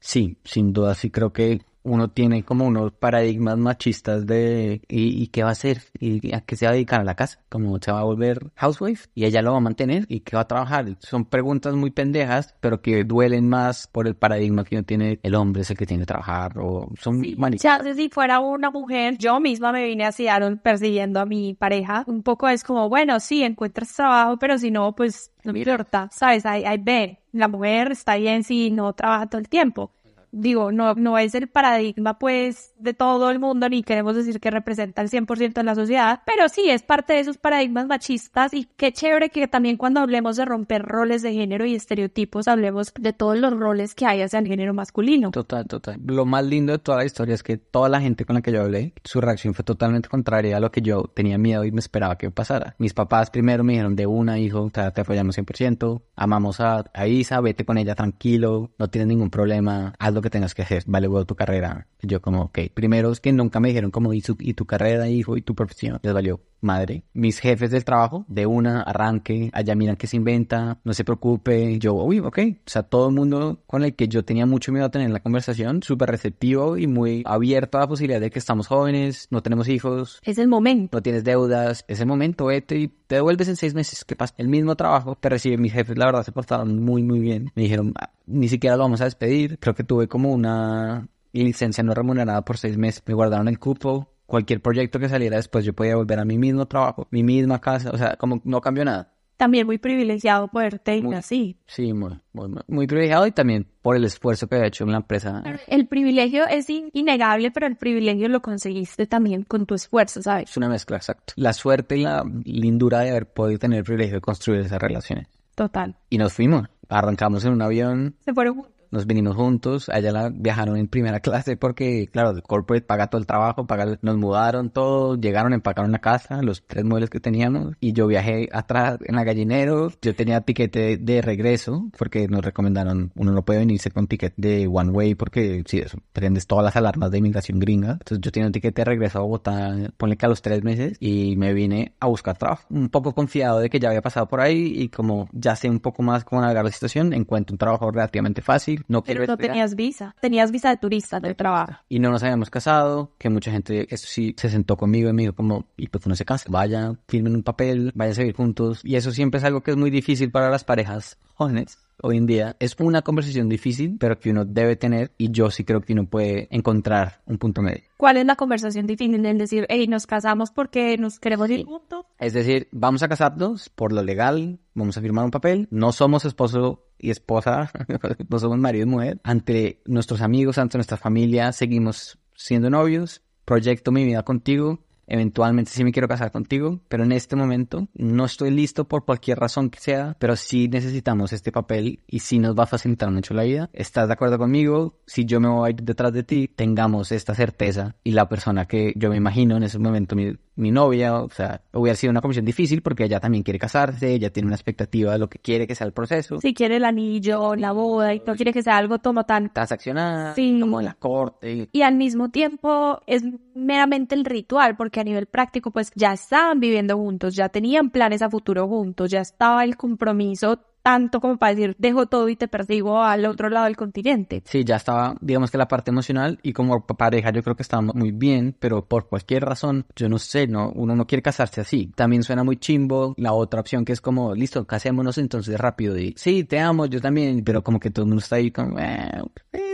Sí, 0.00 0.36
sin 0.44 0.72
duda, 0.72 0.94
sí 0.94 1.10
creo 1.10 1.32
que 1.32 1.62
uno 1.84 2.08
tiene 2.08 2.44
como 2.44 2.66
unos 2.66 2.92
paradigmas 2.92 3.58
machistas 3.58 4.26
de 4.26 4.82
¿y, 4.88 5.26
qué 5.28 5.42
va 5.42 5.50
a 5.50 5.52
hacer? 5.52 5.82
¿Y 5.98 6.34
a 6.34 6.40
qué 6.42 6.56
se 6.56 6.66
va 6.66 6.70
a 6.70 6.74
dedicar 6.74 7.00
a 7.00 7.04
la 7.04 7.14
casa? 7.14 7.40
¿Cómo 7.48 7.78
se 7.80 7.92
va 7.92 8.00
a 8.00 8.04
volver 8.04 8.50
housewife? 8.56 9.08
¿Y 9.14 9.24
ella 9.24 9.42
lo 9.42 9.52
va 9.52 9.58
a 9.58 9.60
mantener? 9.60 10.06
¿Y 10.08 10.20
qué 10.20 10.36
va 10.36 10.42
a 10.42 10.48
trabajar? 10.48 10.96
Son 11.00 11.24
preguntas 11.24 11.74
muy 11.74 11.90
pendejas, 11.90 12.54
pero 12.60 12.80
que 12.80 13.04
duelen 13.04 13.48
más 13.48 13.88
por 13.88 14.06
el 14.06 14.14
paradigma 14.14 14.64
que 14.64 14.76
uno 14.76 14.84
tiene 14.84 15.18
el 15.22 15.34
hombre 15.34 15.62
es 15.62 15.70
el 15.70 15.76
que 15.76 15.86
tiene 15.86 16.02
que 16.02 16.06
trabajar 16.06 16.58
o 16.58 16.88
son 16.98 17.22
sí, 17.22 17.36
Ya 17.58 17.80
si 17.94 18.08
fuera 18.08 18.40
una 18.40 18.70
mujer, 18.70 19.18
yo 19.18 19.40
misma 19.40 19.72
me 19.72 19.84
vine 19.84 20.04
a 20.04 20.12
Seattle 20.12 20.56
persiguiendo 20.56 21.20
a 21.20 21.26
mi 21.26 21.54
pareja. 21.54 22.04
Un 22.06 22.22
poco 22.22 22.48
es 22.48 22.64
como, 22.64 22.88
bueno, 22.88 23.18
sí, 23.20 23.42
encuentras 23.42 23.94
trabajo, 23.94 24.38
pero 24.38 24.58
si 24.58 24.70
no, 24.70 24.94
pues 24.94 25.32
no 25.44 25.52
me 25.52 25.60
importa, 25.60 26.08
¿sabes? 26.12 26.46
Hay, 26.46 26.64
hay 26.64 26.78
ve, 26.78 27.18
la 27.32 27.48
mujer 27.48 27.92
está 27.92 28.16
bien 28.16 28.44
si 28.44 28.70
no 28.70 28.92
trabaja 28.92 29.26
todo 29.26 29.40
el 29.40 29.48
tiempo 29.48 29.92
digo, 30.32 30.72
no, 30.72 30.94
no 30.94 31.18
es 31.18 31.34
el 31.34 31.46
paradigma 31.46 32.18
pues 32.18 32.72
de 32.78 32.94
todo 32.94 33.30
el 33.30 33.38
mundo, 33.38 33.68
ni 33.68 33.82
queremos 33.82 34.16
decir 34.16 34.40
que 34.40 34.50
representa 34.50 35.02
el 35.02 35.10
100% 35.10 35.52
de 35.52 35.62
la 35.62 35.74
sociedad, 35.74 36.22
pero 36.26 36.48
sí 36.48 36.68
es 36.70 36.82
parte 36.82 37.12
de 37.12 37.20
esos 37.20 37.38
paradigmas 37.38 37.86
machistas 37.86 38.54
y 38.54 38.66
qué 38.76 38.92
chévere 38.92 39.28
que 39.28 39.46
también 39.46 39.76
cuando 39.76 40.00
hablemos 40.00 40.36
de 40.36 40.44
romper 40.46 40.82
roles 40.82 41.22
de 41.22 41.32
género 41.34 41.66
y 41.66 41.74
estereotipos 41.74 42.48
hablemos 42.48 42.92
de 42.98 43.12
todos 43.12 43.38
los 43.38 43.52
roles 43.52 43.94
que 43.94 44.06
hay 44.06 44.22
hacia 44.22 44.38
el 44.38 44.46
género 44.46 44.74
masculino. 44.74 45.30
Total, 45.30 45.66
total. 45.66 46.00
Lo 46.04 46.24
más 46.24 46.44
lindo 46.44 46.72
de 46.72 46.78
toda 46.78 46.98
la 46.98 47.04
historia 47.04 47.34
es 47.34 47.42
que 47.42 47.58
toda 47.58 47.88
la 47.88 48.00
gente 48.00 48.24
con 48.24 48.34
la 48.34 48.42
que 48.42 48.52
yo 48.52 48.62
hablé, 48.62 48.94
su 49.04 49.20
reacción 49.20 49.54
fue 49.54 49.64
totalmente 49.64 50.08
contraria 50.08 50.56
a 50.56 50.60
lo 50.60 50.72
que 50.72 50.80
yo 50.80 51.04
tenía 51.14 51.36
miedo 51.36 51.64
y 51.64 51.72
me 51.72 51.80
esperaba 51.80 52.16
que 52.16 52.30
pasara. 52.30 52.74
Mis 52.78 52.94
papás 52.94 53.30
primero 53.30 53.64
me 53.64 53.74
dijeron 53.74 53.96
de 53.96 54.06
una, 54.06 54.38
hijo, 54.38 54.70
te 54.70 54.80
apoyamos 54.80 55.36
100%, 55.36 56.02
amamos 56.16 56.60
a, 56.60 56.84
a 56.94 57.06
Isa, 57.06 57.40
vete 57.40 57.66
con 57.66 57.76
ella 57.76 57.94
tranquilo, 57.94 58.70
no 58.78 58.88
tienes 58.88 59.08
ningún 59.08 59.28
problema, 59.28 59.94
hazlo 59.98 60.21
que 60.22 60.30
tengas 60.30 60.54
que 60.54 60.62
hacer, 60.62 60.84
vale, 60.86 61.08
tu 61.26 61.34
carrera. 61.34 61.88
yo 62.02 62.22
como, 62.22 62.42
ok, 62.44 62.58
primero 62.74 63.12
es 63.12 63.20
que 63.20 63.32
nunca 63.32 63.60
me 63.60 63.68
dijeron 63.68 63.90
como, 63.90 64.12
¿y, 64.14 64.22
y 64.38 64.54
tu 64.54 64.66
carrera, 64.66 65.08
hijo, 65.08 65.36
y 65.36 65.42
tu 65.42 65.54
profesión? 65.54 65.98
Les 66.02 66.12
valió 66.14 66.40
madre. 66.62 67.04
Mis 67.12 67.38
jefes 67.38 67.70
del 67.70 67.84
trabajo, 67.84 68.24
de 68.28 68.46
una, 68.46 68.82
arranque, 68.82 69.50
allá 69.52 69.74
miran 69.74 69.96
que 69.96 70.06
se 70.06 70.16
inventa, 70.16 70.78
no 70.84 70.94
se 70.94 71.04
preocupe. 71.04 71.78
Yo, 71.78 71.94
uy, 71.94 72.20
ok. 72.20 72.38
O 72.38 72.70
sea, 72.70 72.82
todo 72.82 73.08
el 73.08 73.14
mundo 73.14 73.62
con 73.66 73.84
el 73.84 73.94
que 73.94 74.08
yo 74.08 74.24
tenía 74.24 74.46
mucho 74.46 74.72
miedo 74.72 74.86
a 74.86 74.90
tener 74.90 75.10
la 75.10 75.20
conversación, 75.20 75.82
súper 75.82 76.10
receptivo 76.10 76.76
y 76.76 76.86
muy 76.86 77.22
abierto 77.26 77.78
a 77.78 77.82
la 77.82 77.88
posibilidad 77.88 78.20
de 78.20 78.30
que 78.30 78.38
estamos 78.38 78.66
jóvenes, 78.66 79.28
no 79.30 79.42
tenemos 79.42 79.68
hijos. 79.68 80.20
Es 80.24 80.38
el 80.38 80.48
momento. 80.48 80.98
No 80.98 81.02
tienes 81.02 81.24
deudas. 81.24 81.84
Es 81.88 82.00
el 82.00 82.06
momento, 82.06 82.46
vete 82.46 82.78
y 82.78 82.88
te 82.88 83.16
devuelves 83.16 83.48
en 83.48 83.56
seis 83.56 83.74
meses. 83.74 84.04
¿Qué 84.04 84.16
pasa? 84.16 84.34
El 84.38 84.48
mismo 84.48 84.76
trabajo 84.76 85.16
te 85.20 85.28
recibe. 85.28 85.56
Mis 85.56 85.72
jefes, 85.72 85.98
la 85.98 86.06
verdad, 86.06 86.22
se 86.22 86.32
portaron 86.32 86.82
muy, 86.82 87.02
muy 87.02 87.20
bien. 87.20 87.50
Me 87.54 87.62
dijeron, 87.62 87.92
ah, 87.98 88.10
ni 88.26 88.48
siquiera 88.48 88.76
lo 88.76 88.84
vamos 88.84 89.00
a 89.00 89.04
despedir. 89.04 89.58
Creo 89.58 89.74
que 89.74 89.84
tuve 89.84 90.08
como 90.08 90.32
una 90.32 91.08
licencia 91.32 91.82
no 91.82 91.94
remunerada 91.94 92.44
por 92.44 92.58
seis 92.58 92.76
meses. 92.76 93.02
Me 93.06 93.14
guardaron 93.14 93.48
el 93.48 93.58
cupo 93.58 94.11
cualquier 94.26 94.60
proyecto 94.60 94.98
que 94.98 95.08
saliera 95.08 95.36
después 95.36 95.64
yo 95.64 95.72
podía 95.72 95.96
volver 95.96 96.18
a 96.18 96.24
mi 96.24 96.38
mismo 96.38 96.66
trabajo, 96.66 97.06
mi 97.10 97.22
misma 97.22 97.60
casa, 97.60 97.90
o 97.90 97.98
sea, 97.98 98.16
como 98.16 98.40
no 98.44 98.60
cambió 98.60 98.84
nada. 98.84 99.12
También 99.36 99.66
muy 99.66 99.78
privilegiado 99.78 100.46
poderte 100.46 100.96
ir 100.98 101.14
así. 101.16 101.58
Sí, 101.66 101.92
muy, 101.92 102.20
muy, 102.32 102.86
privilegiado 102.86 103.26
y 103.26 103.32
también 103.32 103.66
por 103.82 103.96
el 103.96 104.04
esfuerzo 104.04 104.46
que 104.46 104.54
había 104.54 104.68
hecho 104.68 104.84
en 104.84 104.92
la 104.92 104.98
empresa. 104.98 105.42
El 105.66 105.88
privilegio 105.88 106.46
es 106.46 106.66
innegable, 106.70 107.50
pero 107.50 107.66
el 107.66 107.76
privilegio 107.76 108.28
lo 108.28 108.40
conseguiste 108.40 109.06
también 109.06 109.42
con 109.42 109.66
tu 109.66 109.74
esfuerzo, 109.74 110.22
¿sabes? 110.22 110.50
Es 110.50 110.56
una 110.56 110.68
mezcla, 110.68 110.96
exacto. 110.96 111.32
La 111.36 111.52
suerte 111.52 111.96
y 111.96 112.02
la 112.02 112.24
lindura 112.44 113.00
de 113.00 113.10
haber 113.10 113.32
podido 113.32 113.58
tener 113.58 113.78
el 113.80 113.84
privilegio 113.84 114.16
de 114.16 114.20
construir 114.20 114.60
esas 114.60 114.80
relaciones. 114.80 115.26
Total. 115.56 115.96
Y 116.08 116.18
nos 116.18 116.32
fuimos. 116.32 116.68
Arrancamos 116.88 117.44
en 117.44 117.52
un 117.52 117.62
avión. 117.62 118.14
Se 118.24 118.32
fueron 118.32 118.64
nos 118.92 119.06
vinimos 119.06 119.34
juntos, 119.34 119.88
allá 119.88 120.12
la 120.12 120.28
viajaron 120.28 120.76
en 120.76 120.86
primera 120.86 121.20
clase 121.20 121.56
porque, 121.56 122.08
claro, 122.12 122.30
el 122.30 122.42
corporate 122.42 122.86
paga 122.86 123.08
todo 123.08 123.20
el 123.20 123.26
trabajo, 123.26 123.66
paga, 123.66 123.98
nos 124.02 124.16
mudaron 124.16 124.70
todo, 124.70 125.16
llegaron, 125.16 125.52
empacaron 125.54 125.90
la 125.90 125.98
casa, 125.98 126.42
los 126.42 126.62
tres 126.66 126.84
muebles 126.84 127.10
que 127.10 127.18
teníamos, 127.18 127.74
y 127.80 127.92
yo 127.92 128.06
viajé 128.06 128.48
atrás 128.52 128.98
en 129.04 129.16
la 129.16 129.24
gallinero, 129.24 129.90
yo 130.00 130.14
tenía 130.14 130.42
tiquete 130.42 130.98
de 130.98 131.22
regreso, 131.22 131.90
porque 131.98 132.28
nos 132.28 132.44
recomendaron, 132.44 133.12
uno 133.16 133.32
no 133.32 133.44
puede 133.44 133.60
venirse 133.60 133.90
con 133.90 134.06
ticket 134.06 134.34
de 134.36 134.68
one 134.68 134.90
way 134.90 135.14
porque 135.14 135.64
si 135.66 135.78
eso, 135.78 135.98
prendes 136.12 136.46
todas 136.46 136.64
las 136.64 136.76
alarmas 136.76 137.10
de 137.10 137.18
inmigración 137.18 137.58
gringa, 137.58 137.92
entonces 137.92 138.20
yo 138.20 138.30
tenía 138.30 138.46
un 138.46 138.52
tiquete 138.52 138.82
de 138.82 138.84
regreso 138.84 139.18
a 139.18 139.22
Bogotá, 139.22 139.74
ponle 139.96 140.16
que 140.16 140.26
a 140.26 140.28
los 140.28 140.42
tres 140.42 140.62
meses, 140.62 140.98
y 141.00 141.36
me 141.36 141.54
vine 141.54 141.94
a 141.98 142.08
buscar 142.08 142.36
trabajo, 142.36 142.64
un 142.68 142.90
poco 142.90 143.14
confiado 143.14 143.58
de 143.58 143.70
que 143.70 143.80
ya 143.80 143.88
había 143.88 144.02
pasado 144.02 144.28
por 144.28 144.40
ahí, 144.40 144.74
y 144.76 144.90
como 144.90 145.28
ya 145.32 145.56
sé 145.56 145.70
un 145.70 145.80
poco 145.80 146.02
más 146.02 146.24
cómo 146.24 146.42
navegar 146.42 146.64
la 146.66 146.70
situación, 146.70 147.14
encuentro 147.14 147.54
un 147.54 147.58
trabajo 147.58 147.90
relativamente 147.90 148.42
fácil, 148.42 148.81
no 148.88 149.02
Pero 149.02 149.26
no 149.26 149.36
tenías 149.36 149.74
visa. 149.74 150.14
Tenías 150.20 150.50
visa 150.50 150.70
de 150.70 150.76
turista, 150.76 151.20
de 151.20 151.34
trabajo. 151.34 151.74
Y 151.88 151.98
no 151.98 152.10
nos 152.10 152.22
habíamos 152.22 152.50
casado, 152.50 153.12
que 153.18 153.30
mucha 153.30 153.50
gente, 153.50 153.86
eso 153.92 154.06
sí, 154.06 154.34
se 154.36 154.48
sentó 154.48 154.76
conmigo 154.76 155.10
y 155.10 155.12
me 155.12 155.22
dijo 155.22 155.34
como, 155.34 155.66
y 155.76 155.88
pues 155.88 156.06
no 156.06 156.14
se 156.14 156.24
casa, 156.24 156.46
vaya, 156.48 156.94
firmen 157.08 157.34
un 157.34 157.42
papel, 157.42 157.92
vaya 157.94 158.12
a 158.12 158.14
seguir 158.14 158.34
juntos. 158.34 158.80
Y 158.84 158.96
eso 158.96 159.12
siempre 159.12 159.38
es 159.38 159.44
algo 159.44 159.62
que 159.62 159.72
es 159.72 159.76
muy 159.76 159.90
difícil 159.90 160.30
para 160.30 160.50
las 160.50 160.64
parejas 160.64 161.18
jóvenes 161.34 161.78
hoy 162.02 162.18
en 162.18 162.26
día. 162.26 162.56
Es 162.58 162.76
una 162.78 163.02
conversación 163.02 163.48
difícil, 163.48 163.96
pero 163.98 164.18
que 164.18 164.30
uno 164.30 164.44
debe 164.44 164.76
tener 164.76 165.12
y 165.16 165.30
yo 165.30 165.50
sí 165.50 165.64
creo 165.64 165.80
que 165.80 165.94
uno 165.94 166.06
puede 166.06 166.48
encontrar 166.50 167.22
un 167.26 167.38
punto 167.38 167.62
medio. 167.62 167.82
¿Cuál 167.96 168.18
es 168.18 168.26
la 168.26 168.36
conversación 168.36 168.86
difícil? 168.86 169.24
El 169.24 169.38
decir, 169.38 169.66
hey, 169.68 169.86
nos 169.86 170.06
casamos 170.06 170.50
porque 170.50 170.98
nos 170.98 171.18
queremos 171.18 171.48
ir 171.50 171.64
juntos. 171.64 172.04
Es 172.18 172.34
decir, 172.34 172.68
vamos 172.72 173.02
a 173.02 173.08
casarnos 173.08 173.68
por 173.70 173.92
lo 173.92 174.02
legal, 174.02 174.58
vamos 174.74 174.98
a 174.98 175.00
firmar 175.00 175.24
un 175.24 175.30
papel, 175.30 175.68
no 175.70 175.92
somos 175.92 176.24
esposo 176.24 176.84
y 176.98 177.10
esposa, 177.10 177.70
no 178.28 178.38
somos 178.38 178.58
marido 178.58 178.84
y 178.84 178.90
mujer. 178.90 179.20
Ante 179.24 179.80
nuestros 179.86 180.20
amigos, 180.20 180.58
ante 180.58 180.78
nuestra 180.78 180.96
familia, 180.96 181.52
seguimos 181.52 182.18
siendo 182.34 182.70
novios, 182.70 183.22
proyecto 183.44 183.92
mi 183.92 184.04
vida 184.04 184.22
contigo, 184.22 184.80
Eventualmente 185.12 185.70
sí 185.70 185.84
me 185.84 185.92
quiero 185.92 186.08
casar 186.08 186.32
contigo, 186.32 186.80
pero 186.88 187.04
en 187.04 187.12
este 187.12 187.36
momento 187.36 187.86
no 187.92 188.24
estoy 188.24 188.50
listo 188.50 188.88
por 188.88 189.04
cualquier 189.04 189.38
razón 189.38 189.68
que 189.68 189.78
sea, 189.78 190.16
pero 190.18 190.36
sí 190.36 190.68
necesitamos 190.68 191.34
este 191.34 191.52
papel 191.52 192.00
y 192.06 192.20
sí 192.20 192.38
nos 192.38 192.58
va 192.58 192.62
a 192.62 192.66
facilitar 192.66 193.10
mucho 193.10 193.34
la 193.34 193.42
vida. 193.42 193.68
¿Estás 193.74 194.08
de 194.08 194.14
acuerdo 194.14 194.38
conmigo? 194.38 194.94
Si 195.06 195.26
yo 195.26 195.38
me 195.38 195.48
voy 195.48 195.68
a 195.68 195.70
ir 195.70 195.82
detrás 195.82 196.14
de 196.14 196.22
ti, 196.22 196.48
tengamos 196.48 197.12
esta 197.12 197.34
certeza 197.34 197.94
y 198.02 198.12
la 198.12 198.26
persona 198.26 198.64
que 198.64 198.94
yo 198.96 199.10
me 199.10 199.18
imagino 199.18 199.58
en 199.58 199.64
ese 199.64 199.78
momento, 199.78 200.16
mi, 200.16 200.32
mi 200.56 200.70
novia, 200.70 201.14
o 201.14 201.28
sea, 201.28 201.60
hubiera 201.74 201.94
sido 201.94 202.10
una 202.10 202.22
comisión 202.22 202.46
difícil 202.46 202.80
porque 202.80 203.04
ella 203.04 203.20
también 203.20 203.42
quiere 203.42 203.58
casarse, 203.58 204.14
ella 204.14 204.32
tiene 204.32 204.46
una 204.46 204.56
expectativa 204.56 205.12
de 205.12 205.18
lo 205.18 205.28
que 205.28 205.38
quiere 205.38 205.66
que 205.66 205.74
sea 205.74 205.86
el 205.86 205.92
proceso. 205.92 206.40
Si 206.40 206.54
quiere 206.54 206.76
el 206.76 206.86
anillo, 206.86 207.54
la 207.54 207.72
boda 207.72 208.14
y 208.14 208.22
no 208.26 208.34
quiere 208.34 208.54
que 208.54 208.62
sea 208.62 208.78
algo 208.78 208.98
como 208.98 209.24
tan 209.24 209.52
transaccional, 209.52 210.34
sí. 210.34 210.58
como 210.58 210.80
en 210.80 210.86
la 210.86 210.94
corte. 210.94 211.68
Y 211.70 211.82
al 211.82 211.96
mismo 211.96 212.30
tiempo 212.30 213.00
es 213.06 213.22
meramente 213.54 214.14
el 214.14 214.24
ritual 214.24 214.76
porque 214.76 215.01
a 215.02 215.04
nivel 215.04 215.26
práctico 215.26 215.70
pues 215.70 215.92
ya 215.94 216.12
estaban 216.12 216.60
viviendo 216.60 216.96
juntos, 216.96 217.34
ya 217.34 217.48
tenían 217.48 217.90
planes 217.90 218.22
a 218.22 218.30
futuro 218.30 218.66
juntos, 218.66 219.10
ya 219.10 219.20
estaba 219.20 219.64
el 219.64 219.76
compromiso 219.76 220.58
tanto 220.82 221.20
como 221.20 221.38
para 221.38 221.54
decir, 221.54 221.76
dejo 221.78 222.06
todo 222.06 222.28
y 222.28 222.36
te 222.36 222.48
persigo 222.48 223.02
al 223.02 223.24
otro 223.24 223.48
lado 223.48 223.66
del 223.66 223.76
continente. 223.76 224.42
Sí, 224.44 224.64
ya 224.64 224.76
estaba, 224.76 225.14
digamos 225.20 225.50
que 225.50 225.58
la 225.58 225.68
parte 225.68 225.90
emocional 225.90 226.38
y 226.42 226.52
como 226.52 226.84
pareja 226.86 227.30
yo 227.30 227.42
creo 227.42 227.56
que 227.56 227.62
estábamos 227.62 227.94
muy 227.94 228.10
bien, 228.10 228.56
pero 228.58 228.84
por 228.84 229.08
cualquier 229.08 229.44
razón, 229.44 229.86
yo 229.94 230.08
no 230.08 230.18
sé, 230.18 230.46
no, 230.46 230.72
uno 230.74 230.96
no 230.96 231.06
quiere 231.06 231.22
casarse 231.22 231.60
así. 231.60 231.92
También 231.94 232.22
suena 232.24 232.42
muy 232.42 232.56
chimbo 232.56 233.14
la 233.16 233.32
otra 233.32 233.60
opción 233.60 233.84
que 233.84 233.92
es 233.92 234.00
como, 234.00 234.34
listo, 234.34 234.66
casémonos 234.66 235.18
entonces 235.18 235.58
rápido 235.58 235.96
y 235.96 236.14
sí, 236.16 236.44
te 236.44 236.58
amo, 236.58 236.86
yo 236.86 237.00
también, 237.00 237.44
pero 237.44 237.62
como 237.62 237.78
que 237.78 237.90
todo 237.90 238.04
el 238.04 238.08
mundo 238.08 238.22
está 238.22 238.36
ahí 238.36 238.50
como, 238.50 238.78
eh, 238.78 239.22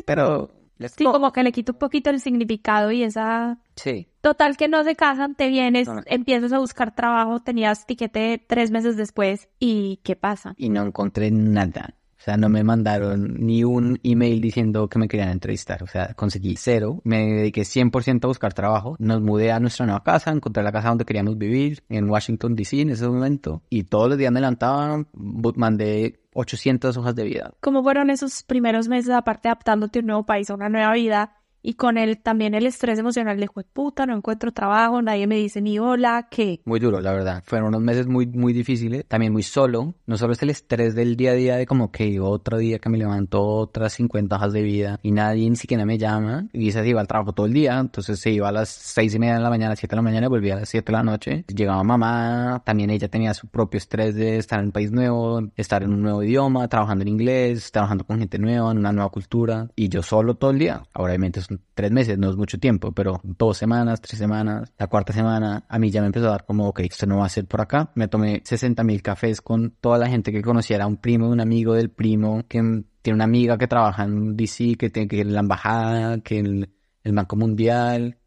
pero 0.04 0.57
Sí, 0.78 1.04
como 1.04 1.32
que 1.32 1.42
le 1.42 1.52
quito 1.52 1.72
un 1.72 1.78
poquito 1.78 2.10
el 2.10 2.20
significado 2.20 2.90
y 2.90 3.02
esa... 3.02 3.58
Sí. 3.76 4.08
Total 4.20 4.56
que 4.56 4.68
no 4.68 4.84
se 4.84 4.96
casan, 4.96 5.34
te 5.34 5.48
vienes, 5.48 5.88
empiezas 6.06 6.52
a 6.52 6.58
buscar 6.58 6.94
trabajo, 6.94 7.40
tenías 7.40 7.86
tiquete 7.86 8.44
tres 8.46 8.70
meses 8.70 8.96
después 8.96 9.48
y 9.58 10.00
¿qué 10.02 10.16
pasa? 10.16 10.54
Y 10.56 10.68
no 10.68 10.82
encontré 10.82 11.30
nada. 11.30 11.94
O 12.18 12.20
sea, 12.20 12.36
no 12.36 12.48
me 12.48 12.64
mandaron 12.64 13.36
ni 13.38 13.62
un 13.62 14.00
email 14.02 14.40
diciendo 14.40 14.88
que 14.88 14.98
me 14.98 15.06
querían 15.06 15.28
entrevistar. 15.28 15.84
O 15.84 15.86
sea, 15.86 16.14
conseguí 16.14 16.56
cero. 16.56 17.00
Me 17.04 17.24
dediqué 17.34 17.62
100% 17.62 18.24
a 18.24 18.26
buscar 18.26 18.52
trabajo. 18.54 18.96
Nos 18.98 19.22
mudé 19.22 19.52
a 19.52 19.60
nuestra 19.60 19.86
nueva 19.86 20.02
casa, 20.02 20.32
encontré 20.32 20.64
la 20.64 20.72
casa 20.72 20.88
donde 20.88 21.04
queríamos 21.04 21.38
vivir, 21.38 21.84
en 21.88 22.10
Washington, 22.10 22.56
D.C. 22.56 22.80
en 22.80 22.90
ese 22.90 23.06
momento. 23.06 23.62
Y 23.70 23.84
todos 23.84 24.08
los 24.08 24.18
días 24.18 24.32
me 24.32 24.40
levantaban, 24.40 25.06
mandé 25.54 26.18
800 26.38 26.96
hojas 26.96 27.14
de 27.16 27.24
vida. 27.24 27.52
¿Cómo 27.60 27.82
fueron 27.82 28.10
esos 28.10 28.44
primeros 28.44 28.88
meses, 28.88 29.10
aparte 29.10 29.48
adaptándote 29.48 29.98
a 29.98 30.02
un 30.02 30.06
nuevo 30.06 30.26
país, 30.26 30.48
a 30.50 30.54
una 30.54 30.68
nueva 30.68 30.92
vida? 30.92 31.37
Y 31.62 31.74
con 31.74 31.98
él 31.98 32.18
también 32.18 32.54
el 32.54 32.66
estrés 32.66 32.98
emocional 32.98 33.38
de 33.38 33.48
puta, 33.72 34.06
no 34.06 34.16
encuentro 34.16 34.52
trabajo, 34.52 35.02
nadie 35.02 35.26
me 35.26 35.36
dice 35.36 35.60
ni 35.60 35.78
hola, 35.78 36.28
¿qué? 36.30 36.60
Muy 36.64 36.80
duro, 36.80 37.00
la 37.00 37.12
verdad. 37.12 37.42
Fueron 37.44 37.68
unos 37.68 37.82
meses 37.82 38.06
muy, 38.06 38.26
muy 38.26 38.52
difíciles, 38.52 39.04
también 39.06 39.32
muy 39.32 39.42
solo. 39.42 39.94
No 40.06 40.16
solo 40.16 40.32
es 40.32 40.42
el 40.42 40.50
estrés 40.50 40.94
del 40.94 41.16
día 41.16 41.32
a 41.32 41.34
día 41.34 41.56
de 41.56 41.66
como 41.66 41.90
que 41.90 42.20
otro 42.20 42.58
día 42.58 42.78
que 42.78 42.88
me 42.88 42.98
levanto 42.98 43.42
otras 43.44 43.92
50 43.94 44.36
hojas 44.36 44.52
de 44.52 44.62
vida 44.62 45.00
y 45.02 45.10
nadie 45.10 45.48
ni 45.50 45.56
siquiera 45.56 45.84
me 45.84 45.98
llama. 45.98 46.46
Y 46.52 46.70
se 46.72 46.86
iba 46.86 47.00
al 47.00 47.08
trabajo 47.08 47.32
todo 47.32 47.46
el 47.46 47.52
día, 47.52 47.78
entonces 47.78 48.20
se 48.20 48.30
iba 48.30 48.48
a 48.48 48.52
las 48.52 48.68
seis 48.68 49.14
y 49.14 49.18
media 49.18 49.34
de 49.34 49.40
la 49.40 49.50
mañana, 49.50 49.74
siete 49.76 49.92
de 49.92 49.96
la 49.96 50.02
mañana 50.02 50.28
volvía 50.28 50.54
a 50.54 50.60
las 50.60 50.68
siete 50.68 50.92
de 50.92 50.98
la 50.98 51.02
noche. 51.02 51.44
Llegaba 51.48 51.82
mamá, 51.82 52.62
también 52.64 52.90
ella 52.90 53.08
tenía 53.08 53.34
su 53.34 53.48
propio 53.48 53.78
estrés 53.78 54.14
de 54.14 54.36
estar 54.38 54.60
en 54.60 54.66
un 54.66 54.72
país 54.72 54.92
nuevo, 54.92 55.40
estar 55.56 55.82
en 55.82 55.92
un 55.92 56.02
nuevo 56.02 56.22
idioma, 56.22 56.68
trabajando 56.68 57.02
en 57.02 57.08
inglés, 57.08 57.72
trabajando 57.72 58.04
con 58.04 58.18
gente 58.18 58.38
nueva, 58.38 58.70
en 58.70 58.78
una 58.78 58.92
nueva 58.92 59.10
cultura. 59.10 59.68
Y 59.74 59.88
yo 59.88 60.02
solo 60.02 60.34
todo 60.34 60.50
el 60.50 60.58
día. 60.58 60.82
Obviamente 60.94 61.40
son 61.48 61.60
tres 61.74 61.90
meses, 61.90 62.18
no 62.18 62.30
es 62.30 62.36
mucho 62.36 62.58
tiempo, 62.58 62.92
pero 62.92 63.20
dos 63.22 63.56
semanas, 63.56 64.00
tres 64.00 64.18
semanas, 64.18 64.72
la 64.78 64.86
cuarta 64.86 65.12
semana, 65.12 65.64
a 65.68 65.78
mí 65.78 65.90
ya 65.90 66.00
me 66.00 66.08
empezó 66.08 66.26
a 66.26 66.32
dar 66.32 66.44
como, 66.44 66.68
ok, 66.68 66.80
esto 66.80 67.06
no 67.06 67.18
va 67.18 67.26
a 67.26 67.30
ser 67.30 67.46
por 67.46 67.60
acá. 67.60 67.90
Me 67.94 68.08
tomé 68.08 68.42
60 68.44 68.84
mil 68.84 69.02
cafés 69.02 69.40
con 69.40 69.70
toda 69.80 69.98
la 69.98 70.08
gente 70.08 70.32
que 70.32 70.42
conociera, 70.42 70.86
un 70.86 70.96
primo, 70.96 71.28
un 71.28 71.40
amigo 71.40 71.74
del 71.74 71.90
primo, 71.90 72.44
que 72.48 72.84
tiene 73.02 73.14
una 73.14 73.24
amiga 73.24 73.56
que 73.58 73.66
trabaja 73.66 74.04
en 74.04 74.36
DC, 74.36 74.76
que 74.76 74.90
tiene 74.90 75.08
que 75.08 75.16
ir 75.16 75.26
en 75.26 75.34
la 75.34 75.40
embajada, 75.40 76.20
que 76.20 76.38
el, 76.38 76.70
el 77.04 77.12
Banco 77.12 77.36
Mundial. 77.36 78.18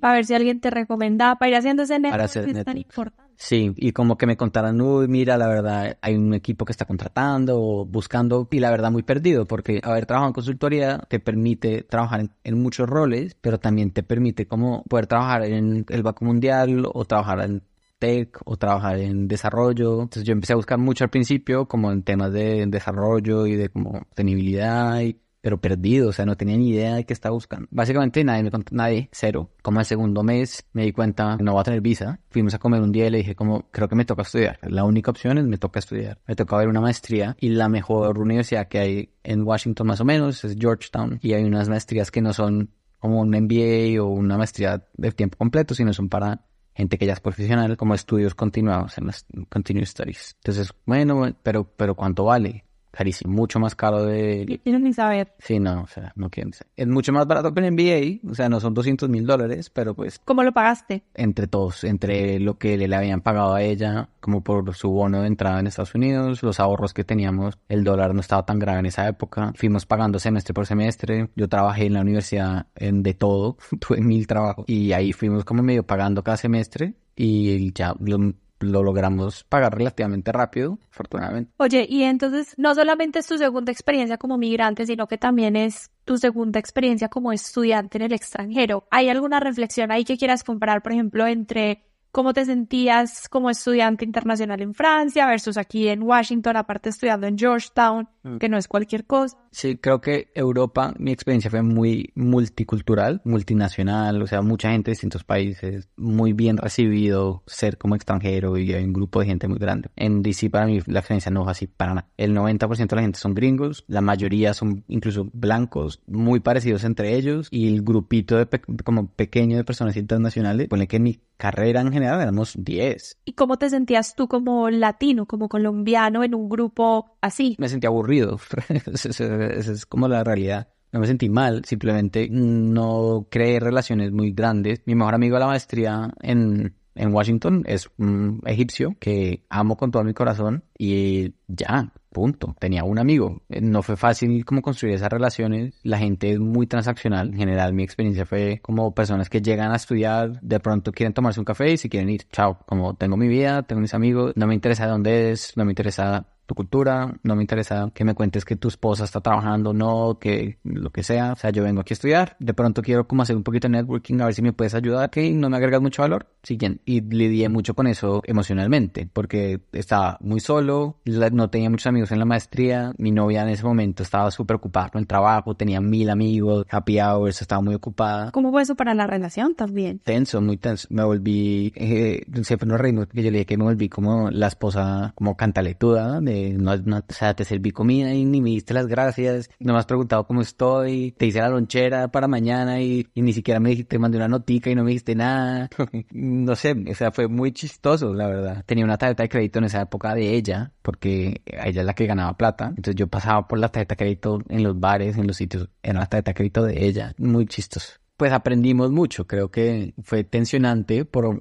Para 0.00 0.14
ver 0.14 0.24
si 0.24 0.34
alguien 0.34 0.60
te 0.60 0.70
recomendaba 0.70 1.36
para 1.36 1.50
ir 1.50 1.56
haciendo 1.56 1.82
ese 1.82 1.98
negocio 1.98 2.42
es 2.42 2.64
tan 2.64 2.78
importante. 2.78 3.29
Sí, 3.42 3.72
y 3.76 3.92
como 3.92 4.18
que 4.18 4.26
me 4.26 4.36
contaran, 4.36 4.78
uy, 4.82 5.08
mira, 5.08 5.38
la 5.38 5.48
verdad, 5.48 5.96
hay 6.02 6.14
un 6.14 6.34
equipo 6.34 6.66
que 6.66 6.72
está 6.72 6.84
contratando 6.84 7.58
o 7.58 7.86
buscando, 7.86 8.46
y 8.50 8.60
la 8.60 8.70
verdad 8.70 8.90
muy 8.92 9.02
perdido, 9.02 9.46
porque 9.46 9.80
haber 9.82 10.04
trabajado 10.04 10.28
en 10.28 10.34
consultoría 10.34 10.98
te 11.08 11.20
permite 11.20 11.82
trabajar 11.82 12.28
en, 12.44 12.62
muchos 12.62 12.86
roles, 12.88 13.34
pero 13.40 13.58
también 13.58 13.92
te 13.92 14.02
permite 14.02 14.46
como 14.46 14.84
poder 14.84 15.06
trabajar 15.06 15.44
en 15.44 15.86
el 15.88 16.02
Banco 16.02 16.26
Mundial 16.26 16.84
o 16.92 17.04
trabajar 17.06 17.40
en 17.40 17.62
tech 17.98 18.38
o 18.44 18.56
trabajar 18.58 18.98
en 18.98 19.26
desarrollo. 19.26 20.02
Entonces 20.02 20.24
yo 20.24 20.32
empecé 20.32 20.52
a 20.52 20.56
buscar 20.56 20.78
mucho 20.78 21.04
al 21.04 21.10
principio 21.10 21.66
como 21.66 21.90
en 21.92 22.02
temas 22.02 22.32
de 22.32 22.66
desarrollo 22.66 23.46
y 23.46 23.56
de 23.56 23.70
como 23.70 24.00
sostenibilidad 24.08 25.00
y 25.00 25.18
pero 25.40 25.60
perdido, 25.60 26.10
o 26.10 26.12
sea, 26.12 26.26
no 26.26 26.36
tenía 26.36 26.56
ni 26.56 26.70
idea 26.70 26.94
de 26.94 27.04
qué 27.04 27.12
estaba 27.12 27.32
buscando. 27.32 27.68
Básicamente 27.70 28.22
nadie 28.24 28.42
me 28.42 28.50
contó, 28.50 28.74
nadie, 28.74 29.08
cero. 29.12 29.50
Como 29.62 29.80
el 29.80 29.86
segundo 29.86 30.22
mes 30.22 30.64
me 30.72 30.84
di 30.84 30.92
cuenta 30.92 31.36
no 31.36 31.52
voy 31.52 31.60
a 31.60 31.64
tener 31.64 31.80
visa. 31.80 32.20
Fuimos 32.30 32.54
a 32.54 32.58
comer 32.58 32.82
un 32.82 32.92
día 32.92 33.06
y 33.06 33.10
le 33.10 33.18
dije 33.18 33.34
como, 33.34 33.70
creo 33.70 33.88
que 33.88 33.96
me 33.96 34.04
toca 34.04 34.22
estudiar. 34.22 34.58
La 34.62 34.84
única 34.84 35.10
opción 35.10 35.38
es 35.38 35.46
me 35.46 35.58
toca 35.58 35.78
estudiar. 35.78 36.18
Me 36.26 36.36
toca 36.36 36.56
ver 36.56 36.68
una 36.68 36.80
maestría 36.80 37.36
y 37.40 37.50
la 37.50 37.68
mejor 37.68 38.18
universidad 38.18 38.68
que 38.68 38.78
hay 38.78 39.14
en 39.22 39.42
Washington 39.42 39.86
más 39.86 40.00
o 40.00 40.04
menos 40.04 40.44
es 40.44 40.56
Georgetown 40.58 41.18
y 41.22 41.32
hay 41.32 41.44
unas 41.44 41.68
maestrías 41.68 42.10
que 42.10 42.20
no 42.20 42.32
son 42.32 42.70
como 42.98 43.20
un 43.20 43.30
MBA 43.30 44.02
o 44.02 44.08
una 44.08 44.36
maestría 44.36 44.86
de 44.94 45.12
tiempo 45.12 45.38
completo, 45.38 45.74
sino 45.74 45.92
son 45.92 46.08
para 46.08 46.44
gente 46.74 46.98
que 46.98 47.06
ya 47.06 47.14
es 47.14 47.20
profesional 47.20 47.76
como 47.76 47.94
estudios 47.94 48.34
continuados 48.34 48.98
en 48.98 49.06
las 49.06 49.26
continuous 49.48 49.90
studies. 49.90 50.36
Entonces, 50.40 50.72
bueno, 50.86 51.34
pero, 51.42 51.64
pero 51.64 51.94
¿cuánto 51.94 52.24
vale? 52.24 52.64
Carísimo, 52.90 53.32
mucho 53.32 53.58
más 53.58 53.74
caro 53.74 54.04
de... 54.04 54.60
Quiero 54.62 54.78
ni 54.78 54.92
saber. 54.92 55.34
Sí, 55.38 55.58
no, 55.58 55.82
o 55.82 55.86
sea, 55.86 56.12
no 56.16 56.30
quieren 56.30 56.52
saber. 56.52 56.72
Es 56.76 56.86
mucho 56.86 57.12
más 57.12 57.26
barato 57.26 57.52
que 57.54 57.60
el 57.60 57.72
MBA, 57.72 58.30
o 58.30 58.34
sea, 58.34 58.48
no 58.48 58.60
son 58.60 58.74
200 58.74 59.08
mil 59.08 59.26
dólares, 59.26 59.70
pero 59.70 59.94
pues... 59.94 60.20
¿Cómo 60.24 60.42
lo 60.42 60.52
pagaste? 60.52 61.04
Entre 61.14 61.46
todos, 61.46 61.84
entre 61.84 62.40
lo 62.40 62.58
que 62.58 62.76
le 62.76 62.94
habían 62.94 63.20
pagado 63.20 63.54
a 63.54 63.62
ella, 63.62 64.08
como 64.20 64.42
por 64.42 64.74
su 64.74 64.90
bono 64.90 65.22
de 65.22 65.28
entrada 65.28 65.60
en 65.60 65.66
Estados 65.66 65.94
Unidos, 65.94 66.42
los 66.42 66.60
ahorros 66.60 66.94
que 66.94 67.04
teníamos, 67.04 67.58
el 67.68 67.84
dólar 67.84 68.14
no 68.14 68.20
estaba 68.20 68.44
tan 68.44 68.58
grave 68.58 68.80
en 68.80 68.86
esa 68.86 69.08
época, 69.08 69.52
fuimos 69.56 69.86
pagando 69.86 70.18
semestre 70.18 70.54
por 70.54 70.66
semestre, 70.66 71.30
yo 71.36 71.48
trabajé 71.48 71.86
en 71.86 71.94
la 71.94 72.00
universidad 72.00 72.66
en 72.74 73.02
de 73.02 73.14
todo, 73.14 73.56
tuve 73.80 74.00
mil 74.00 74.26
trabajos, 74.26 74.64
y 74.68 74.92
ahí 74.92 75.12
fuimos 75.12 75.44
como 75.44 75.62
medio 75.62 75.84
pagando 75.84 76.22
cada 76.22 76.36
semestre, 76.36 76.94
y 77.16 77.72
ya 77.72 77.94
lo 78.00 78.34
logramos 78.60 79.44
pagar 79.44 79.76
relativamente 79.76 80.32
rápido, 80.32 80.78
afortunadamente. 80.90 81.52
Oye, 81.56 81.86
y 81.88 82.02
entonces 82.04 82.54
no 82.56 82.74
solamente 82.74 83.18
es 83.18 83.26
tu 83.26 83.38
segunda 83.38 83.72
experiencia 83.72 84.18
como 84.18 84.38
migrante, 84.38 84.86
sino 84.86 85.06
que 85.06 85.18
también 85.18 85.56
es 85.56 85.90
tu 86.04 86.18
segunda 86.18 86.58
experiencia 86.58 87.08
como 87.08 87.32
estudiante 87.32 87.98
en 87.98 88.02
el 88.02 88.12
extranjero. 88.12 88.86
¿Hay 88.90 89.08
alguna 89.08 89.40
reflexión 89.40 89.90
ahí 89.90 90.04
que 90.04 90.16
quieras 90.16 90.44
comparar, 90.44 90.82
por 90.82 90.92
ejemplo, 90.92 91.26
entre 91.26 91.89
cómo 92.12 92.32
te 92.32 92.44
sentías 92.44 93.28
como 93.28 93.50
estudiante 93.50 94.04
internacional 94.04 94.60
en 94.60 94.74
Francia 94.74 95.26
versus 95.26 95.56
aquí 95.56 95.88
en 95.88 96.02
Washington, 96.02 96.56
aparte 96.56 96.88
estudiando 96.88 97.26
en 97.26 97.38
Georgetown, 97.38 98.08
mm. 98.22 98.38
que 98.38 98.48
no 98.48 98.56
es 98.56 98.68
cualquier 98.68 99.06
cosa. 99.06 99.36
Sí, 99.52 99.76
creo 99.76 100.00
que 100.00 100.30
Europa, 100.34 100.94
mi 100.98 101.12
experiencia 101.12 101.50
fue 101.50 101.62
muy 101.62 102.12
multicultural, 102.14 103.20
multinacional, 103.24 104.22
o 104.22 104.26
sea, 104.26 104.42
mucha 104.42 104.70
gente 104.70 104.90
de 104.90 104.92
distintos 104.92 105.24
países, 105.24 105.88
muy 105.96 106.32
bien 106.32 106.56
recibido 106.56 107.42
ser 107.46 107.78
como 107.78 107.94
extranjero 107.94 108.56
y 108.56 108.72
hay 108.72 108.84
un 108.84 108.92
grupo 108.92 109.20
de 109.20 109.26
gente 109.26 109.48
muy 109.48 109.58
grande. 109.58 109.90
En 109.96 110.22
DC 110.22 110.50
para 110.50 110.66
mí 110.66 110.80
la 110.86 111.00
experiencia 111.00 111.30
no 111.30 111.42
es 111.42 111.48
así 111.48 111.66
para 111.66 111.94
nada. 111.94 112.08
El 112.16 112.34
90% 112.34 112.88
de 112.88 112.96
la 112.96 113.02
gente 113.02 113.18
son 113.18 113.34
gringos, 113.34 113.84
la 113.88 114.00
mayoría 114.00 114.54
son 114.54 114.84
incluso 114.88 115.28
blancos, 115.32 116.02
muy 116.06 116.40
parecidos 116.40 116.84
entre 116.84 117.16
ellos 117.16 117.48
y 117.50 117.68
el 117.68 117.82
grupito 117.82 118.36
de 118.36 118.48
como 118.84 119.08
pequeño 119.08 119.56
de 119.56 119.64
personas 119.64 119.96
internacionales, 119.96 120.68
pone 120.68 120.86
que 120.86 120.98
mi 120.98 121.20
carrera 121.40 121.80
en 121.80 121.92
general 121.92 122.20
éramos 122.20 122.54
10. 122.56 123.18
¿Y 123.24 123.32
cómo 123.32 123.56
te 123.56 123.70
sentías 123.70 124.14
tú 124.14 124.28
como 124.28 124.68
latino, 124.70 125.26
como 125.26 125.48
colombiano 125.48 126.22
en 126.22 126.34
un 126.34 126.48
grupo 126.48 127.16
así? 127.22 127.56
Me 127.58 127.68
sentía 127.68 127.88
aburrido, 127.88 128.38
esa 128.92 129.72
es 129.72 129.86
como 129.86 130.06
la 130.06 130.22
realidad. 130.22 130.68
No 130.92 131.00
me 131.00 131.06
sentí 131.06 131.28
mal, 131.28 131.64
simplemente 131.64 132.28
no 132.30 133.26
creé 133.30 133.58
relaciones 133.58 134.12
muy 134.12 134.32
grandes. 134.32 134.82
Mi 134.84 134.94
mejor 134.94 135.14
amigo 135.14 135.36
de 135.36 135.40
la 135.40 135.46
maestría 135.46 136.12
en, 136.20 136.74
en 136.94 137.14
Washington 137.14 137.62
es 137.66 137.88
un 137.96 138.42
egipcio 138.44 138.96
que 139.00 139.44
amo 139.48 139.76
con 139.76 139.90
todo 139.90 140.04
mi 140.04 140.12
corazón 140.12 140.64
y 140.76 141.34
ya, 141.46 141.92
Punto. 142.12 142.56
Tenía 142.58 142.84
un 142.84 142.98
amigo. 142.98 143.42
Eh, 143.48 143.60
no 143.60 143.82
fue 143.82 143.96
fácil 143.96 144.44
como 144.44 144.62
construir 144.62 144.94
esas 144.94 145.10
relaciones. 145.10 145.74
La 145.82 145.98
gente 145.98 146.32
es 146.32 146.40
muy 146.40 146.66
transaccional. 146.66 147.28
En 147.28 147.36
general, 147.36 147.72
mi 147.72 147.84
experiencia 147.84 148.26
fue 148.26 148.58
como 148.62 148.94
personas 148.94 149.30
que 149.30 149.40
llegan 149.40 149.70
a 149.72 149.76
estudiar, 149.76 150.40
de 150.40 150.60
pronto 150.60 150.92
quieren 150.92 151.12
tomarse 151.12 151.40
un 151.40 151.44
café 151.44 151.72
y 151.72 151.76
si 151.76 151.88
quieren 151.88 152.10
ir, 152.10 152.24
chao. 152.32 152.58
Como 152.66 152.94
tengo 152.94 153.16
mi 153.16 153.28
vida, 153.28 153.62
tengo 153.62 153.80
mis 153.80 153.94
amigos, 153.94 154.32
no 154.34 154.46
me 154.46 154.54
interesa 154.54 154.86
de 154.86 154.90
dónde 154.90 155.30
es, 155.30 155.56
no 155.56 155.64
me 155.64 155.70
interesa 155.70 156.26
tu 156.50 156.56
cultura, 156.56 157.14
no 157.22 157.36
me 157.36 157.44
interesa 157.44 157.92
que 157.94 158.04
me 158.04 158.12
cuentes 158.12 158.44
que 158.44 158.56
tu 158.56 158.66
esposa 158.66 159.04
está 159.04 159.20
trabajando, 159.20 159.72
no, 159.72 160.18
que 160.18 160.58
lo 160.64 160.90
que 160.90 161.04
sea, 161.04 161.34
o 161.34 161.36
sea, 161.36 161.50
yo 161.50 161.62
vengo 161.62 161.80
aquí 161.80 161.92
a 161.92 161.94
estudiar, 161.94 162.36
de 162.40 162.54
pronto 162.54 162.82
quiero 162.82 163.06
como 163.06 163.22
hacer 163.22 163.36
un 163.36 163.44
poquito 163.44 163.68
de 163.68 163.72
networking, 163.72 164.20
a 164.20 164.24
ver 164.24 164.34
si 164.34 164.42
me 164.42 164.52
puedes 164.52 164.74
ayudar, 164.74 165.10
que 165.10 165.30
no 165.30 165.48
me 165.48 165.58
agregas 165.58 165.80
mucho 165.80 166.02
valor, 166.02 166.26
siguiente, 166.42 166.82
y 166.86 167.02
lidié 167.02 167.48
mucho 167.48 167.74
con 167.74 167.86
eso 167.86 168.20
emocionalmente, 168.24 169.08
porque 169.12 169.60
estaba 169.70 170.18
muy 170.20 170.40
solo, 170.40 170.96
no 171.04 171.50
tenía 171.50 171.70
muchos 171.70 171.86
amigos 171.86 172.10
en 172.10 172.18
la 172.18 172.24
maestría, 172.24 172.94
mi 172.98 173.12
novia 173.12 173.42
en 173.42 173.50
ese 173.50 173.62
momento 173.62 174.02
estaba 174.02 174.32
súper 174.32 174.56
ocupada 174.56 174.88
con 174.88 175.00
el 175.00 175.06
trabajo, 175.06 175.54
tenía 175.54 175.80
mil 175.80 176.10
amigos, 176.10 176.66
happy 176.68 176.98
hours, 176.98 177.42
estaba 177.42 177.62
muy 177.62 177.76
ocupada. 177.76 178.32
¿Cómo 178.32 178.50
fue 178.50 178.62
eso 178.62 178.74
para 178.74 178.92
la 178.94 179.06
relación 179.06 179.54
también? 179.54 180.00
Tenso, 180.00 180.40
muy 180.40 180.56
tenso, 180.56 180.88
me 180.90 181.04
volví, 181.04 181.72
eh, 181.76 182.24
siempre 182.42 182.68
nos 182.68 182.80
reímos 182.80 183.06
porque 183.06 183.22
yo 183.22 183.30
le 183.30 183.38
dije 183.38 183.46
que 183.46 183.56
me 183.56 183.62
volví 183.62 183.88
como 183.88 184.32
la 184.32 184.48
esposa, 184.48 185.12
como 185.14 185.36
cantaletuda 185.36 186.20
de 186.20 186.39
no, 186.56 186.72
o 186.72 187.12
sea, 187.12 187.34
te 187.34 187.44
serví 187.44 187.70
comida 187.70 188.12
y 188.12 188.24
ni 188.24 188.40
me 188.40 188.50
diste 188.50 188.74
las 188.74 188.86
gracias, 188.86 189.50
no 189.58 189.72
me 189.72 189.78
has 189.78 189.86
preguntado 189.86 190.26
cómo 190.26 190.40
estoy, 190.40 191.12
te 191.12 191.26
hice 191.26 191.40
la 191.40 191.48
lonchera 191.48 192.08
para 192.08 192.28
mañana 192.28 192.80
y, 192.80 193.06
ni 193.14 193.32
siquiera 193.32 193.60
me 193.60 193.70
dijiste, 193.70 193.96
te 193.96 193.98
mandé 193.98 194.18
una 194.18 194.28
notica 194.28 194.70
y 194.70 194.74
no 194.74 194.84
me 194.84 194.90
dijiste 194.90 195.14
nada. 195.14 195.68
no 196.10 196.56
sé, 196.56 196.74
o 196.90 196.94
sea, 196.94 197.12
fue 197.12 197.28
muy 197.28 197.52
chistoso, 197.52 198.14
la 198.14 198.26
verdad. 198.26 198.64
Tenía 198.66 198.84
una 198.84 198.98
tarjeta 198.98 199.22
de 199.22 199.28
crédito 199.28 199.58
en 199.58 199.66
esa 199.66 199.82
época 199.82 200.14
de 200.14 200.34
ella, 200.34 200.72
porque 200.82 201.42
ella 201.46 201.80
es 201.80 201.86
la 201.86 201.94
que 201.94 202.06
ganaba 202.06 202.36
plata, 202.36 202.68
entonces 202.68 202.94
yo 202.96 203.06
pasaba 203.06 203.46
por 203.46 203.58
la 203.58 203.68
tarjeta 203.68 203.94
de 203.94 203.98
crédito 203.98 204.38
en 204.48 204.62
los 204.62 204.78
bares, 204.78 205.16
en 205.16 205.26
los 205.26 205.36
sitios, 205.36 205.68
era 205.82 206.00
la 206.00 206.06
tarjeta 206.06 206.30
de 206.30 206.34
crédito 206.34 206.64
de 206.64 206.86
ella, 206.86 207.14
muy 207.18 207.46
chistoso 207.46 207.99
pues 208.20 208.32
aprendimos 208.34 208.90
mucho. 208.90 209.26
Creo 209.26 209.50
que 209.50 209.94
fue 210.02 210.24
tensionante 210.24 211.06
por 211.06 211.40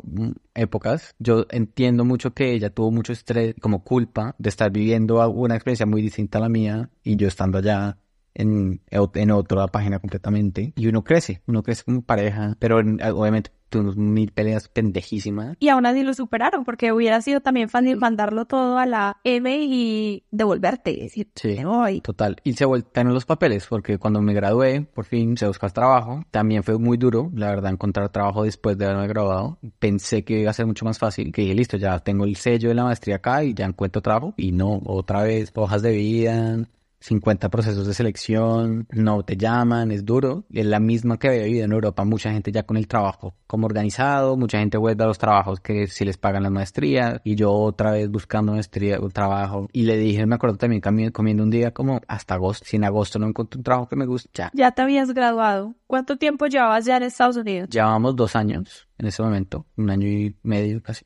épocas. 0.54 1.14
Yo 1.20 1.46
entiendo 1.50 2.06
mucho 2.06 2.34
que 2.34 2.54
ella 2.54 2.70
tuvo 2.70 2.90
mucho 2.90 3.12
estrés, 3.12 3.54
como 3.60 3.84
culpa 3.84 4.34
de 4.38 4.48
estar 4.48 4.72
viviendo 4.72 5.30
una 5.30 5.56
experiencia 5.56 5.86
muy 5.86 6.02
distinta 6.02 6.38
a 6.38 6.42
la 6.42 6.48
mía 6.48 6.90
y 7.04 7.18
yo 7.18 7.28
estando 7.28 7.58
allá 7.58 7.98
en, 8.40 8.82
en 8.90 9.32
otra 9.32 9.68
página 9.68 10.00
completamente. 10.00 10.74
Y 10.76 10.88
uno 10.88 11.04
crece, 11.04 11.42
uno 11.48 11.64
crece 11.64 11.84
como 11.84 12.02
pareja, 12.02 12.56
pero 12.60 12.78
obviamente 12.78 13.52
tuvimos 13.70 13.96
mil 13.96 14.32
peleas 14.32 14.68
pendejísimas. 14.68 15.56
Y 15.60 15.70
aún 15.70 15.86
así 15.86 16.04
lo 16.04 16.14
superaron, 16.14 16.66
porque 16.66 16.92
hubiera 16.92 17.22
sido 17.22 17.42
también 17.42 17.70
fácil 17.70 17.98
mandarlo 17.98 18.46
todo 18.46 18.78
a 18.78 18.86
la 18.86 19.18
M 19.24 19.58
y 19.62 20.24
devolverte. 20.32 20.96
Decir, 20.96 21.30
sí, 21.36 21.58
total. 22.02 22.38
Y 22.44 22.54
se 22.54 22.66
voltearon 22.66 23.14
los 23.14 23.26
papeles, 23.26 23.68
porque 23.68 23.98
cuando 23.98 24.22
me 24.22 24.34
gradué, 24.34 24.82
por 24.82 25.06
fin 25.06 25.38
se 25.38 25.48
buscó 25.48 25.70
trabajo. 25.70 26.24
También 26.32 26.64
fue 26.64 26.78
muy 26.78 26.98
duro, 26.98 27.32
la 27.36 27.50
verdad, 27.50 27.72
encontrar 27.72 28.10
trabajo 28.10 28.44
después 28.44 28.78
de 28.78 28.86
haberme 28.86 29.08
graduado. 29.08 29.60
Pensé 29.78 30.24
que 30.24 30.42
iba 30.42 30.50
a 30.50 30.54
ser 30.54 30.66
mucho 30.66 30.86
más 30.86 30.98
fácil, 30.98 31.32
que 31.32 31.44
dije, 31.44 31.54
listo, 31.54 31.78
ya 31.78 32.00
tengo 32.00 32.26
el 32.26 32.36
sello 32.36 32.70
de 32.70 32.76
la 32.76 32.84
maestría 32.84 33.18
acá 33.18 33.44
y 33.44 33.54
ya 33.54 33.66
encuentro 33.66 34.02
trabajo. 34.02 34.34
Y 34.38 34.52
no, 34.52 34.82
otra 34.86 35.24
vez, 35.24 35.52
hojas 35.56 35.82
de 35.82 35.92
vida, 35.92 36.58
50 37.02 37.50
procesos 37.50 37.88
de 37.88 37.94
selección, 37.94 38.88
no 38.92 39.24
te 39.24 39.38
llaman, 39.38 39.92
es 39.92 40.06
duro. 40.06 40.46
Es 40.52 40.66
la 40.66 40.80
misma 40.80 41.18
que 41.18 41.30
había 41.30 41.44
vivido 41.44 41.66
en 41.66 41.72
Europa, 41.72 42.04
mucha 42.04 42.32
gente 42.32 42.52
ya 42.52 42.64
con 42.64 42.78
el 42.78 42.88
trabajo 42.88 43.36
como 43.48 43.66
organizado, 43.66 44.38
mucha 44.38 44.60
gente 44.60 44.78
vuelve 44.78 45.04
a 45.04 45.08
los 45.08 45.18
trabajos 45.18 45.60
que 45.60 45.88
si 45.88 46.06
les 46.06 46.18
pagan 46.18 46.44
la 46.44 46.50
maestría 46.50 47.22
y 47.24 47.36
yo 47.36 47.52
otra 47.52 47.92
vez 47.92 48.10
buscando 48.10 48.54
maestría, 48.54 49.00
un 49.00 49.12
trabajo. 49.12 49.68
Y 49.72 49.84
le 49.84 49.98
dije, 49.98 50.26
me 50.26 50.36
acuerdo 50.36 50.58
también 50.58 50.82
comiendo 51.12 51.44
un 51.44 51.50
día 51.50 51.72
como 51.72 52.02
hasta 52.08 52.36
agosto, 52.36 52.66
si 52.68 52.76
en 52.76 52.84
agosto 52.84 53.18
no 53.18 53.28
encontré 53.28 53.58
un 53.58 53.64
trabajo 53.64 53.88
que 53.88 53.96
me 53.96 54.06
guste, 54.06 54.30
ya. 54.34 54.52
Ya 54.54 54.72
te 54.72 54.82
habías 54.82 55.14
graduado. 55.14 55.76
¿Cuánto 55.88 56.18
tiempo 56.18 56.48
llevabas 56.48 56.86
ya 56.86 56.98
en 56.98 57.04
Estados 57.04 57.38
Unidos? 57.38 57.70
Llevábamos 57.70 58.16
dos 58.16 58.36
años 58.36 58.88
en 58.98 59.08
ese 59.08 59.24
momento, 59.24 59.66
un 59.78 59.90
año 59.90 60.08
y 60.08 60.36
medio 60.44 60.84
casi 60.84 61.06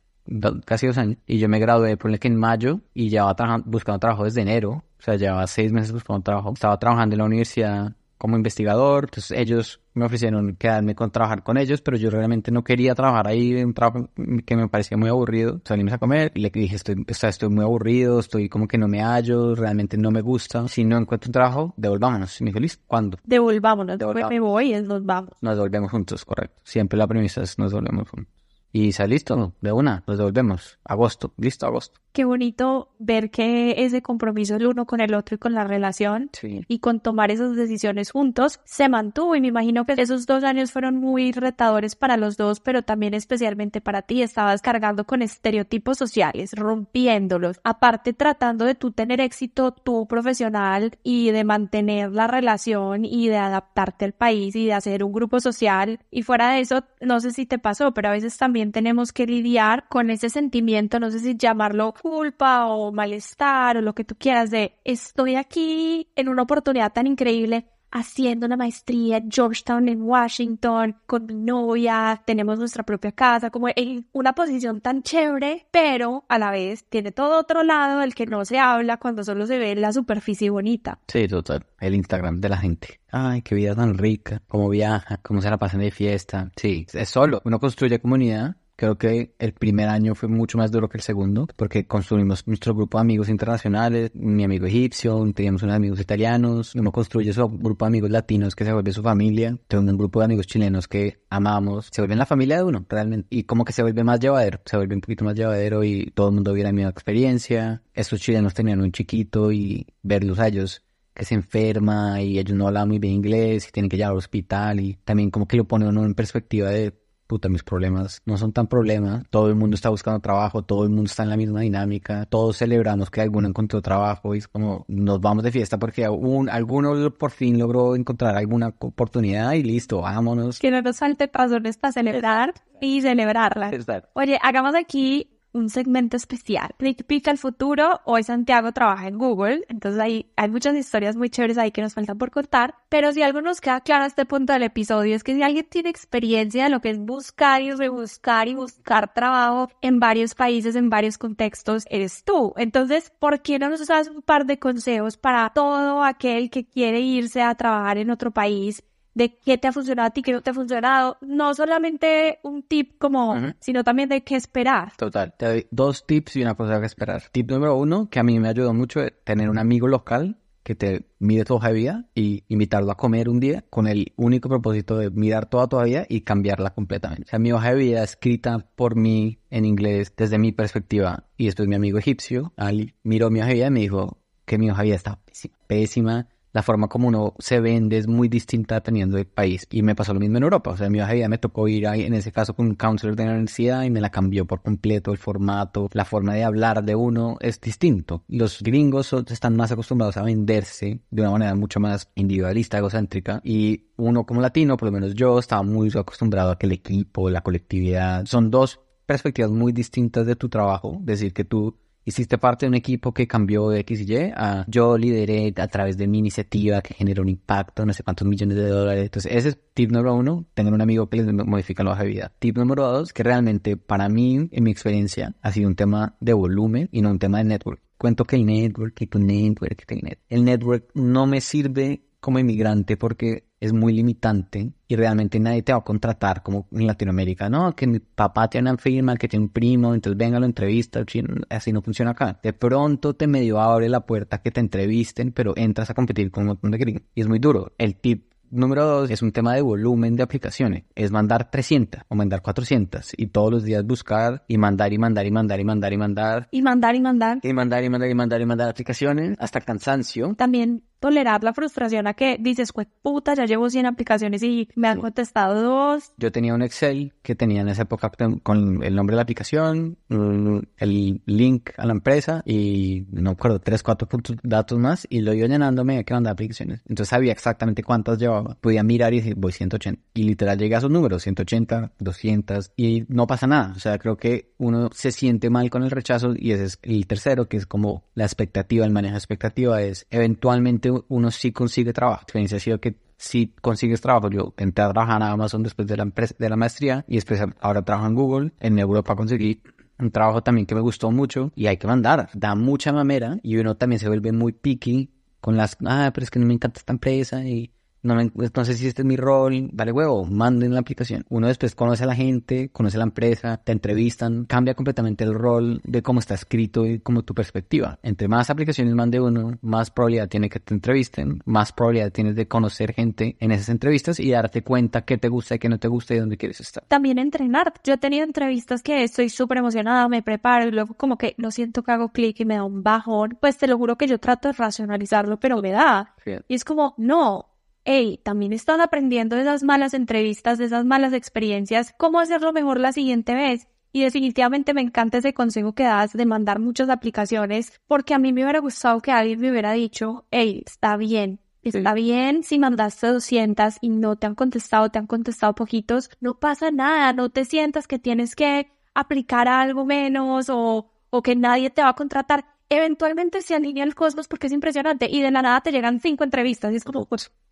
casi 0.65 0.87
dos 0.87 0.97
años, 0.97 1.17
y 1.27 1.37
yo 1.37 1.49
me 1.49 1.59
gradué, 1.59 1.97
por 1.97 2.17
que 2.17 2.27
en 2.27 2.35
mayo, 2.35 2.79
y 2.93 3.09
llevaba 3.09 3.61
buscando 3.65 3.99
trabajo 3.99 4.23
desde 4.23 4.41
enero, 4.41 4.83
o 5.04 5.06
sea, 5.06 5.16
llevaba 5.18 5.45
seis 5.47 5.74
meses 5.74 5.91
buscando 5.91 6.22
trabajo. 6.22 6.54
Estaba 6.54 6.80
trabajando 6.80 7.16
en 7.16 7.20
la 7.20 7.26
universidad 7.26 7.93
como 8.18 8.38
investigador, 8.38 9.04
entonces 9.04 9.38
ellos 9.38 9.82
me 9.93 10.06
ofrecieron 10.06 10.56
quedarme 10.56 10.95
con 10.95 11.12
trabajar 11.12 11.43
con 11.43 11.58
ellos, 11.58 11.82
pero 11.82 11.97
yo 11.97 12.10
realmente 12.10 12.51
no 12.51 12.64
quería 12.64 12.95
trabajar 12.95 13.28
ahí, 13.28 13.54
un 13.62 13.74
trabajo 13.74 14.08
que 14.45 14.56
me 14.56 14.70
parecía 14.70 14.97
muy 14.97 15.10
aburrido. 15.10 15.60
Salimos 15.66 15.91
a 15.91 15.97
comer 15.97 16.32
y 16.36 16.39
le 16.39 16.49
dije, 16.51 16.78
estoy, 16.78 17.04
estoy 17.06 17.49
muy 17.49 17.66
aburrido, 17.66 18.22
estoy 18.22 18.47
como 18.47 18.66
que 18.66 18.78
no 18.78 18.88
me 18.88 19.01
hallo, 19.01 19.56
realmente 19.56 19.97
no 19.97 20.10
me 20.10 20.22
gusta. 20.22 20.70
Si 20.70 20.86
no 20.86 20.97
encuentro 20.97 21.28
un 21.28 21.34
trabajo, 21.34 21.74
devolvámonos. 21.76 22.39
Y 22.39 22.45
me 22.45 22.51
dijo, 22.51 22.62
listo, 22.62 22.82
¿cuándo? 22.88 23.18
Devolvámonos, 23.26 23.99
Devolvámonos. 23.99 24.30
me 24.32 24.39
voy 24.39 24.74
y 24.74 24.82
nos 24.82 25.04
vamos. 25.06 25.32
Nos 25.41 25.56
devolvemos 25.58 25.91
juntos, 25.91 26.24
correcto. 26.24 26.62
Siempre 26.64 26.97
la 26.97 27.08
premisa 27.08 27.41
es 27.43 27.60
nos 27.60 27.72
devolvemos 27.72 28.10
juntos. 28.10 28.42
Y 28.76 28.91
sale 28.91 29.13
listo, 29.13 29.53
de 29.61 29.71
una, 29.71 30.03
nos 30.07 30.17
devolvemos. 30.17 30.80
Agosto, 30.84 31.32
listo, 31.38 31.67
agosto. 31.67 32.01
Qué 32.11 32.26
bonito 32.26 32.89
ver 32.99 33.32
que 33.32 33.86
ese 33.86 34.03
compromiso 34.03 34.55
el 34.55 34.67
uno 34.67 34.86
con 34.86 35.01
el 35.01 35.15
otro 35.15 35.36
y 35.36 35.39
con 35.39 35.53
la 35.53 35.63
relación 35.63 36.30
y 36.43 36.78
con 36.78 36.99
tomar 36.99 37.32
esas 37.32 37.55
decisiones 37.55 38.11
juntos 38.11 38.59
se 38.65 38.88
mantuvo 38.88 39.36
y 39.36 39.41
me 39.41 39.47
imagino 39.47 39.86
que 39.86 39.93
esos 39.93 40.28
dos 40.28 40.43
años 40.43 40.71
fueron 40.71 40.95
muy 40.95 41.32
retadores 41.32 41.95
para 41.95 42.17
los 42.17 42.38
dos, 42.38 42.59
pero 42.59 42.84
también 42.84 43.15
especialmente 43.15 43.82
para 43.82 44.03
ti. 44.03 44.21
Estabas 44.21 44.61
cargando 44.61 45.05
con 45.05 45.24
estereotipos 45.24 45.97
sociales, 45.97 46.51
rompiéndolos, 46.53 47.59
aparte 47.63 48.13
tratando 48.13 48.65
de 48.65 48.76
tú 48.76 48.91
tener 48.91 49.19
éxito 49.19 49.71
tú 49.71 50.07
profesional 50.07 50.97
y 51.01 51.32
de 51.32 51.43
mantener 51.43 52.11
la 52.11 52.28
relación 52.28 53.05
y 53.05 53.28
de 53.28 53.38
adaptarte 53.38 54.05
al 54.05 54.13
país 54.13 54.55
y 54.55 54.67
de 54.67 54.74
hacer 54.74 55.03
un 55.03 55.13
grupo 55.13 55.39
social 55.39 55.99
y 56.11 56.21
fuera 56.21 56.51
de 56.51 56.61
eso, 56.61 56.84
no 57.01 57.19
sé 57.19 57.32
si 57.32 57.47
te 57.47 57.57
pasó, 57.57 57.91
pero 57.93 58.09
a 58.09 58.11
veces 58.11 58.38
también 58.38 58.62
tenemos 58.72 59.11
que 59.11 59.26
lidiar 59.26 59.88
con 59.89 60.09
ese 60.09 60.30
sentimiento, 60.30 60.99
no 60.99 61.11
sé 61.11 61.20
si 61.20 61.36
llamarlo 61.36 61.93
culpa 62.01 62.68
o 62.68 62.91
malestar 62.91 63.78
o 63.78 63.82
lo 63.82 63.93
que 63.93 64.03
tú 64.03 64.16
quieras 64.16 64.51
de 64.51 64.76
estoy 64.84 65.36
aquí 65.36 66.09
en 66.16 66.30
una 66.30 66.43
oportunidad 66.43 66.93
tan 66.93 67.07
increíble 67.07 67.68
haciendo 67.93 68.47
una 68.47 68.57
maestría 68.57 69.17
en 69.17 69.31
Georgetown, 69.31 69.87
en 69.87 70.01
Washington, 70.01 70.95
con 71.05 71.27
mi 71.27 71.35
novia, 71.35 72.21
tenemos 72.25 72.57
nuestra 72.57 72.83
propia 72.83 73.11
casa, 73.11 73.51
como 73.51 73.67
en 73.75 74.07
una 74.11 74.33
posición 74.33 74.81
tan 74.81 75.03
chévere, 75.03 75.67
pero 75.71 76.25
a 76.27 76.39
la 76.39 76.51
vez 76.51 76.85
tiene 76.89 77.11
todo 77.11 77.39
otro 77.39 77.63
lado 77.63 77.99
del 77.99 78.15
que 78.15 78.25
no 78.25 78.43
se 78.45 78.57
habla 78.57 78.97
cuando 78.97 79.23
solo 79.23 79.45
se 79.45 79.59
ve 79.59 79.75
la 79.75 79.93
superficie 79.93 80.49
bonita. 80.49 80.99
Sí, 81.07 81.27
total. 81.27 81.65
El 81.79 81.93
Instagram 81.93 82.41
de 82.41 82.49
la 82.49 82.57
gente. 82.57 82.99
Ay, 83.11 83.43
qué 83.43 83.53
vida 83.53 83.75
tan 83.75 83.95
rica, 83.95 84.41
cómo 84.47 84.69
viaja, 84.69 85.17
cómo 85.17 85.41
se 85.41 85.49
la 85.51 85.57
pasan 85.57 85.81
de 85.81 85.91
fiesta. 85.91 86.51
Sí, 86.55 86.87
es 86.93 87.09
solo. 87.09 87.41
Uno 87.45 87.59
construye 87.59 87.99
comunidad 87.99 88.55
Creo 88.84 88.97
que 88.97 89.34
el 89.39 89.53
primer 89.53 89.88
año 89.88 90.13
fue 90.13 90.27
mucho 90.27 90.57
más 90.57 90.69
duro 90.69 90.89
que 90.89 90.97
el 90.97 91.03
segundo, 91.03 91.47
porque 91.55 91.88
construimos 91.88 92.45
nuestro 92.47 92.75
grupo 92.75 92.97
de 92.97 93.03
amigos 93.03 93.29
internacionales, 93.29 94.11
mi 94.13 94.43
amigo 94.43 94.65
egipcio, 94.65 95.25
teníamos 95.34 95.63
unos 95.63 95.77
amigos 95.77 96.01
italianos, 96.01 96.75
uno 96.75 96.91
construye 96.91 97.31
su 97.31 97.47
grupo 97.47 97.86
de 97.86 97.88
amigos 97.88 98.09
latinos 98.09 98.55
que 98.55 98.65
se 98.65 98.73
vuelve 98.73 98.91
su 98.91 99.01
familia, 99.01 99.57
tengo 99.69 99.89
un 99.89 99.97
grupo 99.97 100.19
de 100.19 100.25
amigos 100.25 100.47
chilenos 100.47 100.89
que 100.89 101.21
amamos, 101.29 101.88
se 101.93 102.01
vuelven 102.01 102.17
la 102.17 102.25
familia 102.25 102.57
de 102.57 102.63
uno, 102.65 102.86
realmente, 102.89 103.25
y 103.29 103.43
como 103.43 103.63
que 103.63 103.71
se 103.71 103.84
vuelve 103.84 104.03
más 104.03 104.19
llevadero, 104.19 104.59
se 104.65 104.75
vuelve 104.75 104.95
un 104.95 104.99
poquito 104.99 105.23
más 105.23 105.36
llevadero 105.36 105.86
y 105.86 106.11
todo 106.13 106.27
el 106.27 106.34
mundo 106.34 106.51
vive 106.51 106.65
la 106.65 106.73
misma 106.73 106.89
experiencia. 106.89 107.84
Estos 107.93 108.19
chilenos 108.19 108.53
tenían 108.53 108.81
un 108.81 108.91
chiquito 108.91 109.53
y 109.53 109.88
verlos 110.01 110.39
a 110.39 110.49
ellos 110.49 110.84
que 111.13 111.23
se 111.23 111.36
enferma 111.36 112.21
y 112.21 112.38
ellos 112.38 112.57
no 112.57 112.67
hablan 112.67 112.89
muy 112.89 112.99
bien 112.99 113.13
inglés 113.13 113.69
y 113.69 113.71
tienen 113.71 113.88
que 113.89 113.95
llevar 113.95 114.11
al 114.11 114.17
hospital 114.17 114.81
y 114.81 114.95
también 115.05 115.31
como 115.31 115.47
que 115.47 115.55
lo 115.55 115.63
pone 115.63 115.88
uno 115.88 116.03
en 116.03 116.15
perspectiva 116.15 116.69
de 116.69 117.03
puta, 117.34 117.49
mis 117.49 117.63
problemas 117.63 118.21
no 118.25 118.38
son 118.38 118.53
tan 118.53 118.67
problemas. 118.67 119.23
Todo 119.31 119.49
el 119.49 119.55
mundo 119.55 119.73
está 119.73 119.89
buscando 119.89 120.19
trabajo, 120.19 120.61
todo 120.61 120.84
el 120.84 120.91
mundo 120.91 121.05
está 121.05 121.23
en 121.23 121.29
la 121.29 121.36
misma 121.36 121.61
dinámica. 121.61 122.27
Todos 122.27 122.57
celebramos 122.57 123.09
que 123.09 123.21
alguno 123.21 123.47
encontró 123.47 123.81
trabajo 123.81 124.36
y 124.36 124.38
es 124.38 124.47
como 124.47 124.86
nos 124.88 125.19
vamos 125.19 125.43
de 125.43 125.51
fiesta 125.51 125.79
porque 125.79 126.07
un, 126.07 126.47
alguno 126.47 127.09
por 127.09 127.31
fin 127.31 127.57
logró 127.57 127.95
encontrar 127.95 128.38
alguna 128.38 128.67
oportunidad 128.77 129.53
y 129.53 129.63
listo, 129.63 130.01
vámonos. 130.01 130.59
Que 130.59 130.69
no 130.69 130.84
nos 130.84 130.99
falte 130.99 131.27
razones 131.34 131.77
para 131.77 131.91
celebrar 131.91 132.53
y 132.79 133.01
celebrarla. 133.01 133.71
Oye, 134.13 134.38
hagamos 134.43 134.75
aquí 134.75 135.32
un 135.54 135.70
segmento 135.70 136.18
especial. 136.18 136.76
Pick 136.78 137.28
al 137.28 137.38
futuro. 137.38 138.01
Hoy 138.06 138.24
Santiago 138.24 138.72
trabaja 138.72 139.08
en 139.08 139.18
Google, 139.18 139.64
entonces 139.70 140.01
ahí 140.01 140.32
hay 140.36 140.49
muchas 140.49 140.76
historias 140.76 141.16
muy 141.16 141.30
chéveres 141.30 141.58
ahí 141.58 141.72
que 141.72 141.82
nos 141.82 141.93
faltan 141.93 142.18
por 142.18 142.32
contar. 142.32 142.76
Pero 142.89 143.12
si 143.14 143.22
algo 143.22 143.41
nos 143.41 143.62
queda 143.62 143.82
claro 143.82 144.04
a 144.04 144.08
este 144.08 144.26
punto 144.26 144.54
del 144.54 144.64
episodio 144.64 145.16
es 145.16 145.24
que 145.24 145.36
si 145.36 145.43
alguien 145.43 145.68
tiene 145.70 145.89
experiencia 145.89 146.66
de 146.66 146.70
lo 146.70 146.82
que 146.82 146.89
es 146.89 146.99
buscar 146.99 147.62
y 147.62 147.72
rebuscar 147.72 148.47
y 148.47 148.56
buscar 148.56 149.14
trabajo 149.14 149.70
en 149.82 149.99
varios 149.99 150.36
países, 150.36 150.76
en 150.76 150.89
varios 150.89 151.18
contextos, 151.18 151.86
eres 151.89 152.24
tú. 152.24 152.54
Entonces, 152.58 153.12
¿por 153.20 153.41
qué 153.41 153.60
no 153.60 153.70
nos 153.70 153.88
das 153.88 154.10
un 154.10 154.22
par 154.22 154.45
de 154.45 154.60
consejos 154.60 155.18
para 155.18 155.49
todo 155.51 156.04
aquel 156.04 156.49
que 156.49 156.66
quiere 156.66 156.99
irse 156.99 157.41
a 157.41 157.56
trabajar 157.56 157.97
en 157.97 158.10
otro 158.10 158.32
país? 158.32 158.84
De 159.14 159.38
qué 159.38 159.57
te 159.57 159.68
ha 159.68 159.72
funcionado 159.72 160.07
a 160.07 160.11
ti, 160.11 160.22
qué 160.22 160.32
no 160.32 160.41
te 160.41 160.49
ha 160.49 160.53
funcionado. 160.53 161.18
No 161.22 161.53
solamente 161.53 162.39
un 162.43 162.64
tip 162.64 162.97
como, 162.97 163.36
sino 163.59 163.84
también 163.84 164.09
de 164.09 164.24
qué 164.24 164.36
esperar. 164.36 164.93
Total. 164.97 165.34
Te 165.38 165.45
doy 165.45 165.68
dos 165.72 166.05
tips 166.05 166.36
y 166.38 166.41
una 166.41 166.55
cosa 166.55 166.80
que 166.80 166.86
esperar. 166.86 167.24
Tip 167.32 167.49
número 167.51 167.76
uno, 167.76 168.09
que 168.09 168.20
a 168.20 168.24
mí 168.24 168.39
me 168.39 168.49
ayudó 168.49 168.74
mucho, 168.74 169.01
es 169.01 169.14
tener 169.24 169.49
un 169.49 169.57
amigo 169.57 169.88
local 169.88 170.38
que 170.64 170.76
te 170.76 171.05
mide 171.20 171.43
tu 171.43 171.55
hoja 171.55 171.68
de 171.68 171.74
vida 171.74 172.05
y 172.16 172.43
invitarlo 172.47 172.91
a 172.91 172.95
comer 172.95 173.30
un 173.30 173.39
día 173.39 173.66
con 173.70 173.88
el 173.88 174.14
único 174.16 174.49
propósito 174.49 174.97
de 174.97 175.11
mirar 175.11 175.47
toda 175.47 175.68
tu 175.68 175.82
vida 175.82 176.05
y 176.07 176.22
cambiarla 176.22 176.74
completamente. 176.74 177.24
O 177.24 177.30
sea, 177.30 177.39
mi 177.39 177.51
hoja 177.51 177.70
de 177.74 177.76
vida 177.76 178.03
escrita 178.03 178.66
por 178.76 178.95
mí 178.95 179.39
en 179.49 179.66
inglés 179.66 180.14
desde 180.16 180.39
mi 180.39 180.53
perspectiva 180.53 181.26
y 181.38 181.45
después 181.45 181.68
mi 181.68 181.76
amigo 181.76 181.97
egipcio, 181.97 182.53
Ali, 182.55 182.95
miró 183.03 183.30
mi 183.30 183.39
hoja 183.39 183.49
de 183.49 183.55
vida 183.55 183.68
y 183.68 183.72
me 183.72 183.80
dijo 183.82 184.20
que 184.45 184.57
mi 184.57 184.70
hoja 184.70 184.82
de 184.82 184.86
vida 184.86 184.95
estaba 184.95 185.20
pésima, 185.26 185.55
pésima 185.68 186.28
la 186.54 186.62
forma 186.62 186.88
como 186.88 187.08
uno 187.08 187.34
se 187.39 187.60
vende 187.60 187.97
es 187.97 188.08
muy 188.08 188.30
distinta 188.30 188.76
dependiendo 188.76 189.18
del 189.18 189.26
país. 189.26 189.68
Y 189.72 189.82
me 189.82 189.95
pasó 189.95 190.14
lo 190.14 190.20
mismo 190.20 190.38
en 190.38 190.43
Europa. 190.43 190.70
O 190.70 190.78
sea, 190.78 190.86
en 190.86 190.93
mi 190.93 190.99
vida 190.99 191.28
me 191.28 191.39
tocó 191.39 191.68
ir 191.68 191.88
ahí, 191.88 192.04
en 192.04 192.14
ese 192.14 192.32
caso 192.32 192.56
con 192.56 192.68
un 192.68 192.76
counselor 192.76 193.16
de 193.16 193.26
la 193.26 193.32
universidad 193.32 193.84
y 193.84 193.89
me 193.89 193.99
la 193.99 194.12
cambió 194.12 194.45
por 194.45 194.62
completo 194.62 195.12
el 195.12 195.18
formato, 195.18 195.89
la 195.93 196.06
forma 196.06 196.36
de 196.36 196.43
hablar 196.43 196.84
de 196.84 196.95
uno 196.95 197.38
es 197.41 197.60
distinto. 197.60 198.24
Los 198.28 198.62
gringos 198.62 199.14
están 199.30 199.56
más 199.56 199.72
acostumbrados 199.72 200.16
a 200.18 200.22
venderse 200.22 201.01
de 201.10 201.22
una 201.22 201.32
manera 201.32 201.56
mucho 201.56 201.80
más 201.80 202.10
individualista, 202.16 202.78
egocéntrica. 202.78 203.41
Y 203.43 203.88
uno 203.97 204.26
como 204.26 204.39
latino, 204.39 204.78
por 204.78 204.88
lo 204.88 204.91
menos 204.91 205.16
yo, 205.16 205.39
estaba 205.39 205.64
muy 205.64 205.89
acostumbrado 205.95 206.51
a 206.51 206.60
que 206.60 206.68
el 206.68 206.74
equipo, 206.74 207.32
la 207.32 207.41
colectividad, 207.41 208.26
son 208.26 208.51
dos 208.51 208.80
perspectivas 209.08 209.51
muy 209.51 209.72
distintas 209.72 210.28
de 210.28 210.36
tu 210.36 210.49
trabajo. 210.49 210.99
Decir 211.01 211.34
que 211.34 211.45
tú 211.45 211.78
hiciste 212.06 212.38
parte 212.38 212.66
de 212.66 212.70
un 212.70 212.76
equipo 212.76 213.14
que 213.14 213.28
cambió 213.28 213.70
de 213.70 213.80
X 213.82 214.01
y 214.01 214.14
Y 214.14 214.32
a 214.36 214.66
yo 214.68 214.97
lideré 214.97 215.54
a 215.58 215.68
través 215.68 215.97
de 215.97 216.08
mi 216.08 216.20
iniciativa 216.20 216.82
que 216.82 216.93
generó 216.93 217.24
un 217.24 217.30
impacto, 217.30 217.86
no 217.86 217.93
sé 217.93 218.04
cuántos 218.04 218.28
millones 218.28 218.58
de 218.58 218.68
dólares. 218.68 219.04
Entonces, 219.04 219.32
ese 219.34 219.49
es 219.49 219.60
tip 219.74 219.91
número 219.91 220.16
uno, 220.16 220.45
tener 220.54 220.74
un 220.74 220.82
amigo 220.82 221.10
que 221.10 221.18
les 221.18 221.34
modifica 221.34 221.84
la 221.84 221.91
hoja 221.91 222.04
de 222.04 222.10
vida. 222.10 222.32
Tip 222.39 222.58
número 222.58 222.88
dos, 222.91 223.14
que 223.14 223.24
realmente 223.24 223.78
para 223.78 224.10
mí, 224.10 224.49
en 224.51 224.64
mi 224.64 224.72
experiencia, 224.72 225.36
ha 225.41 225.51
sido 225.51 225.68
un 225.68 225.76
tema 225.76 226.16
de 226.20 226.34
volumen 226.34 226.89
y 226.91 227.01
no 227.01 227.10
un 227.10 227.20
tema 227.20 227.39
de 227.39 227.45
network. 227.45 227.82
Cuento 227.97 228.26
que 228.26 228.36
el 228.36 228.45
network, 228.45 228.93
que 228.93 229.08
tu 229.08 229.20
network, 229.20 229.86
que 229.86 229.95
el 229.95 230.18
El 230.30 230.43
network 230.43 230.89
no 230.93 231.26
me 231.26 231.39
sirve 231.39 232.04
como 232.24 232.39
inmigrante 232.39 232.95
porque 232.95 233.49
es 233.59 233.74
muy 233.74 233.91
limitante 233.91 234.71
y 234.88 234.95
realmente 234.95 235.41
nadie 235.41 235.61
te 235.61 235.74
va 235.74 235.80
a 235.80 235.84
contratar 235.84 236.41
como 236.41 236.67
en 236.71 236.88
Latinoamérica, 236.88 237.49
no, 237.49 237.76
que 237.76 237.86
mi 237.86 237.99
papá 237.99 238.49
tiene 238.49 238.69
una 238.69 238.78
firma, 238.78 239.17
que 239.17 239.28
tiene 239.28 239.45
un 239.45 239.51
primo, 239.51 239.93
entonces 239.93 240.17
venga 240.17 240.38
a 240.38 240.39
la 240.39 240.45
entrevista, 240.45 241.03
así 241.49 241.74
no 241.74 241.82
funciona 241.82 242.11
acá. 242.11 242.39
De 242.41 242.53
pronto 242.53 243.13
te 243.13 243.28
medio 243.28 243.59
abre 243.59 243.89
la 243.89 244.05
puerta 244.05 244.41
que 244.41 244.51
te 244.51 244.61
entrevisten, 244.61 245.34
pero 245.34 245.53
entras 245.57 245.89
a 245.89 245.93
competir 245.93 246.32
con 246.32 246.43
un 246.43 246.47
montón 246.47 246.71
de 246.71 246.78
gringos 246.78 247.03
y 247.13 247.21
es 247.21 247.28
muy 247.28 247.39
duro. 247.39 247.74
El 247.78 247.97
tip 247.97 248.34
número 248.53 248.86
dos 248.86 249.09
es 249.09 249.21
un 249.21 249.32
tema 249.32 249.53
de 249.55 249.61
volumen 249.61 250.15
de 250.15 250.24
aplicaciones. 250.24 250.84
Es 250.95 251.11
mandar 251.11 251.49
300 251.49 252.03
o 252.07 252.15
mandar 252.15 252.41
400 252.41 253.13
y 253.17 253.28
todos 253.28 253.51
los 253.51 253.63
días 253.63 253.86
buscar 253.86 254.43
y 254.47 254.57
mandar 254.57 254.93
y 254.93 254.97
mandar 254.97 255.26
y 255.26 255.32
mandar 255.32 255.59
y 255.59 255.65
mandar 255.65 255.93
y 255.93 255.97
mandar. 255.97 256.47
Y 256.51 256.61
mandar 256.61 256.95
y 256.95 257.01
mandar. 257.01 257.39
Y 257.41 257.53
mandar 257.53 257.84
y 257.84 257.89
mandar 257.89 258.09
y 258.09 258.15
mandar 258.15 258.41
y 258.41 258.45
mandar 258.45 258.69
aplicaciones 258.69 259.36
hasta 259.39 259.59
cansancio. 259.61 260.36
También 260.36 260.84
tolerar 261.04 261.43
la 261.43 261.51
frustración 261.51 262.08
a 262.08 262.14
que 262.14 262.38
dices, 262.39 262.72
puta, 263.01 263.34
ya 263.34 263.43
llevo 263.45 263.70
100 263.70 263.88
aplicaciones 263.88 264.41
y 264.41 264.70
me 264.76 264.88
han 264.88 265.01
contestado 265.01 265.62
dos. 265.62 266.14
Yo 266.16 266.32
tenía 266.32 266.56
un 266.56 266.62
Excel 266.62 267.12
que 267.22 267.36
tenía 267.36 267.60
en 267.60 267.68
esa 267.68 267.82
época 267.82 268.10
con 268.41 268.82
el 268.82 268.95
nombre 268.95 269.14
de 269.14 269.18
la 269.18 269.24
aplicación, 269.24 269.97
el 270.08 271.22
link 271.26 271.72
a 271.76 271.86
la 271.88 271.91
empresa 271.91 272.41
y 272.45 273.06
no 273.12 273.32
acuerdo, 273.32 273.60
tres, 273.60 273.84
cuatro 273.84 274.08
datos 274.43 274.80
más 274.80 275.06
y 275.10 275.20
lo 275.20 275.34
iba 275.34 275.45
llenándome 275.47 276.06
que 276.06 276.14
mandar 276.14 276.32
aplicaciones. 276.32 276.80
Entonces 276.88 277.10
sabía 277.10 277.34
exactamente 277.34 277.84
cuántas 277.84 278.18
llevaba. 278.18 278.56
Podía 278.62 278.82
mirar 278.84 279.14
y 279.14 279.18
decir, 279.18 279.36
voy 279.36 279.51
180. 279.51 280.01
Y 280.14 280.24
literal 280.24 280.58
llegué 280.58 280.76
a 280.76 280.78
esos 280.78 280.89
números, 280.89 281.24
180, 281.24 281.91
200 281.99 282.72
y 282.78 283.04
no 283.10 283.28
pasa 283.28 283.45
nada. 283.45 283.74
O 283.76 283.80
sea, 283.80 283.97
creo 283.99 284.16
que 284.16 284.54
uno 284.58 284.89
se 284.93 285.12
siente 285.12 285.49
mal 285.49 285.70
con 285.70 285.84
el 285.84 285.91
rechazo 285.91 286.34
y 286.34 286.54
ese 286.54 286.64
es 286.64 286.80
el 286.82 287.08
tercero, 287.08 287.49
que 287.49 287.58
es 287.58 287.66
como 287.66 288.06
la 288.16 288.24
expectativa, 288.24 288.86
el 288.86 288.91
manejo 288.91 289.16
de 289.16 289.18
expectativa 289.18 289.82
es 289.82 290.08
eventualmente 290.10 290.92
uno 291.07 291.31
sí 291.31 291.51
consigue 291.51 291.93
trabajo. 291.93 292.23
Experiencia 292.23 292.57
ha 292.57 292.61
sido 292.61 292.79
que 292.79 292.95
si 293.17 293.53
consigues 293.61 294.01
trabajo. 294.01 294.29
Yo 294.29 294.53
entré 294.57 294.83
a 294.83 294.91
trabajar 294.91 295.21
en 295.21 295.27
Amazon 295.29 295.63
después 295.63 295.87
de 295.87 295.97
la, 295.97 296.03
empresa, 296.03 296.35
de 296.37 296.49
la 296.49 296.55
maestría 296.55 297.05
y 297.07 297.15
después 297.15 297.41
ahora 297.61 297.83
trabajo 297.83 298.07
en 298.07 298.15
Google. 298.15 298.51
En 298.59 298.77
Europa 298.79 299.15
conseguí 299.15 299.61
un 299.99 300.11
trabajo 300.11 300.43
también 300.43 300.65
que 300.65 300.75
me 300.75 300.81
gustó 300.81 301.11
mucho 301.11 301.51
y 301.55 301.67
hay 301.67 301.77
que 301.77 301.87
mandar. 301.87 302.29
Da 302.33 302.55
mucha 302.55 302.91
mamera 302.91 303.37
y 303.41 303.57
uno 303.57 303.75
también 303.75 303.99
se 303.99 304.07
vuelve 304.07 304.31
muy 304.31 304.51
picky 304.51 305.09
con 305.39 305.57
las, 305.57 305.77
ah, 305.85 306.11
pero 306.13 306.23
es 306.23 306.31
que 306.31 306.39
no 306.39 306.45
me 306.45 306.53
encanta 306.53 306.79
esta 306.79 306.93
empresa 306.93 307.43
y 307.43 307.71
no, 308.04 308.16
no 308.16 308.66
sé 308.66 308.74
si 308.74 308.88
este 308.88 309.01
es 309.01 309.06
mi 309.06 309.16
rol, 309.16 309.70
vale 309.72 309.91
huevo, 309.91 310.26
manden 310.26 310.74
la 310.74 310.82
aplicación. 310.82 311.26
Uno 311.30 311.47
después 311.47 311.74
conoce 311.74 312.04
a 312.04 312.08
la 312.08 312.16
gente, 312.16 312.70
conoce 312.70 312.97
a 312.97 312.99
la 312.99 313.06
empresa, 313.06 313.58
te 313.58 313.72
entrevistan, 313.72 314.45
cambia 314.45 314.74
completamente 314.74 315.24
el 315.24 315.34
rol 315.34 315.82
de 315.84 316.04
cómo 316.04 316.20
está 316.20 316.34
escrito 316.34 316.86
y 316.86 316.99
como 316.99 317.24
tu 317.24 317.34
perspectiva. 317.34 317.99
Entre 318.04 318.28
más 318.28 318.49
aplicaciones 318.49 318.93
mande 318.93 319.20
uno, 319.20 319.58
más 319.62 319.89
probabilidad 319.89 320.28
tiene 320.28 320.49
que 320.49 320.60
te 320.60 320.74
entrevisten, 320.74 321.41
más 321.45 321.72
probabilidad 321.72 322.12
tienes 322.12 322.36
de 322.36 322.47
conocer 322.47 322.93
gente 322.93 323.38
en 323.39 323.51
esas 323.51 323.70
entrevistas 323.70 324.20
y 324.20 324.32
darte 324.32 324.64
cuenta 324.64 325.04
qué 325.04 325.18
te 325.18 325.30
gusta 325.30 325.56
y 325.56 325.60
qué 325.60 325.70
no 325.70 325.80
te 325.80 325.88
gusta 325.88 326.14
y 326.14 326.20
dónde 326.20 326.38
quieres 326.38 326.60
estar. 326.60 326.84
También 326.88 327.20
entrenar. 327.20 327.74
Yo 327.84 327.93
he 327.93 327.97
tenido 327.97 328.26
entrevistas 328.26 328.84
que 328.84 329.04
estoy 329.04 329.30
súper 329.30 329.60
emocionada, 329.60 330.08
me 330.10 330.22
preparo 330.22 330.68
y 330.68 330.72
luego 330.72 330.93
como 330.95 331.18
que 331.18 331.36
lo 331.38 331.51
siento 331.51 331.84
que 331.84 331.91
hago 331.91 332.10
clic 332.10 332.39
y 332.39 332.45
me 332.45 332.56
da 332.56 332.64
un 332.64 332.84
bajón. 332.84 333.38
Pues 333.39 333.58
te 333.58 333.68
lo 333.68 333.78
juro 333.78 333.97
que 333.97 334.08
yo 334.08 334.20
trato 334.20 334.49
de 334.49 334.54
racionalizarlo, 334.54 335.39
pero 335.39 335.62
me 335.62 335.72
da. 335.72 336.16
Y 336.47 336.56
es 336.56 336.64
como, 336.64 336.93
no, 336.97 337.53
hey, 337.86 338.19
también 338.23 338.53
están 338.53 338.81
aprendiendo 338.81 339.36
de 339.36 339.43
esas 339.43 339.63
malas 339.63 339.93
entrevistas, 339.93 340.57
de 340.57 340.65
esas 340.65 340.86
malas 340.86 341.13
experiencias, 341.13 341.93
cómo 341.97 342.19
hacerlo 342.19 342.53
mejor 342.53 342.79
la 342.79 342.91
siguiente 342.91 343.34
vez. 343.34 343.67
Y 343.91 344.01
definitivamente 344.03 344.73
me 344.73 344.81
encanta 344.81 345.19
ese 345.19 345.34
consejo 345.34 345.73
que 345.73 345.84
das 345.84 346.13
de 346.13 346.25
mandar 346.25 346.59
muchas 346.59 346.89
aplicaciones, 346.89 347.79
porque 347.88 348.13
a 348.13 348.19
mí 348.19 348.34
me 348.34 348.43
hubiera 348.43 348.59
gustado 348.59 349.01
que 349.01 349.11
alguien 349.11 349.39
me 349.39 349.51
hubiera 349.51 349.73
dicho, 349.73 350.25
hey, 350.31 350.63
está 350.65 350.97
bien, 350.97 351.39
Está 351.63 351.93
bien 351.93 352.43
si 352.43 352.59
mandaste 352.59 353.07
200 353.07 353.77
y 353.79 353.88
no 353.88 354.17
te 354.17 354.27
han 354.27 354.36
contestado, 354.36 354.89
te 354.89 354.99
han 354.99 355.07
contestado 355.07 355.55
poquitos, 355.55 356.09
no 356.19 356.38
pasa 356.38 356.71
nada, 356.71 357.13
no 357.13 357.29
te 357.29 357.45
sientas 357.45 357.88
que 357.88 357.99
tienes 357.99 358.36
que 358.36 358.69
aplicar 358.93 359.47
algo 359.47 359.86
menos 359.86 360.49
o, 360.49 360.89
o 361.09 361.21
que 361.21 361.38
nadie 361.38 361.69
te 361.69 361.81
va 361.81 361.89
a 361.89 361.95
contratar. 361.95 362.45
Eventualmente 362.67 363.41
se 363.41 363.55
alinea 363.55 363.86
el 363.86 363.95
cosmos 363.95 364.27
porque 364.27 364.47
es 364.47 364.53
impresionante 364.53 365.07
y 365.09 365.21
de 365.21 365.31
la 365.31 365.41
nada 365.41 365.61
te 365.61 365.71
llegan 365.71 366.01
cinco 366.01 366.25
entrevistas 366.25 366.73
y 366.73 366.75
es 366.75 366.84
como, 366.84 367.05
pues, 367.05 367.29
pues, 367.29 367.43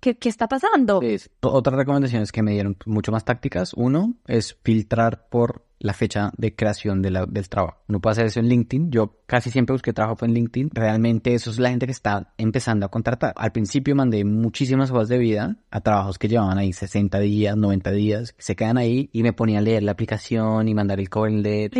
¿qué, 0.00 0.16
qué 0.16 0.28
está 0.28 0.48
pasando? 0.48 1.00
Otras 1.40 1.76
recomendaciones 1.76 2.32
que 2.32 2.42
me 2.42 2.52
dieron 2.52 2.76
mucho 2.86 3.12
más 3.12 3.24
tácticas. 3.24 3.74
Uno 3.74 4.14
es 4.26 4.56
filtrar 4.62 5.28
por 5.28 5.65
la 5.78 5.92
fecha 5.92 6.30
de 6.36 6.54
creación 6.54 7.02
de 7.02 7.10
la, 7.10 7.26
del 7.26 7.48
trabajo. 7.48 7.78
No 7.88 8.00
puede 8.00 8.12
hacer 8.12 8.26
eso 8.26 8.40
en 8.40 8.48
LinkedIn. 8.48 8.90
Yo 8.90 9.20
casi 9.26 9.50
siempre 9.50 9.74
busqué 9.74 9.92
trabajo 9.92 10.24
en 10.24 10.32
LinkedIn. 10.32 10.70
Realmente 10.72 11.34
eso 11.34 11.50
es 11.50 11.58
la 11.58 11.70
gente 11.70 11.86
que 11.86 11.92
está 11.92 12.32
empezando 12.38 12.86
a 12.86 12.90
contratar. 12.90 13.32
Al 13.36 13.52
principio 13.52 13.94
mandé 13.94 14.24
muchísimas 14.24 14.90
hojas 14.90 15.08
de 15.08 15.18
vida 15.18 15.56
a 15.70 15.80
trabajos 15.80 16.18
que 16.18 16.28
llevaban 16.28 16.58
ahí 16.58 16.72
60 16.72 17.18
días, 17.20 17.56
90 17.56 17.90
días. 17.92 18.34
Se 18.38 18.56
quedan 18.56 18.78
ahí 18.78 19.10
y 19.12 19.22
me 19.22 19.32
ponía 19.32 19.58
a 19.58 19.62
leer 19.62 19.82
la 19.82 19.92
aplicación 19.92 20.68
y 20.68 20.74
mandar 20.74 21.00
el 21.00 21.10
cover 21.10 21.32
letter. 21.32 21.78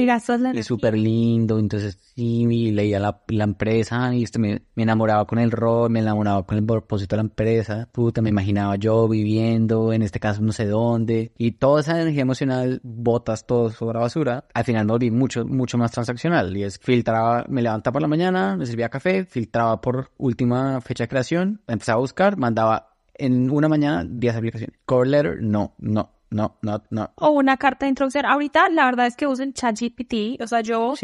Y 0.54 0.58
es 0.58 0.66
súper 0.66 0.96
lindo. 0.96 1.58
Entonces 1.58 1.98
sí, 2.14 2.46
leía 2.72 3.00
la, 3.00 3.22
la 3.28 3.44
empresa 3.44 4.14
y 4.14 4.22
este 4.22 4.38
me, 4.38 4.62
me, 4.74 4.82
enamoraba 4.82 5.26
con 5.26 5.38
el 5.38 5.50
rol, 5.50 5.90
me 5.90 6.00
enamoraba 6.00 6.44
con 6.44 6.58
el 6.58 6.64
propósito 6.64 7.16
de 7.16 7.22
la 7.22 7.28
empresa. 7.28 7.88
Puta, 7.92 8.22
me 8.22 8.30
imaginaba 8.30 8.76
yo 8.76 9.08
viviendo, 9.08 9.92
en 9.92 10.02
este 10.02 10.20
caso 10.20 10.42
no 10.42 10.52
sé 10.52 10.66
dónde. 10.66 11.32
Y 11.38 11.52
toda 11.52 11.80
esa 11.80 12.00
energía 12.00 12.22
emocional 12.22 12.80
botas 12.82 13.46
todo 13.46 13.70
sobre 13.86 13.98
la 13.98 14.02
basura. 14.02 14.44
Al 14.54 14.64
final 14.64 14.86
me 14.86 14.92
volví 14.92 15.10
mucho, 15.10 15.44
mucho 15.44 15.78
más 15.78 15.90
transaccional 15.92 16.56
y 16.56 16.64
es 16.64 16.78
filtraba, 16.78 17.44
me 17.48 17.62
levantaba 17.62 17.92
por 17.92 18.02
la 18.02 18.08
mañana, 18.08 18.56
me 18.56 18.66
servía 18.66 18.88
café, 18.88 19.24
filtraba 19.24 19.80
por 19.80 20.10
última 20.18 20.80
fecha 20.80 21.04
de 21.04 21.08
creación, 21.08 21.60
empezaba 21.66 21.98
a 21.98 22.00
buscar, 22.00 22.36
mandaba 22.36 22.90
en 23.14 23.50
una 23.50 23.68
mañana 23.68 24.04
10 24.08 24.36
aplicaciones. 24.36 24.78
Cover 24.84 25.08
letter, 25.08 25.38
no, 25.40 25.74
no, 25.78 26.10
no, 26.30 26.56
no, 26.62 26.82
no. 26.90 27.10
O 27.16 27.30
una 27.30 27.56
carta 27.56 27.86
de 27.86 27.90
introducción. 27.90 28.26
Ahorita 28.26 28.68
la 28.68 28.86
verdad 28.86 29.06
es 29.06 29.16
que 29.16 29.26
usen 29.26 29.52
ChatGPT. 29.52 30.42
O 30.42 30.46
sea, 30.46 30.60
yo 30.60 30.94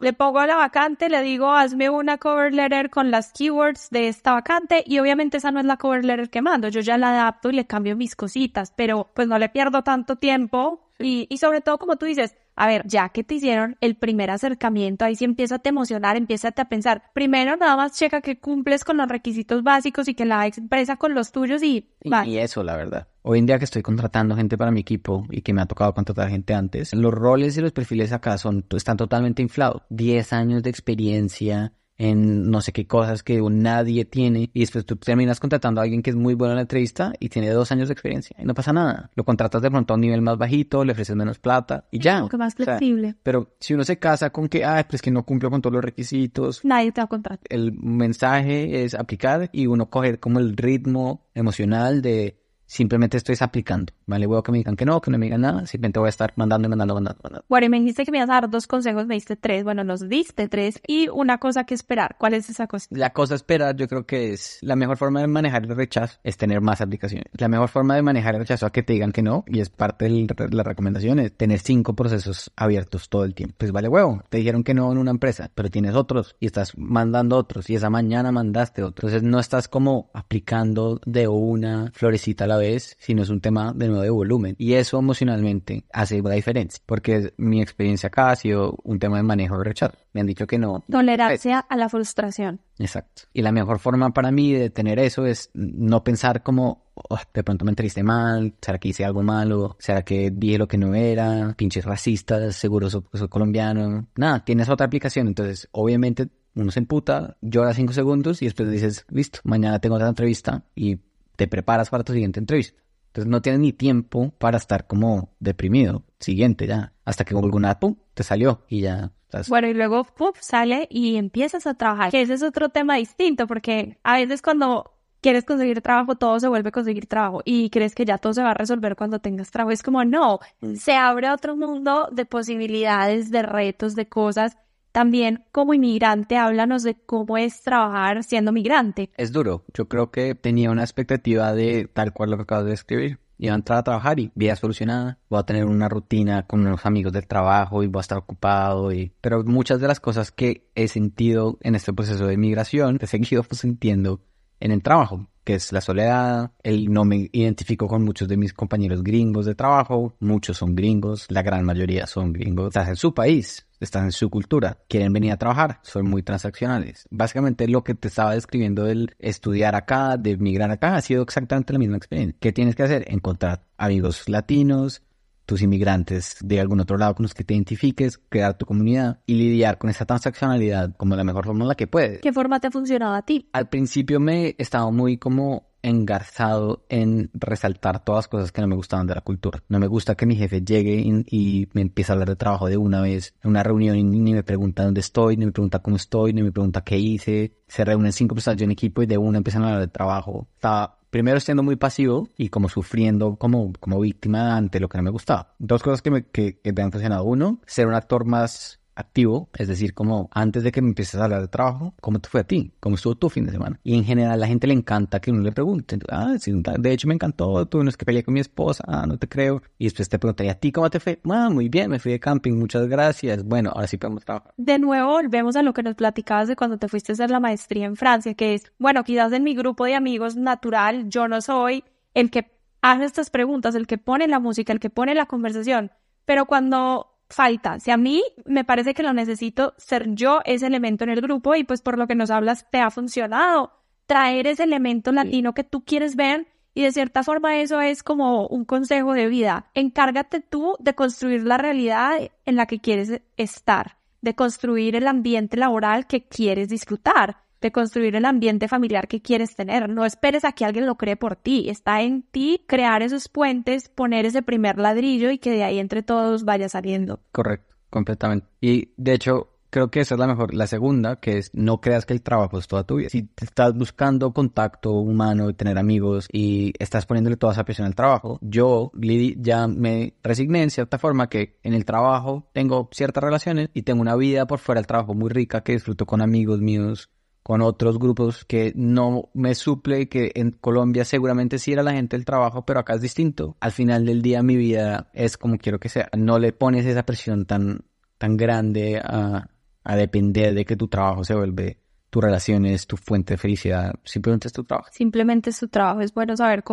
le 0.00 0.12
pongo 0.12 0.38
a 0.38 0.46
la 0.46 0.56
vacante, 0.56 1.08
le 1.08 1.22
digo, 1.22 1.52
hazme 1.52 1.88
una 1.88 2.18
cover 2.18 2.52
letter 2.52 2.90
con 2.90 3.10
las 3.10 3.32
keywords 3.32 3.88
de 3.90 4.08
esta 4.08 4.32
vacante. 4.32 4.84
Y 4.86 4.98
obviamente 4.98 5.38
esa 5.38 5.50
no 5.50 5.60
es 5.60 5.66
la 5.66 5.78
cover 5.78 6.04
letter 6.04 6.28
que 6.28 6.42
mando. 6.42 6.68
Yo 6.68 6.80
ya 6.80 6.98
la 6.98 7.10
adapto 7.10 7.50
y 7.50 7.54
le 7.54 7.66
cambio 7.66 7.96
mis 7.96 8.14
cositas. 8.14 8.72
Pero 8.76 9.10
pues 9.14 9.28
no 9.28 9.38
le 9.38 9.48
pierdo 9.48 9.82
tanto 9.82 10.16
tiempo. 10.16 10.82
Y, 10.98 11.26
y 11.30 11.38
sobre 11.38 11.62
todo, 11.62 11.78
como 11.78 11.96
tú 11.96 12.06
dices, 12.06 12.36
a 12.56 12.66
ver, 12.66 12.82
ya 12.86 13.10
que 13.10 13.22
te 13.22 13.34
hicieron 13.34 13.76
el 13.80 13.96
primer 13.96 14.30
acercamiento, 14.30 15.04
ahí 15.04 15.14
sí 15.14 15.24
empieza 15.24 15.56
a 15.56 15.58
te 15.58 15.68
emocionar, 15.68 16.16
empieza 16.16 16.48
a 16.56 16.64
pensar, 16.64 17.02
primero 17.12 17.56
nada 17.56 17.76
más 17.76 17.92
checa 17.92 18.22
que 18.22 18.40
cumples 18.40 18.82
con 18.82 18.96
los 18.96 19.08
requisitos 19.08 19.62
básicos 19.62 20.08
y 20.08 20.14
que 20.14 20.24
la 20.24 20.46
empresa 20.46 20.96
con 20.96 21.14
los 21.14 21.32
tuyos 21.32 21.62
y... 21.62 21.90
Y, 22.02 22.38
eso, 22.38 22.62
la 22.62 22.76
verdad. 22.76 23.08
Hoy 23.22 23.40
en 23.40 23.46
día 23.46 23.58
que 23.58 23.64
estoy 23.64 23.82
contratando 23.82 24.36
gente 24.36 24.56
para 24.56 24.70
mi 24.70 24.80
equipo 24.80 25.26
y 25.30 25.42
que 25.42 25.52
me 25.52 25.60
ha 25.60 25.66
tocado 25.66 25.92
contratar 25.92 26.30
gente 26.30 26.54
antes, 26.54 26.94
los 26.94 27.12
roles 27.12 27.56
y 27.56 27.60
los 27.60 27.72
perfiles 27.72 28.12
acá 28.12 28.38
son, 28.38 28.64
están 28.70 28.96
totalmente 28.96 29.42
inflados. 29.42 29.82
10 29.90 30.32
años 30.32 30.62
de 30.62 30.70
experiencia, 30.70 31.72
en 31.98 32.50
no 32.50 32.60
sé 32.60 32.72
qué 32.72 32.86
cosas 32.86 33.22
que 33.22 33.40
nadie 33.40 34.04
tiene 34.04 34.50
y 34.52 34.60
después 34.60 34.84
tú 34.84 34.96
terminas 34.96 35.40
contratando 35.40 35.80
a 35.80 35.84
alguien 35.84 36.02
que 36.02 36.10
es 36.10 36.16
muy 36.16 36.34
bueno 36.34 36.52
en 36.52 36.56
la 36.56 36.62
entrevista 36.62 37.12
y 37.18 37.28
tiene 37.28 37.50
dos 37.50 37.72
años 37.72 37.88
de 37.88 37.94
experiencia 37.94 38.36
y 38.38 38.44
no 38.44 38.54
pasa 38.54 38.72
nada. 38.72 39.10
Lo 39.14 39.24
contratas 39.24 39.62
de 39.62 39.70
pronto 39.70 39.94
a 39.94 39.96
un 39.96 40.02
nivel 40.02 40.22
más 40.22 40.36
bajito, 40.36 40.84
le 40.84 40.92
ofreces 40.92 41.16
menos 41.16 41.38
plata 41.38 41.86
y 41.90 41.98
ya. 41.98 42.26
que 42.28 42.36
más 42.36 42.54
flexible. 42.54 43.16
pero 43.22 43.54
si 43.60 43.74
uno 43.74 43.84
se 43.84 43.98
casa 43.98 44.30
con 44.30 44.48
que, 44.48 44.64
ah, 44.64 44.84
pues 44.88 45.00
que 45.00 45.10
no 45.10 45.24
cumplió 45.24 45.50
con 45.50 45.62
todos 45.62 45.74
los 45.74 45.84
requisitos. 45.84 46.64
Nadie 46.64 46.92
te 46.92 47.00
va 47.00 47.04
a 47.04 47.08
contratar. 47.08 47.46
El 47.48 47.72
mensaje 47.72 48.84
es 48.84 48.94
aplicar 48.94 49.48
y 49.52 49.66
uno 49.66 49.88
coger 49.88 50.20
como 50.20 50.38
el 50.38 50.56
ritmo 50.56 51.26
emocional 51.34 52.02
de 52.02 52.38
simplemente 52.66 53.16
estoy 53.16 53.36
aplicando. 53.40 53.92
Vale, 54.08 54.24
huevo 54.24 54.40
que 54.40 54.52
me 54.52 54.58
digan 54.58 54.76
que 54.76 54.84
no, 54.84 55.00
que 55.00 55.10
no 55.10 55.18
me 55.18 55.26
digan 55.26 55.40
nada, 55.40 55.66
simplemente 55.66 55.98
voy 55.98 56.06
a 56.06 56.10
estar 56.10 56.32
mandando 56.36 56.66
y 56.66 56.70
mandando, 56.70 56.94
mandando, 56.94 57.20
mandando. 57.24 57.44
Bueno, 57.48 57.66
y 57.66 57.68
me 57.68 57.80
dijiste 57.80 58.04
que 58.04 58.12
me 58.12 58.18
ibas 58.18 58.30
a 58.30 58.34
dar 58.34 58.48
dos 58.48 58.68
consejos, 58.68 59.04
me 59.08 59.14
diste 59.14 59.34
tres, 59.34 59.64
bueno, 59.64 59.82
nos 59.82 60.08
diste 60.08 60.46
tres, 60.46 60.80
y 60.86 61.08
una 61.08 61.38
cosa 61.38 61.64
que 61.64 61.74
esperar. 61.74 62.14
¿Cuál 62.16 62.34
es 62.34 62.48
esa 62.48 62.68
cosa? 62.68 62.86
La 62.90 63.12
cosa 63.12 63.34
a 63.34 63.36
esperar, 63.36 63.74
yo 63.74 63.88
creo 63.88 64.06
que 64.06 64.32
es 64.32 64.58
la 64.62 64.76
mejor 64.76 64.96
forma 64.96 65.22
de 65.22 65.26
manejar 65.26 65.64
el 65.64 65.74
rechazo, 65.74 66.20
es 66.22 66.36
tener 66.36 66.60
más 66.60 66.80
aplicaciones. 66.80 67.26
La 67.36 67.48
mejor 67.48 67.68
forma 67.68 67.96
de 67.96 68.02
manejar 68.02 68.34
el 68.34 68.42
rechazo 68.42 68.66
a 68.66 68.70
que 68.70 68.84
te 68.84 68.92
digan 68.92 69.10
que 69.10 69.22
no, 69.22 69.44
y 69.48 69.58
es 69.58 69.70
parte 69.70 70.04
de 70.04 70.48
la 70.52 70.62
recomendación, 70.62 71.18
es 71.18 71.32
tener 71.32 71.58
cinco 71.58 71.94
procesos 71.94 72.52
abiertos 72.54 73.08
todo 73.08 73.24
el 73.24 73.34
tiempo. 73.34 73.56
Pues 73.58 73.72
vale, 73.72 73.88
huevo, 73.88 74.22
te 74.28 74.38
dijeron 74.38 74.62
que 74.62 74.72
no 74.72 74.92
en 74.92 74.98
una 74.98 75.10
empresa, 75.10 75.50
pero 75.52 75.68
tienes 75.68 75.96
otros, 75.96 76.36
y 76.38 76.46
estás 76.46 76.78
mandando 76.78 77.36
otros, 77.36 77.68
y 77.70 77.74
esa 77.74 77.90
mañana 77.90 78.30
mandaste 78.30 78.84
otros. 78.84 79.10
Entonces 79.12 79.28
no 79.28 79.40
estás 79.40 79.66
como 79.66 80.10
aplicando 80.14 81.00
de 81.04 81.26
una 81.26 81.90
florecita 81.92 82.44
a 82.44 82.46
la 82.46 82.56
vez, 82.56 82.96
sino 83.00 83.22
es 83.22 83.30
un 83.30 83.40
tema 83.40 83.72
de 83.72 83.95
nuevo 83.96 84.04
de 84.04 84.10
volumen. 84.10 84.54
Y 84.58 84.74
eso 84.74 84.98
emocionalmente 84.98 85.84
hace 85.92 86.22
la 86.22 86.34
diferencia, 86.34 86.82
porque 86.86 87.32
mi 87.36 87.60
experiencia 87.60 88.08
acá 88.08 88.30
ha 88.30 88.36
sido 88.36 88.76
un 88.82 88.98
tema 88.98 89.16
de 89.16 89.22
manejo 89.22 89.58
de 89.58 89.64
rechazo. 89.64 89.96
Me 90.12 90.20
han 90.20 90.26
dicho 90.26 90.46
que 90.46 90.58
no. 90.58 90.84
Tolerancia 90.90 91.58
a 91.60 91.76
la 91.76 91.88
frustración. 91.88 92.60
Exacto. 92.78 93.22
Y 93.32 93.42
la 93.42 93.52
mejor 93.52 93.78
forma 93.78 94.10
para 94.10 94.30
mí 94.30 94.52
de 94.52 94.70
tener 94.70 94.98
eso 94.98 95.26
es 95.26 95.50
no 95.54 96.04
pensar 96.04 96.42
como, 96.42 96.84
oh, 96.94 97.18
de 97.32 97.42
pronto 97.42 97.64
me 97.64 97.70
entrevisté 97.70 98.02
mal, 98.02 98.54
¿será 98.60 98.78
que 98.78 98.88
hice 98.88 99.04
algo 99.04 99.22
malo? 99.22 99.76
¿Será 99.78 100.02
que 100.02 100.30
dije 100.30 100.58
lo 100.58 100.68
que 100.68 100.78
no 100.78 100.94
era? 100.94 101.54
Pinches 101.56 101.84
racistas, 101.84 102.56
seguro 102.56 102.90
soy, 102.90 103.02
soy 103.12 103.28
colombiano. 103.28 104.08
Nada, 104.16 104.44
tienes 104.44 104.68
otra 104.68 104.86
aplicación, 104.86 105.28
entonces 105.28 105.68
obviamente 105.72 106.28
uno 106.54 106.70
se 106.70 106.80
emputa, 106.80 107.36
llora 107.42 107.74
cinco 107.74 107.92
segundos 107.92 108.40
y 108.42 108.46
después 108.46 108.70
dices, 108.70 109.04
listo, 109.10 109.40
mañana 109.44 109.78
tengo 109.78 109.96
otra 109.96 110.08
entrevista 110.08 110.64
y 110.74 110.98
te 111.36 111.48
preparas 111.48 111.90
para 111.90 112.02
tu 112.02 112.12
siguiente 112.12 112.40
entrevista. 112.40 112.80
Entonces 113.16 113.30
no 113.30 113.40
tienes 113.40 113.60
ni 113.62 113.72
tiempo 113.72 114.34
para 114.36 114.58
estar 114.58 114.86
como 114.86 115.30
deprimido. 115.40 116.02
Siguiente 116.20 116.66
ya. 116.66 116.92
Hasta 117.06 117.24
que 117.24 117.34
alguna, 117.34 117.80
pum, 117.80 117.96
te 118.12 118.22
salió 118.22 118.60
y 118.68 118.82
ya. 118.82 119.10
Bueno, 119.48 119.68
y 119.68 119.72
luego, 119.74 120.04
pum, 120.04 120.32
sale 120.38 120.86
y 120.90 121.16
empiezas 121.16 121.66
a 121.66 121.72
trabajar. 121.72 122.10
Que 122.10 122.20
ese 122.20 122.34
es 122.34 122.42
otro 122.42 122.68
tema 122.68 122.96
distinto 122.96 123.46
porque 123.46 123.96
a 124.02 124.16
veces 124.16 124.42
cuando 124.42 124.92
quieres 125.22 125.44
conseguir 125.44 125.80
trabajo, 125.80 126.16
todo 126.16 126.38
se 126.40 126.48
vuelve 126.48 126.68
a 126.68 126.72
conseguir 126.72 127.06
trabajo 127.06 127.40
y 127.46 127.70
crees 127.70 127.94
que 127.94 128.04
ya 128.04 128.18
todo 128.18 128.34
se 128.34 128.42
va 128.42 128.50
a 128.50 128.54
resolver 128.54 128.96
cuando 128.96 129.18
tengas 129.18 129.50
trabajo. 129.50 129.72
Es 129.72 129.82
como, 129.82 130.04
no, 130.04 130.40
se 130.74 130.94
abre 130.94 131.30
otro 131.30 131.56
mundo 131.56 132.10
de 132.12 132.26
posibilidades, 132.26 133.30
de 133.30 133.42
retos, 133.42 133.94
de 133.94 134.10
cosas 134.10 134.58
también 134.96 135.44
como 135.52 135.74
inmigrante, 135.74 136.38
háblanos 136.38 136.82
de 136.82 136.94
cómo 136.94 137.36
es 137.36 137.60
trabajar 137.60 138.24
siendo 138.24 138.50
migrante. 138.50 139.10
Es 139.18 139.30
duro. 139.30 139.62
Yo 139.74 139.88
creo 139.88 140.10
que 140.10 140.34
tenía 140.34 140.70
una 140.70 140.84
expectativa 140.84 141.52
de 141.52 141.86
tal 141.92 142.14
cual 142.14 142.30
lo 142.30 142.38
que 142.38 142.44
acabas 142.44 142.64
de 142.64 142.70
describir. 142.70 143.18
Iba 143.36 143.52
a 143.52 143.56
entrar 143.56 143.80
a 143.80 143.82
trabajar 143.82 144.18
y 144.18 144.32
vida 144.34 144.56
solucionada. 144.56 145.18
Voy 145.28 145.38
a 145.38 145.42
tener 145.42 145.66
una 145.66 145.90
rutina 145.90 146.46
con 146.46 146.60
unos 146.66 146.86
amigos 146.86 147.12
del 147.12 147.26
trabajo 147.26 147.82
y 147.82 147.88
voy 147.88 148.00
a 148.00 148.08
estar 148.08 148.16
ocupado. 148.16 148.90
Y... 148.90 149.12
Pero 149.20 149.44
muchas 149.44 149.82
de 149.82 149.86
las 149.86 150.00
cosas 150.00 150.32
que 150.32 150.66
he 150.74 150.88
sentido 150.88 151.58
en 151.60 151.74
este 151.74 151.92
proceso 151.92 152.26
de 152.26 152.38
migración, 152.38 152.96
he 153.02 153.06
seguido 153.06 153.44
sintiendo 153.50 154.22
en 154.60 154.72
el 154.72 154.82
trabajo 154.82 155.28
que 155.44 155.54
es 155.54 155.72
la 155.72 155.80
soledad, 155.80 156.50
el 156.64 156.92
no 156.92 157.04
me 157.04 157.30
identifico 157.30 157.86
con 157.86 158.02
muchos 158.02 158.26
de 158.26 158.36
mis 158.36 158.52
compañeros 158.52 159.04
gringos 159.04 159.46
de 159.46 159.54
trabajo, 159.54 160.16
muchos 160.18 160.56
son 160.56 160.74
gringos, 160.74 161.26
la 161.28 161.42
gran 161.42 161.64
mayoría 161.64 162.08
son 162.08 162.32
gringos, 162.32 162.66
estás 162.66 162.88
en 162.88 162.96
su 162.96 163.14
país, 163.14 163.65
estás 163.80 164.04
en 164.04 164.12
su 164.12 164.30
cultura, 164.30 164.78
quieren 164.88 165.12
venir 165.12 165.32
a 165.32 165.36
trabajar, 165.36 165.80
son 165.82 166.08
muy 166.08 166.22
transaccionales. 166.22 167.06
Básicamente 167.10 167.68
lo 167.68 167.84
que 167.84 167.94
te 167.94 168.08
estaba 168.08 168.34
describiendo 168.34 168.84
del 168.84 169.14
estudiar 169.18 169.74
acá, 169.74 170.16
de 170.16 170.36
migrar 170.36 170.70
acá, 170.70 170.96
ha 170.96 171.00
sido 171.00 171.22
exactamente 171.22 171.72
la 171.72 171.78
misma 171.78 171.96
experiencia. 171.96 172.36
¿Qué 172.40 172.52
tienes 172.52 172.74
que 172.74 172.82
hacer? 172.82 173.04
Encontrar 173.08 173.64
amigos 173.76 174.28
latinos, 174.28 175.02
tus 175.46 175.62
inmigrantes 175.62 176.36
de 176.42 176.60
algún 176.60 176.80
otro 176.80 176.98
lado 176.98 177.14
con 177.14 177.22
los 177.22 177.32
que 177.32 177.44
te 177.44 177.54
identifiques, 177.54 178.18
crear 178.28 178.58
tu 178.58 178.66
comunidad 178.66 179.20
y 179.26 179.34
lidiar 179.34 179.78
con 179.78 179.88
esa 179.88 180.04
transaccionalidad 180.04 180.94
como 180.96 181.14
la 181.16 181.24
mejor 181.24 181.46
forma 181.46 181.64
en 181.64 181.68
la 181.68 181.74
que 181.76 181.86
puedes. 181.86 182.20
¿Qué 182.20 182.32
forma 182.32 182.60
te 182.60 182.66
ha 182.66 182.70
funcionado 182.70 183.14
a 183.14 183.22
ti? 183.22 183.48
Al 183.52 183.68
principio 183.68 184.20
me 184.20 184.56
estaba 184.58 184.90
muy 184.90 185.16
como 185.16 185.68
engarzado 185.86 186.84
en 186.88 187.30
resaltar 187.32 188.04
todas 188.04 188.24
las 188.24 188.28
cosas 188.28 188.52
que 188.52 188.60
no 188.60 188.66
me 188.66 188.74
gustaban 188.74 189.06
de 189.06 189.14
la 189.14 189.20
cultura. 189.20 189.62
No 189.68 189.78
me 189.78 189.86
gusta 189.86 190.16
que 190.16 190.26
mi 190.26 190.34
jefe 190.34 190.62
llegue 190.62 190.96
y, 190.96 191.68
me 191.72 191.80
empiece 191.82 192.10
a 192.10 192.14
hablar 192.14 192.28
de 192.28 192.36
trabajo 192.36 192.66
de 192.66 192.76
una 192.76 193.00
vez 193.00 193.34
en 193.42 193.50
una 193.50 193.62
reunión 193.62 193.96
y 193.96 194.02
ni 194.02 194.34
me 194.34 194.42
pregunta 194.42 194.84
dónde 194.84 195.00
estoy, 195.00 195.36
ni 195.36 195.46
me 195.46 195.52
pregunta 195.52 195.78
cómo 195.78 195.96
estoy, 195.96 196.32
ni 196.32 196.42
me 196.42 196.50
pregunta 196.50 196.82
qué 196.82 196.98
hice. 196.98 197.56
Se 197.68 197.84
reúnen 197.84 198.12
cinco 198.12 198.34
personas 198.34 198.58
de 198.58 198.64
un 198.64 198.72
equipo 198.72 199.02
y 199.02 199.06
de 199.06 199.16
una 199.16 199.38
empiezan 199.38 199.62
a 199.62 199.66
hablar 199.66 199.80
de 199.80 199.88
trabajo. 199.88 200.48
Estaba 200.54 200.98
primero 201.10 201.38
siendo 201.38 201.62
muy 201.62 201.76
pasivo 201.76 202.28
y 202.36 202.48
como 202.48 202.68
sufriendo 202.68 203.36
como, 203.36 203.72
como 203.78 204.00
víctima 204.00 204.56
ante 204.56 204.80
lo 204.80 204.88
que 204.88 204.98
no 204.98 205.04
me 205.04 205.10
gustaba. 205.10 205.54
Dos 205.58 205.82
cosas 205.82 206.02
que 206.02 206.10
me, 206.10 206.26
que, 206.26 206.58
que 206.58 206.72
me 206.72 206.82
han 206.82 206.90
funcionado. 206.90 207.24
Uno, 207.24 207.60
ser 207.66 207.86
un 207.86 207.94
actor 207.94 208.24
más 208.24 208.80
activo, 208.96 209.48
es 209.56 209.68
decir, 209.68 209.94
como 209.94 210.28
antes 210.32 210.64
de 210.64 210.72
que 210.72 210.82
me 210.82 210.88
empieces 210.88 211.20
a 211.20 211.24
hablar 211.24 211.42
de 211.42 211.48
trabajo, 211.48 211.94
¿cómo 212.00 212.18
te 212.18 212.28
fue 212.28 212.40
a 212.40 212.44
ti? 212.44 212.72
¿Cómo 212.80 212.96
estuvo 212.96 213.14
tu 213.14 213.28
fin 213.28 213.44
de 213.44 213.52
semana? 213.52 213.78
Y 213.84 213.94
en 213.94 214.04
general 214.04 214.32
a 214.32 214.36
la 214.36 214.46
gente 214.46 214.66
le 214.66 214.72
encanta 214.74 215.20
que 215.20 215.30
uno 215.30 215.42
le 215.42 215.52
pregunte, 215.52 215.98
ah, 216.10 216.34
sí, 216.38 216.52
de 216.52 216.92
hecho 216.92 217.06
me 217.06 217.14
encantó, 217.14 217.66
tú 217.66 217.82
no 217.84 217.90
es 217.90 217.96
que 217.96 218.04
peleé 218.04 218.24
con 218.24 218.34
mi 218.34 218.40
esposa, 218.40 218.84
ah, 218.88 219.06
no 219.06 219.18
te 219.18 219.28
creo. 219.28 219.62
Y 219.78 219.84
después 219.84 220.08
te 220.08 220.18
preguntaría, 220.18 220.52
¿a 220.52 220.56
ti 220.56 220.72
cómo 220.72 220.90
te 220.90 220.98
fue? 220.98 221.20
Ah, 221.30 221.50
muy 221.50 221.68
bien, 221.68 221.90
me 221.90 221.98
fui 221.98 222.12
de 222.12 222.20
camping, 222.20 222.54
muchas 222.54 222.88
gracias. 222.88 223.44
Bueno, 223.44 223.70
ahora 223.74 223.86
sí 223.86 223.98
podemos 223.98 224.24
trabajar. 224.24 224.52
De 224.56 224.78
nuevo, 224.78 225.10
volvemos 225.12 225.56
a 225.56 225.62
lo 225.62 225.72
que 225.74 225.82
nos 225.82 225.94
platicabas 225.94 226.48
de 226.48 226.56
cuando 226.56 226.78
te 226.78 226.88
fuiste 226.88 227.12
a 227.12 227.14
hacer 227.14 227.30
la 227.30 227.40
maestría 227.40 227.86
en 227.86 227.96
Francia, 227.96 228.34
que 228.34 228.54
es, 228.54 228.72
bueno, 228.78 229.04
quizás 229.04 229.32
en 229.32 229.44
mi 229.44 229.54
grupo 229.54 229.84
de 229.84 229.94
amigos 229.94 230.36
natural, 230.36 231.08
yo 231.08 231.28
no 231.28 231.40
soy 231.40 231.84
el 232.14 232.30
que 232.30 232.50
hace 232.80 233.04
estas 233.04 233.30
preguntas, 233.30 233.74
el 233.74 233.86
que 233.86 233.98
pone 233.98 234.28
la 234.28 234.38
música, 234.38 234.72
el 234.72 234.80
que 234.80 234.90
pone 234.90 235.14
la 235.14 235.26
conversación, 235.26 235.90
pero 236.24 236.46
cuando 236.46 237.15
falta. 237.28 237.80
Si 237.80 237.90
a 237.90 237.96
mí 237.96 238.22
me 238.44 238.64
parece 238.64 238.94
que 238.94 239.02
lo 239.02 239.12
necesito 239.12 239.74
ser 239.76 240.14
yo 240.14 240.40
ese 240.44 240.66
elemento 240.66 241.04
en 241.04 241.10
el 241.10 241.20
grupo 241.20 241.54
y 241.54 241.64
pues 241.64 241.82
por 241.82 241.98
lo 241.98 242.06
que 242.06 242.14
nos 242.14 242.30
hablas 242.30 242.66
te 242.70 242.80
ha 242.80 242.90
funcionado 242.90 243.72
traer 244.06 244.46
ese 244.46 244.62
elemento 244.62 245.12
latino 245.12 245.52
que 245.52 245.64
tú 245.64 245.84
quieres 245.84 246.16
ver 246.16 246.46
y 246.74 246.82
de 246.82 246.92
cierta 246.92 247.22
forma 247.22 247.58
eso 247.58 247.80
es 247.80 248.02
como 248.02 248.46
un 248.46 248.64
consejo 248.64 249.14
de 249.14 249.28
vida. 249.28 249.70
Encárgate 249.74 250.40
tú 250.40 250.76
de 250.78 250.94
construir 250.94 251.42
la 251.42 251.56
realidad 251.58 252.18
en 252.44 252.56
la 252.56 252.66
que 252.66 252.80
quieres 252.80 253.20
estar, 253.36 253.96
de 254.20 254.34
construir 254.34 254.94
el 254.94 255.08
ambiente 255.08 255.56
laboral 255.56 256.06
que 256.06 256.28
quieres 256.28 256.68
disfrutar 256.68 257.45
de 257.60 257.72
construir 257.72 258.16
el 258.16 258.24
ambiente 258.24 258.68
familiar 258.68 259.08
que 259.08 259.22
quieres 259.22 259.56
tener. 259.56 259.88
No 259.88 260.04
esperes 260.04 260.44
a 260.44 260.52
que 260.52 260.64
alguien 260.64 260.86
lo 260.86 260.96
cree 260.96 261.16
por 261.16 261.36
ti. 261.36 261.68
Está 261.68 262.02
en 262.02 262.22
ti 262.22 262.64
crear 262.66 263.02
esos 263.02 263.28
puentes, 263.28 263.88
poner 263.88 264.26
ese 264.26 264.42
primer 264.42 264.78
ladrillo 264.78 265.30
y 265.30 265.38
que 265.38 265.50
de 265.50 265.64
ahí 265.64 265.78
entre 265.78 266.02
todos 266.02 266.44
vaya 266.44 266.68
saliendo. 266.68 267.20
Correcto, 267.32 267.74
completamente. 267.90 268.46
Y 268.60 268.90
de 268.96 269.14
hecho, 269.14 269.56
creo 269.76 269.90
que 269.90 270.00
esa 270.00 270.14
es 270.14 270.18
la 270.18 270.26
mejor. 270.26 270.54
La 270.54 270.66
segunda, 270.66 271.16
que 271.16 271.38
es 271.38 271.50
no 271.52 271.80
creas 271.80 272.06
que 272.06 272.14
el 272.14 272.22
trabajo 272.22 272.58
es 272.58 272.66
toda 272.66 272.84
tu 272.84 272.96
vida. 272.96 273.10
Si 273.10 273.28
estás 273.40 273.74
buscando 273.74 274.32
contacto 274.32 274.92
humano, 274.92 275.54
tener 275.54 275.78
amigos 275.78 276.28
y 276.32 276.72
estás 276.78 277.06
poniéndole 277.06 277.36
toda 277.36 277.52
esa 277.52 277.64
presión 277.64 277.86
al 277.86 277.94
trabajo, 277.94 278.38
yo 278.40 278.90
ya 279.36 279.66
me 279.66 280.14
resigné 280.22 280.62
en 280.62 280.70
cierta 280.70 280.98
forma 280.98 281.28
que 281.28 281.58
en 281.62 281.74
el 281.74 281.84
trabajo 281.84 282.48
tengo 282.52 282.88
ciertas 282.92 283.22
relaciones 283.22 283.68
y 283.74 283.82
tengo 283.82 284.00
una 284.00 284.16
vida 284.16 284.46
por 284.46 284.60
fuera 284.60 284.80
del 284.80 284.86
trabajo 284.86 285.14
muy 285.14 285.28
rica 285.28 285.62
que 285.62 285.72
disfruto 285.72 286.06
con 286.06 286.22
amigos 286.22 286.60
míos 286.60 287.10
con 287.46 287.62
otros 287.62 288.00
grupos 288.00 288.44
que 288.44 288.72
no 288.74 289.30
me 289.32 289.54
suple 289.54 290.08
que 290.08 290.32
en 290.34 290.50
Colombia 290.50 291.04
seguramente 291.04 291.60
sí 291.60 291.72
era 291.72 291.84
la 291.84 291.92
gente 291.92 292.16
del 292.16 292.24
trabajo, 292.24 292.66
pero 292.66 292.80
acá 292.80 292.94
es 292.94 293.00
distinto. 293.00 293.56
Al 293.60 293.70
final 293.70 294.04
del 294.04 294.20
día 294.20 294.42
mi 294.42 294.56
vida 294.56 295.10
es 295.12 295.36
como 295.36 295.56
quiero 295.56 295.78
que 295.78 295.88
sea. 295.88 296.08
No 296.18 296.40
le 296.40 296.52
pones 296.52 296.84
esa 296.86 297.04
presión 297.04 297.46
tan, 297.46 297.84
tan 298.18 298.36
grande 298.36 299.00
a, 299.00 299.48
a 299.84 299.94
depender 299.94 300.54
de 300.54 300.64
que 300.64 300.74
tu 300.74 300.88
trabajo 300.88 301.22
se 301.22 301.36
vuelve 301.36 301.78
tu 302.10 302.20
relación 302.20 302.66
es 302.66 302.88
tu 302.88 302.96
fuente 302.96 303.34
de 303.34 303.38
felicidad, 303.38 303.94
simplemente 304.02 304.48
es 304.48 304.52
tu 304.52 304.64
trabajo. 304.64 304.88
Simplemente 304.90 305.50
es 305.50 305.60
tu 305.60 305.68
trabajo, 305.68 306.00
es 306.00 306.12
bueno 306.12 306.36
saber 306.36 306.64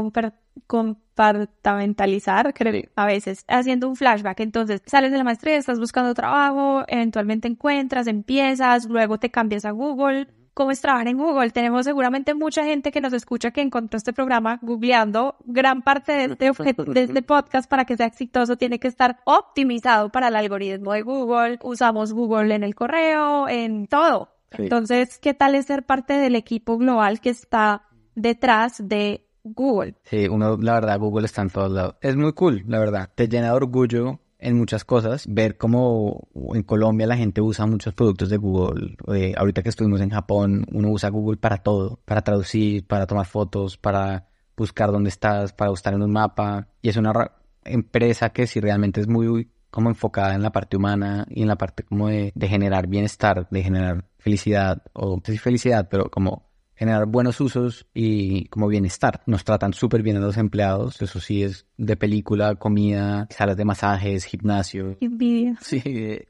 compartamentalizar, 0.65 2.51
creo, 2.55 2.89
a 2.95 3.05
veces, 3.05 3.45
haciendo 3.47 3.87
un 3.87 3.95
flashback, 3.95 4.39
entonces 4.39 4.81
sales 4.87 5.11
de 5.11 5.19
la 5.19 5.23
maestría, 5.23 5.57
estás 5.57 5.79
buscando 5.79 6.15
trabajo, 6.15 6.83
eventualmente 6.87 7.47
encuentras, 7.47 8.07
empiezas, 8.07 8.85
luego 8.85 9.19
te 9.19 9.29
cambias 9.29 9.65
a 9.65 9.71
Google, 9.71 10.29
cómo 10.53 10.71
es 10.71 10.81
trabajar 10.81 11.07
en 11.07 11.17
Google. 11.17 11.51
Tenemos 11.51 11.85
seguramente 11.85 12.33
mucha 12.33 12.63
gente 12.63 12.91
que 12.91 13.01
nos 13.01 13.13
escucha 13.13 13.51
que 13.51 13.61
encontró 13.61 13.97
este 13.97 14.13
programa 14.13 14.59
googleando. 14.61 15.35
Gran 15.45 15.81
parte 15.81 16.11
de 16.13 16.23
este, 16.25 16.73
de 16.73 17.03
este 17.03 17.21
podcast 17.21 17.69
para 17.69 17.85
que 17.85 17.97
sea 17.97 18.05
exitoso 18.05 18.57
tiene 18.57 18.79
que 18.79 18.87
estar 18.87 19.19
optimizado 19.25 20.09
para 20.09 20.27
el 20.27 20.35
algoritmo 20.35 20.93
de 20.93 21.01
Google. 21.01 21.59
Usamos 21.63 22.13
Google 22.13 22.53
en 22.55 22.63
el 22.63 22.75
correo, 22.75 23.47
en 23.47 23.87
todo. 23.87 24.29
Entonces, 24.51 25.17
¿qué 25.19 25.33
tal 25.33 25.55
es 25.55 25.65
ser 25.65 25.83
parte 25.83 26.13
del 26.13 26.35
equipo 26.35 26.77
global 26.77 27.19
que 27.19 27.31
está 27.31 27.83
detrás 28.15 28.87
de 28.87 29.27
Google? 29.43 29.95
Sí, 30.03 30.27
uno, 30.27 30.57
la 30.57 30.73
verdad, 30.73 30.99
Google 30.99 31.25
está 31.25 31.41
en 31.41 31.49
todos 31.49 31.71
lados. 31.71 31.95
Es 32.01 32.15
muy 32.15 32.33
cool, 32.33 32.63
la 32.67 32.79
verdad. 32.79 33.09
Te 33.15 33.27
llena 33.27 33.47
de 33.47 33.53
orgullo 33.53 34.19
en 34.43 34.57
muchas 34.57 34.83
cosas, 34.83 35.25
ver 35.27 35.57
cómo 35.57 36.27
en 36.53 36.63
Colombia 36.63 37.07
la 37.07 37.15
gente 37.15 37.41
usa 37.41 37.65
muchos 37.65 37.93
productos 37.93 38.29
de 38.29 38.37
Google. 38.37 38.97
Eh, 39.15 39.33
ahorita 39.37 39.63
que 39.63 39.69
estuvimos 39.69 40.01
en 40.01 40.09
Japón, 40.09 40.65
uno 40.71 40.89
usa 40.89 41.09
Google 41.09 41.37
para 41.37 41.57
todo, 41.57 41.99
para 42.05 42.21
traducir, 42.21 42.85
para 42.85 43.07
tomar 43.07 43.25
fotos, 43.25 43.77
para 43.77 44.27
buscar 44.57 44.91
dónde 44.91 45.09
estás, 45.09 45.53
para 45.53 45.71
buscar 45.71 45.93
en 45.93 46.03
un 46.03 46.11
mapa. 46.11 46.67
Y 46.81 46.89
es 46.89 46.97
una 46.97 47.31
empresa 47.63 48.29
que 48.29 48.45
si 48.45 48.59
realmente 48.59 48.99
es 48.99 49.07
muy 49.07 49.49
como 49.71 49.89
enfocada 49.89 50.35
en 50.35 50.43
la 50.43 50.51
parte 50.51 50.77
humana 50.77 51.25
y 51.29 51.41
en 51.41 51.47
la 51.47 51.55
parte 51.55 51.83
como 51.83 52.09
de, 52.09 52.31
generar 52.41 52.87
bienestar, 52.87 53.47
de 53.49 53.63
generar 53.63 54.05
felicidad, 54.19 54.83
o 54.93 55.15
no 55.15 55.21
sé 55.25 55.31
si 55.31 55.37
felicidad, 55.39 55.87
pero 55.89 56.11
como 56.11 56.43
generar 56.83 57.05
buenos 57.05 57.39
usos 57.39 57.87
y 57.93 58.45
como 58.49 58.67
bienestar. 58.67 59.21
Nos 59.25 59.45
tratan 59.45 59.71
súper 59.71 60.01
bien 60.01 60.17
a 60.17 60.19
los 60.19 60.35
empleados, 60.35 61.01
eso 61.01 61.21
sí 61.21 61.41
es 61.41 61.65
de 61.77 61.95
película, 61.95 62.55
comida, 62.55 63.25
salas 63.29 63.55
de 63.55 63.63
masajes, 63.63 64.25
gimnasio. 64.25 64.97
Envidia. 64.99 65.55
Sí, 65.61 65.81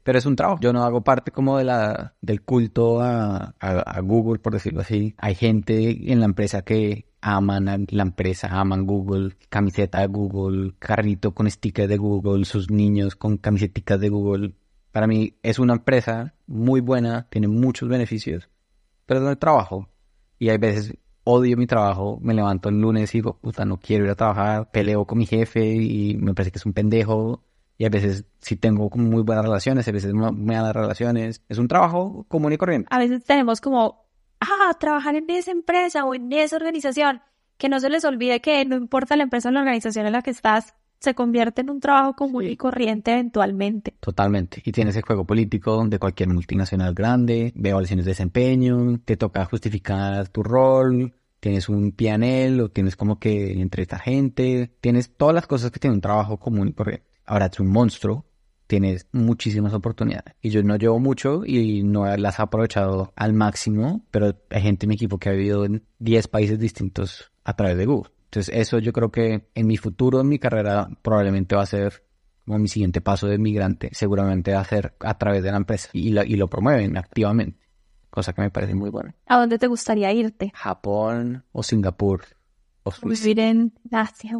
pero 0.04 0.18
es 0.18 0.26
un 0.26 0.36
trabajo. 0.36 0.60
Yo 0.60 0.72
no 0.72 0.84
hago 0.84 1.02
parte 1.02 1.32
como 1.32 1.58
de 1.58 1.64
la, 1.64 2.14
del 2.20 2.42
culto 2.42 3.00
a, 3.00 3.56
a, 3.58 4.00
Google, 4.00 4.38
por 4.38 4.52
decirlo 4.52 4.82
así. 4.82 5.16
Hay 5.18 5.34
gente 5.34 6.12
en 6.12 6.20
la 6.20 6.26
empresa 6.26 6.62
que 6.62 7.06
aman 7.20 7.68
a 7.68 7.78
la 7.88 8.02
empresa, 8.04 8.48
aman 8.48 8.86
Google, 8.86 9.36
camiseta 9.48 10.02
de 10.02 10.06
Google, 10.06 10.74
carrito 10.78 11.34
con 11.34 11.50
stickers 11.50 11.88
de 11.88 11.96
Google, 11.96 12.44
sus 12.44 12.70
niños 12.70 13.16
con 13.16 13.38
camisetas 13.38 13.98
de 13.98 14.08
Google. 14.08 14.54
Para 14.92 15.08
mí 15.08 15.34
es 15.42 15.58
una 15.58 15.72
empresa 15.72 16.34
muy 16.46 16.80
buena, 16.80 17.26
tiene 17.28 17.48
muchos 17.48 17.88
beneficios, 17.88 18.48
pero 19.04 19.18
no 19.18 19.36
trabajo 19.36 19.88
y 20.38 20.48
hay 20.48 20.58
veces 20.58 20.94
odio 21.24 21.56
mi 21.56 21.66
trabajo, 21.66 22.18
me 22.22 22.34
levanto 22.34 22.68
el 22.68 22.80
lunes 22.80 23.14
y 23.14 23.18
digo, 23.18 23.38
puta, 23.40 23.64
no 23.64 23.78
quiero 23.78 24.04
ir 24.04 24.10
a 24.10 24.14
trabajar, 24.14 24.70
peleo 24.70 25.06
con 25.06 25.18
mi 25.18 25.26
jefe 25.26 25.64
y 25.66 26.16
me 26.18 26.34
parece 26.34 26.52
que 26.52 26.58
es 26.58 26.66
un 26.66 26.74
pendejo. 26.74 27.42
Y 27.76 27.86
a 27.86 27.88
veces 27.88 28.24
sí 28.38 28.54
tengo 28.54 28.88
como 28.88 29.08
muy 29.08 29.22
buenas 29.22 29.44
relaciones, 29.44 29.88
a 29.88 29.92
veces 29.92 30.14
me 30.14 30.54
dan 30.54 30.72
relaciones. 30.72 31.42
Es 31.48 31.58
un 31.58 31.66
trabajo 31.66 32.24
común 32.28 32.52
y 32.52 32.56
corriente. 32.56 32.86
A 32.90 32.98
veces 32.98 33.24
tenemos 33.24 33.60
como, 33.60 34.06
ah, 34.40 34.72
trabajar 34.78 35.16
en 35.16 35.28
esa 35.30 35.50
empresa 35.50 36.04
o 36.04 36.14
en 36.14 36.32
esa 36.32 36.56
organización. 36.56 37.22
Que 37.56 37.68
no 37.68 37.80
se 37.80 37.88
les 37.88 38.04
olvide 38.04 38.40
que 38.40 38.64
no 38.64 38.76
importa 38.76 39.16
la 39.16 39.24
empresa 39.24 39.48
o 39.48 39.52
la 39.52 39.60
organización 39.60 40.06
en 40.06 40.12
la 40.12 40.22
que 40.22 40.30
estás, 40.30 40.74
se 41.04 41.14
convierte 41.14 41.60
en 41.60 41.70
un 41.70 41.80
trabajo 41.80 42.14
común 42.14 42.44
y 42.44 42.56
corriente 42.56 43.12
eventualmente. 43.12 43.94
Totalmente. 44.00 44.62
Y 44.64 44.72
tienes 44.72 44.96
el 44.96 45.02
juego 45.02 45.24
político 45.24 45.86
de 45.86 45.98
cualquier 45.98 46.30
multinacional 46.30 46.94
grande, 46.94 47.52
de 47.54 47.68
evaluaciones 47.68 48.04
de 48.04 48.12
desempeño, 48.12 48.98
te 49.04 49.16
toca 49.16 49.44
justificar 49.44 50.28
tu 50.28 50.42
rol, 50.42 51.14
tienes 51.40 51.68
un 51.68 51.92
pianel 51.92 52.60
o 52.60 52.70
tienes 52.70 52.96
como 52.96 53.18
que 53.18 53.52
entrevistar 53.60 54.00
gente, 54.00 54.72
tienes 54.80 55.14
todas 55.16 55.34
las 55.34 55.46
cosas 55.46 55.70
que 55.70 55.78
tiene 55.78 55.94
un 55.94 56.00
trabajo 56.00 56.38
común 56.38 56.68
y 56.68 56.72
corriente. 56.72 57.06
Ahora 57.26 57.46
es 57.46 57.60
un 57.60 57.68
monstruo, 57.68 58.24
tienes 58.66 59.06
muchísimas 59.12 59.74
oportunidades. 59.74 60.34
Y 60.40 60.50
yo 60.50 60.62
no 60.62 60.76
llevo 60.76 60.98
mucho 60.98 61.44
y 61.44 61.82
no 61.82 62.16
las 62.16 62.38
he 62.38 62.42
aprovechado 62.42 63.12
al 63.14 63.34
máximo, 63.34 64.06
pero 64.10 64.34
hay 64.50 64.62
gente 64.62 64.86
en 64.86 64.88
mi 64.88 64.94
equipo 64.94 65.18
que 65.18 65.28
ha 65.28 65.32
vivido 65.32 65.64
en 65.66 65.84
10 65.98 66.28
países 66.28 66.58
distintos 66.58 67.30
a 67.44 67.54
través 67.54 67.76
de 67.76 67.86
Google. 67.86 68.13
Entonces 68.34 68.52
eso 68.52 68.80
yo 68.80 68.92
creo 68.92 69.12
que 69.12 69.48
en 69.54 69.66
mi 69.68 69.76
futuro, 69.76 70.20
en 70.20 70.28
mi 70.28 70.40
carrera, 70.40 70.88
probablemente 71.02 71.54
va 71.54 71.62
a 71.62 71.66
ser 71.66 72.02
como 72.44 72.58
mi 72.58 72.66
siguiente 72.66 73.00
paso 73.00 73.28
de 73.28 73.38
migrante, 73.38 73.90
seguramente 73.92 74.52
va 74.52 74.60
a 74.60 74.64
ser 74.64 74.96
a 74.98 75.16
través 75.16 75.44
de 75.44 75.52
la 75.52 75.58
empresa 75.58 75.88
y, 75.92 76.18
y 76.18 76.36
lo 76.36 76.48
promueven 76.48 76.96
activamente, 76.96 77.64
cosa 78.10 78.32
que 78.32 78.42
me 78.42 78.50
parece 78.50 78.74
muy 78.74 78.90
buena. 78.90 79.14
¿A 79.26 79.38
dónde 79.38 79.56
te 79.56 79.68
gustaría 79.68 80.12
irte? 80.12 80.50
Japón 80.52 81.44
o 81.52 81.62
Singapur 81.62 82.24
o 82.82 82.90
Suiza. 82.90 83.22
Vivir 83.22 83.38
en 83.38 83.72
Asia 83.92 84.32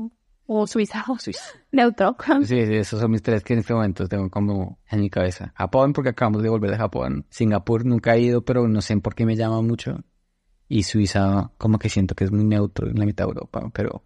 o 0.46 0.66
Suiza 0.66 1.04
o 1.06 1.16
Suiza. 1.16 1.44
Neutro. 1.70 2.16
Sí, 2.42 2.66
sí, 2.66 2.74
esos 2.74 3.00
son 3.00 3.12
mis 3.12 3.22
tres 3.22 3.44
que 3.44 3.52
en 3.52 3.60
este 3.60 3.74
momento 3.74 4.08
tengo 4.08 4.28
como 4.28 4.80
en 4.90 5.02
mi 5.02 5.08
cabeza. 5.08 5.54
Japón 5.56 5.92
porque 5.92 6.10
acabamos 6.10 6.42
de 6.42 6.48
volver 6.48 6.72
de 6.72 6.78
Japón. 6.78 7.26
Singapur 7.30 7.86
nunca 7.86 8.16
he 8.16 8.22
ido, 8.22 8.44
pero 8.44 8.66
no 8.66 8.82
sé 8.82 8.96
por 8.96 9.14
qué 9.14 9.24
me 9.24 9.36
llama 9.36 9.62
mucho 9.62 10.00
y 10.68 10.82
Suiza 10.82 11.50
como 11.58 11.78
que 11.78 11.88
siento 11.88 12.14
que 12.14 12.24
es 12.24 12.32
muy 12.32 12.44
neutro 12.44 12.88
en 12.88 12.98
la 12.98 13.06
mitad 13.06 13.24
de 13.24 13.30
Europa, 13.30 13.70
pero 13.72 14.04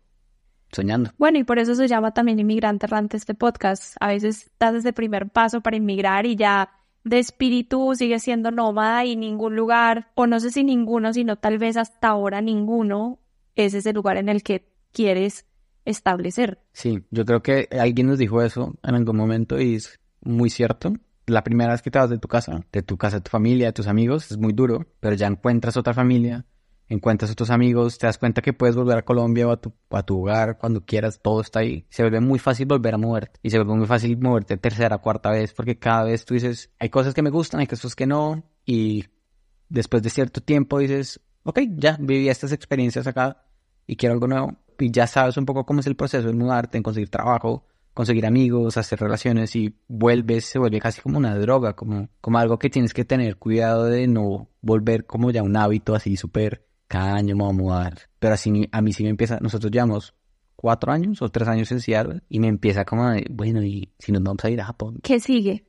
soñando. 0.73 1.11
Bueno, 1.19 1.39
y 1.39 1.45
por 1.45 1.59
eso 1.59 1.75
se 1.75 1.89
llama 1.89 2.13
también 2.13 2.39
Inmigrante 2.39 2.87
Errante 2.87 3.17
este 3.17 3.35
podcast. 3.35 3.97
A 4.01 4.09
veces 4.09 4.51
das 4.59 4.75
ese 4.75 4.93
primer 4.93 5.29
paso 5.29 5.61
para 5.61 5.77
inmigrar 5.77 6.27
y 6.27 6.37
ya 6.37 6.71
de 7.05 7.19
espíritu 7.19 7.95
sigue 7.95 8.19
siendo 8.19 8.51
nómada 8.51 9.05
y 9.05 9.17
ningún 9.17 9.57
lugar, 9.57 10.11
o 10.15 10.27
no 10.27 10.41
sé 10.41 10.51
si 10.51 10.65
ninguno, 10.65 11.13
sino 11.13 11.37
tal 11.37 11.59
vez 11.59 11.77
hasta 11.77 12.09
ahora 12.09 12.41
ninguno, 12.41 13.19
es 13.55 13.75
ese 13.75 13.93
lugar 13.93 14.19
en 14.19 14.29
el 14.29 14.43
que 14.43 14.69
quieres 14.93 15.47
establecer. 15.85 16.59
Sí, 16.73 17.05
yo 17.11 17.25
creo 17.25 17.43
que 17.43 17.69
alguien 17.79 18.09
nos 18.09 18.19
dijo 18.19 18.43
eso 18.43 18.75
en 18.83 18.95
algún 18.95 19.17
momento 19.17 19.59
y 19.61 19.77
es 19.77 19.99
muy 20.21 20.51
cierto 20.51 20.95
la 21.29 21.45
primera 21.45 21.73
vez 21.73 21.83
que 21.83 21.91
te 21.91 21.99
vas 21.99 22.11
de 22.11 22.19
tu 22.19 22.29
casa, 22.29 22.65
de 22.73 22.83
tu 22.83 22.97
casa, 22.97 23.19
de 23.19 23.23
tu 23.23 23.31
familia, 23.31 23.67
de 23.67 23.73
tus 23.73 23.87
amigos, 23.87 24.31
es 24.31 24.39
muy 24.39 24.53
duro, 24.53 24.87
pero 25.01 25.15
ya 25.15 25.27
encuentras 25.27 25.77
otra 25.77 25.95
familia, 25.95 26.47
encuentras 26.89 27.31
otros 27.31 27.51
amigos, 27.51 27.99
te 27.99 28.07
das 28.07 28.19
cuenta 28.19 28.43
que 28.43 28.53
puedes 28.53 28.75
volver 28.75 28.99
a 28.99 29.05
Colombia 29.05 29.47
o 29.47 29.53
a 29.53 29.61
tu, 29.61 29.73
a 29.91 30.03
tu 30.03 30.21
hogar 30.21 30.59
cuando 30.59 30.85
quieras, 30.85 31.21
todo 31.23 31.41
está 31.41 31.61
ahí. 31.61 31.87
Se 31.91 32.03
vuelve 32.03 32.21
muy 32.21 32.39
fácil 32.39 32.67
volver 32.67 32.95
a 32.95 32.99
moverte 32.99 33.39
y 33.43 33.51
se 33.51 33.59
vuelve 33.59 33.75
muy 33.75 33.87
fácil 33.87 34.19
moverte 34.19 34.57
tercera, 34.57 34.99
cuarta 34.99 35.31
vez, 35.31 35.53
porque 35.53 35.79
cada 35.79 36.05
vez 36.05 36.25
tú 36.25 36.35
dices, 36.35 36.71
hay 36.79 36.89
cosas 36.89 37.15
que 37.15 37.23
me 37.23 37.31
gustan, 37.31 37.61
hay 37.61 37.67
cosas 37.67 37.95
que 37.95 38.07
no, 38.07 38.43
y 38.65 39.05
después 39.69 40.03
de 40.03 40.11
cierto 40.11 40.41
tiempo 40.41 40.79
dices, 40.79 41.21
ok, 41.45 41.61
ya 41.77 41.97
viví 42.01 42.29
estas 42.29 42.53
experiencias 42.53 43.07
acá 43.07 43.45
y 43.87 43.97
quiero 43.97 44.15
algo 44.15 44.27
nuevo. 44.27 44.57
Y 44.79 44.91
ya 44.91 45.07
sabes 45.07 45.37
un 45.37 45.45
poco 45.45 45.67
cómo 45.67 45.81
es 45.81 45.87
el 45.87 45.97
proceso 45.97 46.29
de 46.29 46.35
mudarte, 46.35 46.77
en 46.77 46.85
conseguir 46.85 47.11
trabajo, 47.11 47.67
conseguir 47.99 48.27
amigos, 48.27 48.77
hacer 48.77 49.01
relaciones 49.01 49.57
y 49.57 49.75
vuelves, 49.89 50.45
se 50.45 50.61
vuelve 50.61 50.79
casi 50.79 51.01
como 51.01 51.19
una 51.19 51.37
droga, 51.37 51.75
como, 51.75 52.09
como 52.21 52.39
algo 52.39 52.57
que 52.57 52.71
tienes 52.71 52.95
que 52.95 53.05
tener 53.05 53.39
cuidado 53.39 53.87
de 53.87 54.07
no 54.07 54.49
volver 54.61 55.05
como 55.05 55.33
ya 55.33 55.43
un 55.43 55.57
hábito 55.57 55.97
así 55.97 56.17
súper, 56.17 56.65
cada 56.87 57.17
año 57.17 57.35
me 57.35 57.43
voy 57.43 57.51
a 57.51 57.57
mudar. 57.57 57.99
Pero 58.21 58.35
así 58.35 58.69
a 58.71 58.83
mí 58.83 58.93
sí 58.93 59.03
me 59.03 59.09
empieza, 59.09 59.41
nosotros 59.41 59.73
llevamos 59.73 60.15
cuatro 60.55 60.93
años 60.93 61.21
o 61.23 61.29
tres 61.29 61.49
años 61.49 61.73
en 61.73 61.81
Seattle 61.81 62.23
y 62.29 62.39
me 62.39 62.47
empieza 62.47 62.85
como 62.85 63.03
a, 63.03 63.17
bueno, 63.31 63.65
y 63.65 63.93
si 63.99 64.13
nos 64.13 64.23
vamos 64.23 64.45
a 64.45 64.51
ir 64.51 64.61
a 64.61 64.67
Japón. 64.67 65.01
¿Qué 65.03 65.19
sigue? 65.19 65.67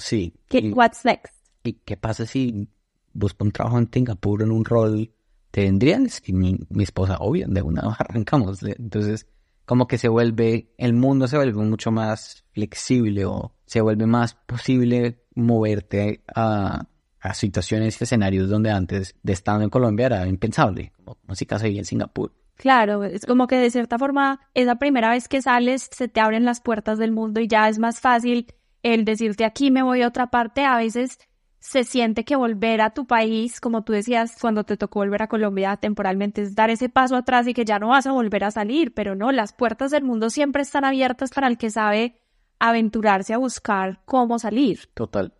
sí. 0.00 0.34
¿Qué, 0.48 0.72
what's 0.74 1.04
next? 1.04 1.32
¿Y 1.62 1.74
qué 1.74 1.96
pasa 1.96 2.26
si 2.26 2.68
busco 3.12 3.44
un 3.44 3.52
trabajo 3.52 3.78
en 3.78 3.88
Singapur 3.88 4.42
en 4.42 4.50
un 4.50 4.64
rol? 4.64 5.12
¿Te 5.52 5.60
vendrían? 5.60 6.08
Y 6.26 6.32
mi, 6.32 6.58
mi 6.70 6.82
esposa, 6.82 7.18
obvio, 7.20 7.46
de 7.46 7.62
una 7.62 7.82
arrancamos. 8.00 8.64
Entonces, 8.64 9.28
como 9.68 9.86
que 9.86 9.98
se 9.98 10.08
vuelve, 10.08 10.72
el 10.78 10.94
mundo 10.94 11.28
se 11.28 11.36
vuelve 11.36 11.62
mucho 11.62 11.90
más 11.90 12.42
flexible 12.52 13.26
o 13.26 13.52
se 13.66 13.82
vuelve 13.82 14.06
más 14.06 14.34
posible 14.34 15.26
moverte 15.34 16.22
a, 16.34 16.86
a 17.20 17.34
situaciones 17.34 18.00
y 18.00 18.04
escenarios 18.04 18.48
donde 18.48 18.70
antes 18.70 19.14
de 19.22 19.34
estando 19.34 19.64
en 19.64 19.68
Colombia 19.68 20.06
era 20.06 20.26
impensable, 20.26 20.92
como, 20.96 21.34
si 21.34 21.44
casi 21.44 21.76
en 21.76 21.84
Singapur. 21.84 22.32
Claro, 22.56 23.04
es 23.04 23.26
como 23.26 23.46
que 23.46 23.56
de 23.56 23.70
cierta 23.70 23.98
forma 23.98 24.40
esa 24.54 24.76
primera 24.76 25.10
vez 25.10 25.28
que 25.28 25.42
sales 25.42 25.90
se 25.92 26.08
te 26.08 26.20
abren 26.20 26.46
las 26.46 26.62
puertas 26.62 26.96
del 26.96 27.12
mundo 27.12 27.38
y 27.38 27.46
ya 27.46 27.68
es 27.68 27.78
más 27.78 28.00
fácil 28.00 28.46
el 28.82 29.04
decirte 29.04 29.44
aquí 29.44 29.70
me 29.70 29.82
voy 29.82 30.00
a 30.00 30.08
otra 30.08 30.28
parte. 30.28 30.64
A 30.64 30.78
veces 30.78 31.18
se 31.60 31.84
siente 31.84 32.24
que 32.24 32.36
volver 32.36 32.80
a 32.80 32.90
tu 32.90 33.06
país, 33.06 33.60
como 33.60 33.82
tú 33.82 33.92
decías 33.92 34.36
cuando 34.40 34.64
te 34.64 34.76
tocó 34.76 35.00
volver 35.00 35.22
a 35.22 35.28
Colombia 35.28 35.76
temporalmente, 35.76 36.42
es 36.42 36.54
dar 36.54 36.70
ese 36.70 36.88
paso 36.88 37.16
atrás 37.16 37.46
y 37.48 37.54
que 37.54 37.64
ya 37.64 37.78
no 37.78 37.88
vas 37.88 38.06
a 38.06 38.12
volver 38.12 38.44
a 38.44 38.50
salir, 38.50 38.94
pero 38.94 39.14
no, 39.14 39.32
las 39.32 39.52
puertas 39.52 39.90
del 39.90 40.04
mundo 40.04 40.30
siempre 40.30 40.62
están 40.62 40.84
abiertas 40.84 41.30
para 41.30 41.48
el 41.48 41.58
que 41.58 41.70
sabe 41.70 42.20
aventurarse 42.58 43.34
a 43.34 43.38
buscar 43.38 44.00
cómo 44.04 44.38
salir. 44.38 44.88
Total. 44.94 45.34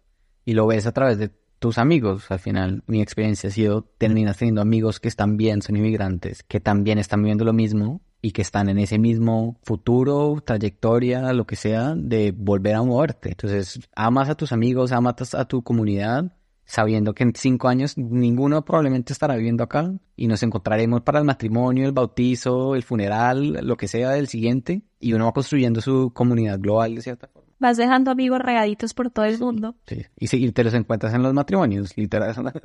Y 0.44 0.54
lo 0.54 0.66
ves 0.66 0.86
a 0.86 0.92
través 0.92 1.18
de 1.18 1.30
tus 1.58 1.78
amigos. 1.78 2.30
Al 2.30 2.38
final, 2.38 2.82
mi 2.86 3.02
experiencia 3.02 3.48
ha 3.48 3.52
sido, 3.52 3.82
terminas 3.98 4.38
teniendo 4.38 4.60
amigos 4.60 5.00
que 5.00 5.08
están 5.08 5.36
bien, 5.36 5.62
son 5.62 5.76
inmigrantes, 5.76 6.42
que 6.42 6.60
también 6.60 6.98
están 6.98 7.20
viviendo 7.22 7.44
lo 7.44 7.52
mismo 7.52 8.00
y 8.20 8.32
que 8.32 8.42
están 8.42 8.68
en 8.68 8.78
ese 8.78 8.98
mismo 8.98 9.58
futuro, 9.62 10.42
trayectoria, 10.44 11.32
lo 11.32 11.46
que 11.46 11.56
sea, 11.56 11.94
de 11.96 12.32
volver 12.36 12.74
a 12.74 12.82
moverte. 12.82 13.30
Entonces, 13.30 13.80
amas 13.94 14.28
a 14.28 14.34
tus 14.34 14.52
amigos, 14.52 14.92
amas 14.92 15.34
a 15.34 15.44
tu 15.44 15.62
comunidad, 15.62 16.32
sabiendo 16.64 17.14
que 17.14 17.22
en 17.22 17.32
cinco 17.34 17.68
años 17.68 17.96
ninguno 17.96 18.64
probablemente 18.64 19.12
estará 19.12 19.36
viviendo 19.36 19.64
acá 19.64 19.92
y 20.16 20.26
nos 20.26 20.42
encontraremos 20.42 21.02
para 21.02 21.18
el 21.18 21.24
matrimonio, 21.24 21.86
el 21.86 21.92
bautizo, 21.92 22.74
el 22.74 22.82
funeral, 22.82 23.60
lo 23.66 23.76
que 23.76 23.88
sea 23.88 24.10
del 24.10 24.26
siguiente, 24.28 24.82
y 24.98 25.12
uno 25.12 25.26
va 25.26 25.32
construyendo 25.32 25.80
su 25.80 26.12
comunidad 26.12 26.58
global 26.58 26.96
de 26.96 27.02
cierta 27.02 27.28
forma. 27.28 27.48
Vas 27.60 27.76
dejando 27.76 28.10
amigos 28.10 28.40
regaditos 28.40 28.94
por 28.94 29.10
todo 29.10 29.24
el 29.24 29.38
mundo. 29.38 29.76
Sí, 29.86 30.04
y, 30.16 30.46
y 30.46 30.52
te 30.52 30.62
los 30.62 30.74
encuentras 30.74 31.14
en 31.14 31.22
los 31.22 31.34
matrimonios, 31.34 31.96
literal. 31.96 32.34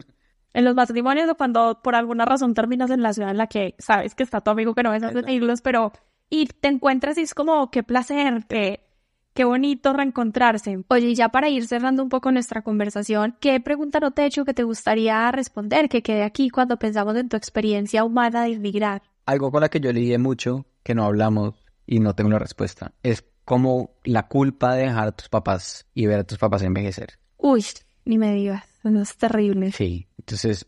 En 0.53 0.65
los 0.65 0.75
matrimonios 0.75 1.29
o 1.29 1.35
cuando 1.35 1.81
por 1.83 1.95
alguna 1.95 2.25
razón 2.25 2.53
terminas 2.53 2.91
en 2.91 3.01
la 3.01 3.13
ciudad 3.13 3.31
en 3.31 3.37
la 3.37 3.47
que 3.47 3.75
sabes 3.79 4.15
que 4.15 4.23
está 4.23 4.41
tu 4.41 4.51
amigo 4.51 4.75
que 4.75 4.83
no 4.83 4.91
ves 4.91 5.03
hace 5.03 5.23
siglos, 5.23 5.61
pero 5.61 5.91
y 6.29 6.45
te 6.45 6.67
encuentras 6.67 7.17
y 7.17 7.21
es 7.21 7.33
como 7.33 7.71
qué 7.71 7.83
placer, 7.83 8.45
qué, 8.47 8.83
Qué 9.33 9.45
bonito 9.45 9.93
reencontrarse. 9.93 10.83
Oye, 10.89 11.09
y 11.09 11.15
ya 11.15 11.29
para 11.29 11.49
ir 11.49 11.65
cerrando 11.65 12.03
un 12.03 12.09
poco 12.09 12.31
nuestra 12.31 12.61
conversación, 12.61 13.35
¿qué 13.39 13.59
pregunta 13.59 13.99
no 13.99 14.11
te 14.11 14.21
he 14.21 14.25
hecho 14.27 14.45
que 14.45 14.53
te 14.53 14.61
gustaría 14.61 15.31
responder, 15.31 15.89
que 15.89 16.03
quede 16.03 16.21
aquí 16.21 16.51
cuando 16.51 16.77
pensamos 16.77 17.15
en 17.17 17.29
tu 17.29 17.35
experiencia 17.35 18.03
humana 18.03 18.43
de 18.43 18.51
inmigrar? 18.51 19.01
Algo 19.25 19.51
con 19.51 19.61
la 19.61 19.69
que 19.69 19.79
yo 19.79 19.91
leí 19.91 20.15
mucho, 20.19 20.67
que 20.83 20.93
no 20.93 21.05
hablamos 21.05 21.55
y 21.87 21.99
no 21.99 22.13
tengo 22.13 22.27
una 22.27 22.37
respuesta, 22.37 22.93
es 23.01 23.25
como 23.43 23.95
la 24.03 24.27
culpa 24.27 24.75
de 24.75 24.83
dejar 24.83 25.07
a 25.07 25.11
tus 25.13 25.29
papás 25.29 25.87
y 25.95 26.05
ver 26.05 26.19
a 26.19 26.23
tus 26.23 26.37
papás 26.37 26.61
envejecer. 26.61 27.17
Uy, 27.37 27.65
ni 28.05 28.19
me 28.19 28.33
digas, 28.33 28.65
eso 28.83 29.01
es 29.01 29.17
terrible. 29.17 29.71
Sí, 29.71 30.07
entonces 30.23 30.67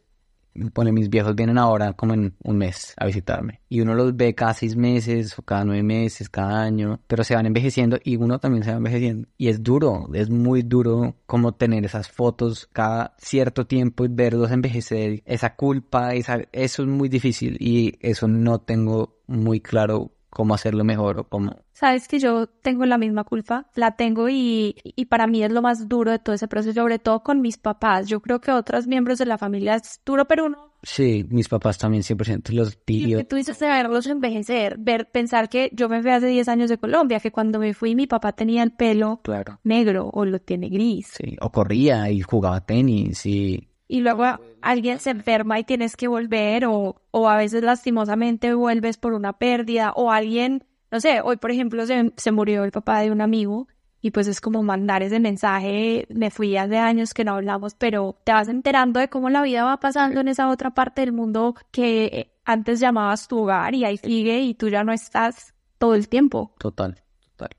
pone 0.74 0.91
mis 0.91 1.10
viejos 1.10 1.36
vienen 1.36 1.58
ahora 1.58 1.93
como 1.93 2.14
en 2.14 2.36
un 2.43 2.58
mes 2.58 2.93
a 2.97 3.06
visitarme. 3.06 3.62
Y 3.70 3.82
uno 3.82 3.93
los 3.93 4.16
ve 4.16 4.34
cada 4.36 4.53
seis 4.53 4.76
meses 4.76 5.38
o 5.38 5.41
cada 5.41 5.66
nueve 5.66 5.84
meses, 5.84 6.30
cada 6.30 6.62
año, 6.62 6.99
pero 7.08 7.24
se 7.24 7.36
van 7.36 7.45
envejeciendo 7.45 7.97
y 8.03 8.16
uno 8.16 8.39
también 8.39 8.64
se 8.64 8.72
va 8.72 8.78
envejeciendo. 8.78 9.28
Y 9.38 9.49
es 9.49 9.64
duro, 9.64 10.10
es 10.14 10.30
muy 10.30 10.62
duro 10.62 11.16
como 11.26 11.53
tener 11.53 11.86
esas 11.86 12.10
fotos 12.10 12.70
cada 12.72 13.16
cierto 13.18 13.68
tiempo 13.68 14.06
y 14.06 14.08
verlos 14.10 14.51
envejecer, 14.51 15.22
esa 15.26 15.56
culpa, 15.56 16.14
esa, 16.14 16.39
eso 16.51 16.84
es 16.84 16.88
muy 16.88 17.10
difícil 17.10 17.58
y 17.60 17.97
eso 17.99 18.28
no 18.28 18.60
tengo 18.60 19.20
muy 19.28 19.60
claro 19.60 20.12
cómo 20.30 20.53
hacerlo 20.53 20.84
mejor 20.84 21.20
o 21.20 21.24
cómo... 21.26 21.64
Sabes 21.76 22.07
que 22.07 22.19
yo 22.19 22.47
tengo 22.47 22.86
la 22.86 22.97
misma 22.97 23.26
culpa, 23.26 23.67
la 23.76 23.97
tengo 23.97 24.30
y, 24.30 24.78
y 24.82 25.05
para 25.07 25.28
mí 25.28 25.43
es 25.43 25.51
lo 25.51 25.61
más 25.61 25.89
duro 25.89 26.09
de 26.09 26.19
todo 26.19 26.34
ese 26.34 26.47
proceso, 26.47 26.73
sobre 26.73 26.99
todo 26.99 27.21
con 27.21 27.41
mis 27.41 27.57
papás. 27.57 28.07
Yo 28.07 28.21
creo 28.21 28.39
que 28.39 28.53
otros 28.53 28.88
miembros 28.88 29.19
de 29.19 29.26
la 29.26 29.38
familia 29.38 29.76
es 29.76 29.99
duro, 30.05 30.23
pero 30.23 30.45
uno... 30.45 30.71
Sí, 30.84 31.26
mis 31.30 31.49
papás 31.49 31.78
también 31.78 32.01
100% 32.01 32.53
los 32.53 32.78
tíos. 32.86 33.19
que 33.19 33.26
tú 33.26 33.36
dices 33.36 33.59
de 33.59 33.67
verlos 33.67 34.07
envejecer, 34.07 34.78
ver, 34.80 35.11
pensar 35.11 35.49
que 35.49 35.69
yo 35.73 35.89
me 35.89 36.01
fui 36.01 36.11
hace 36.11 36.28
10 36.28 36.47
años 36.47 36.69
de 36.69 36.78
Colombia, 36.78 37.19
que 37.19 37.32
cuando 37.32 37.59
me 37.59 37.73
fui 37.73 37.93
mi 37.93 38.07
papá 38.07 38.32
tenía 38.32 38.63
el 38.63 38.71
pelo 38.71 39.19
claro. 39.21 39.59
negro 39.65 40.09
o 40.13 40.23
lo 40.23 40.39
tiene 40.39 40.69
gris. 40.69 41.07
Sí, 41.07 41.36
o 41.41 41.51
corría 41.51 42.09
y 42.09 42.21
jugaba 42.21 42.65
tenis 42.65 43.26
y 43.26 43.67
y 43.88 44.01
luego 44.01 44.26
alguien 44.61 44.99
se 44.99 45.11
enferma 45.11 45.59
y 45.59 45.63
tienes 45.63 45.95
que 45.95 46.07
volver 46.07 46.65
o, 46.65 47.01
o 47.11 47.30
a 47.30 47.38
veces 47.38 47.63
lastimosamente 47.63 48.53
vuelves 48.53 48.97
por 48.97 49.13
una 49.13 49.34
pérdida 49.34 49.91
o 49.95 50.11
alguien, 50.11 50.63
no 50.92 51.00
sé, 51.00 51.22
hoy 51.22 51.38
por 51.38 51.52
ejemplo 51.52 51.86
se, 51.86 52.14
se 52.16 52.32
murió 52.32 52.64
el 52.64 52.72
papá 52.72 53.00
de 53.00 53.12
un 53.12 53.22
amigo 53.22 53.68
y 54.06 54.12
pues 54.12 54.28
es 54.28 54.40
como 54.40 54.62
mandar 54.62 55.02
ese 55.02 55.20
mensaje, 55.20 56.06
me 56.14 56.30
fui 56.30 56.56
hace 56.58 56.78
años 56.78 57.16
que 57.16 57.24
no 57.24 57.34
hablamos, 57.34 57.74
pero 57.74 58.16
te 58.24 58.34
vas 58.34 58.48
enterando 58.48 59.00
de 59.00 59.10
cómo 59.10 59.32
la 59.32 59.42
vida 59.42 59.64
va 59.64 59.80
pasando 59.80 60.20
en 60.20 60.28
esa 60.28 60.48
otra 60.50 60.76
parte 60.76 61.02
del 61.02 61.12
mundo 61.12 61.56
que 61.72 62.32
antes 62.46 62.80
llamabas 62.80 63.28
tu 63.28 63.40
hogar 63.40 63.74
y 63.74 63.84
ahí 63.84 63.98
sigue 63.98 64.42
y 64.42 64.54
tú 64.54 64.70
ya 64.70 64.84
no 64.84 64.94
estás 64.94 65.56
todo 65.80 65.96
el 65.96 66.08
tiempo. 66.08 66.54
Total, 66.60 67.02
total. 67.20 67.50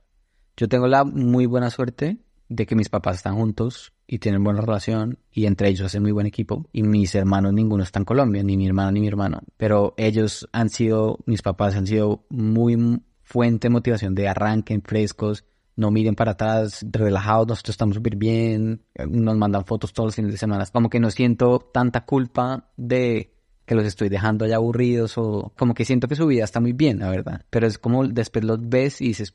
Yo 0.56 0.68
tengo 0.68 0.86
la 0.86 1.02
muy 1.02 1.46
buena 1.46 1.68
suerte 1.70 2.18
de 2.48 2.64
que 2.64 2.76
mis 2.76 2.88
papás 2.88 3.16
están 3.16 3.34
juntos 3.34 3.92
y 4.06 4.20
tienen 4.20 4.44
buena 4.44 4.60
relación 4.60 5.18
y 5.32 5.46
entre 5.46 5.68
ellos 5.68 5.86
hacen 5.86 6.02
muy 6.02 6.12
buen 6.12 6.28
equipo 6.28 6.68
y 6.72 6.84
mis 6.84 7.14
hermanos 7.16 7.54
ninguno 7.54 7.82
está 7.82 7.98
en 7.98 8.04
Colombia, 8.04 8.44
ni 8.44 8.56
mi 8.56 8.68
hermano 8.68 8.92
ni 8.92 9.00
mi 9.00 9.08
hermano, 9.08 9.40
pero 9.56 9.94
ellos 9.96 10.48
han 10.52 10.68
sido, 10.68 11.18
mis 11.26 11.42
papás 11.42 11.74
han 11.74 11.88
sido 11.88 12.24
muy 12.28 13.00
fuente 13.26 13.66
de 13.66 13.72
motivación 13.72 14.14
de 14.14 14.28
arranquen 14.28 14.82
frescos, 14.82 15.44
no 15.74 15.90
miren 15.90 16.14
para 16.14 16.32
atrás, 16.32 16.86
relajados, 16.90 17.48
nosotros 17.48 17.74
estamos 17.74 17.96
súper 17.96 18.14
bien, 18.14 18.82
nos 19.08 19.36
mandan 19.36 19.64
fotos 19.66 19.92
todos 19.92 20.06
los 20.06 20.14
fines 20.14 20.30
de 20.30 20.38
semana, 20.38 20.64
como 20.72 20.88
que 20.88 21.00
no 21.00 21.10
siento 21.10 21.58
tanta 21.58 22.04
culpa 22.04 22.70
de 22.76 23.34
que 23.66 23.74
los 23.74 23.84
estoy 23.84 24.08
dejando 24.08 24.44
allá 24.44 24.56
aburridos 24.56 25.18
o 25.18 25.52
como 25.58 25.74
que 25.74 25.84
siento 25.84 26.06
que 26.06 26.14
su 26.14 26.26
vida 26.28 26.44
está 26.44 26.60
muy 26.60 26.72
bien, 26.72 27.00
la 27.00 27.10
verdad, 27.10 27.44
pero 27.50 27.66
es 27.66 27.78
como 27.78 28.06
después 28.06 28.44
los 28.44 28.60
ves 28.68 29.00
y 29.00 29.08
dices, 29.08 29.34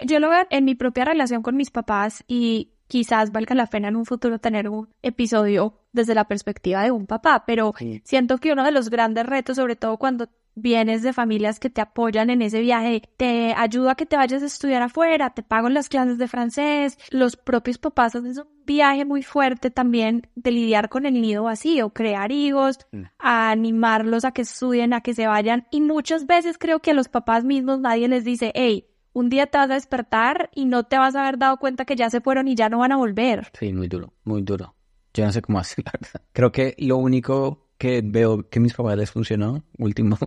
yo 0.00 0.20
lo 0.20 0.28
veo 0.28 0.46
en 0.50 0.66
mi 0.66 0.74
propia 0.74 1.06
relación 1.06 1.42
con 1.42 1.56
mis 1.56 1.70
papás 1.70 2.24
y 2.28 2.72
quizás 2.88 3.32
valga 3.32 3.54
la 3.54 3.66
pena 3.66 3.88
en 3.88 3.96
un 3.96 4.04
futuro 4.04 4.38
tener 4.38 4.68
un 4.68 4.90
episodio 5.00 5.80
desde 5.92 6.14
la 6.14 6.28
perspectiva 6.28 6.82
de 6.82 6.90
un 6.90 7.06
papá, 7.06 7.44
pero 7.46 7.72
siento 8.04 8.36
que 8.36 8.52
uno 8.52 8.64
de 8.64 8.70
los 8.70 8.90
grandes 8.90 9.24
retos, 9.24 9.56
sobre 9.56 9.76
todo 9.76 9.96
cuando 9.96 10.28
vienes 10.54 11.02
de 11.02 11.12
familias 11.12 11.58
que 11.58 11.70
te 11.70 11.80
apoyan 11.80 12.30
en 12.30 12.42
ese 12.42 12.60
viaje, 12.60 13.02
te 13.16 13.54
ayuda 13.54 13.92
a 13.92 13.94
que 13.94 14.06
te 14.06 14.16
vayas 14.16 14.42
a 14.42 14.46
estudiar 14.46 14.82
afuera, 14.82 15.30
te 15.30 15.42
pagan 15.42 15.74
las 15.74 15.88
clases 15.88 16.18
de 16.18 16.28
francés, 16.28 16.98
los 17.10 17.36
propios 17.36 17.78
papás 17.78 18.14
hacen 18.14 18.38
un 18.38 18.48
viaje 18.66 19.04
muy 19.04 19.22
fuerte 19.22 19.70
también 19.70 20.28
de 20.34 20.50
lidiar 20.50 20.88
con 20.88 21.06
el 21.06 21.20
nido 21.20 21.44
vacío, 21.44 21.90
crear 21.90 22.32
hijos, 22.32 22.78
mm. 22.92 23.02
a 23.18 23.50
animarlos 23.50 24.24
a 24.24 24.32
que 24.32 24.42
estudien, 24.42 24.92
a 24.92 25.00
que 25.00 25.14
se 25.14 25.26
vayan 25.26 25.66
y 25.70 25.80
muchas 25.80 26.26
veces 26.26 26.58
creo 26.58 26.80
que 26.80 26.92
a 26.92 26.94
los 26.94 27.08
papás 27.08 27.44
mismos 27.44 27.80
nadie 27.80 28.08
les 28.08 28.24
dice, 28.24 28.52
hey, 28.54 28.86
un 29.12 29.28
día 29.28 29.46
te 29.46 29.58
vas 29.58 29.70
a 29.70 29.74
despertar 29.74 30.50
y 30.54 30.66
no 30.66 30.84
te 30.84 30.98
vas 30.98 31.14
a 31.14 31.22
haber 31.22 31.38
dado 31.38 31.56
cuenta 31.58 31.84
que 31.84 31.96
ya 31.96 32.10
se 32.10 32.20
fueron 32.20 32.48
y 32.48 32.56
ya 32.56 32.68
no 32.68 32.78
van 32.78 32.92
a 32.92 32.96
volver. 32.96 33.48
Sí, 33.58 33.72
muy 33.72 33.88
duro, 33.88 34.12
muy 34.24 34.42
duro. 34.42 34.74
Yo 35.14 35.24
no 35.24 35.32
sé 35.32 35.40
cómo 35.40 35.58
hacer, 35.60 35.84
Creo 36.32 36.52
que 36.52 36.74
lo 36.78 36.96
único 36.96 37.68
que 37.78 38.02
veo 38.04 38.48
que 38.48 38.60
mis 38.60 38.74
papás 38.74 38.96
les 38.96 39.10
funcionó, 39.10 39.62
último, 39.78 40.18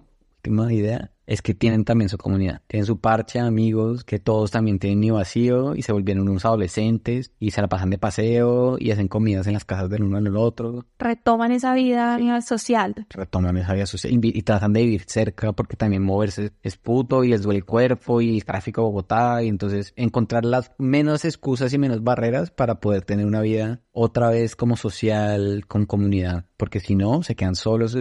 última 0.48 0.74
idea, 0.74 1.12
es 1.28 1.41
que 1.41 1.54
tienen 1.54 1.84
también 1.84 2.10
su 2.10 2.18
comunidad. 2.18 2.62
Tienen 2.68 2.86
su 2.86 3.00
parche, 3.00 3.39
amigos, 3.39 4.06
que 4.06 4.18
todos 4.18 4.50
también 4.50 4.80
tienen 4.80 5.02
ni 5.02 5.12
vacío 5.12 5.76
y 5.76 5.82
se 5.82 5.91
volvieron 5.91 6.28
unos 6.28 6.45
adolescentes 6.45 7.34
y 7.38 7.52
se 7.52 7.62
la 7.62 7.68
pasan 7.68 7.89
de 7.89 7.98
paseo 7.98 8.78
y 8.80 8.91
hacen 8.91 9.10
comidas 9.10 9.45
en 9.45 9.54
las 9.54 9.66
casas 9.66 9.89
del 9.89 10.04
uno 10.04 10.18
el 10.18 10.36
otro. 10.38 10.86
Retoman 10.98 11.52
esa 11.52 11.74
vida 11.74 12.41
social. 12.41 13.06
Retoman 13.10 13.58
esa 13.58 13.74
vida 13.74 13.86
social 13.86 14.14
y, 14.24 14.41
tratan 14.41 14.72
de 14.72 14.84
vivir 14.84 15.04
cerca 15.06 15.52
porque 15.52 15.76
también 15.76 16.02
moverse 16.02 16.54
es 16.64 16.78
puto 16.78 17.26
y 17.26 17.28
les 17.28 17.43
duele 17.43 17.60
el 17.60 17.66
cuerpo 17.66 18.22
y 18.22 18.38
el 18.38 18.45
tráfico 18.45 18.82
de 18.82 18.86
Bogotá 18.86 19.43
y 19.43 19.50
entonces 19.50 19.91
encontrar 19.98 20.45
las 20.45 20.72
menos 20.78 21.26
excusas 21.26 21.74
y 21.74 21.78
menos 21.78 22.04
barreras 22.04 22.52
para 22.52 22.80
poder 22.80 23.04
tener 23.04 23.26
una 23.26 23.41
vida 23.41 23.82
otra 23.91 24.30
vez 24.30 24.56
como 24.56 24.78
social, 24.78 25.66
con 25.68 25.86
comunidad. 25.86 26.45
Porque 26.56 26.80
si 26.80 26.95
no, 26.95 27.22
se 27.24 27.36
quedan 27.36 27.56
solos 27.56 27.98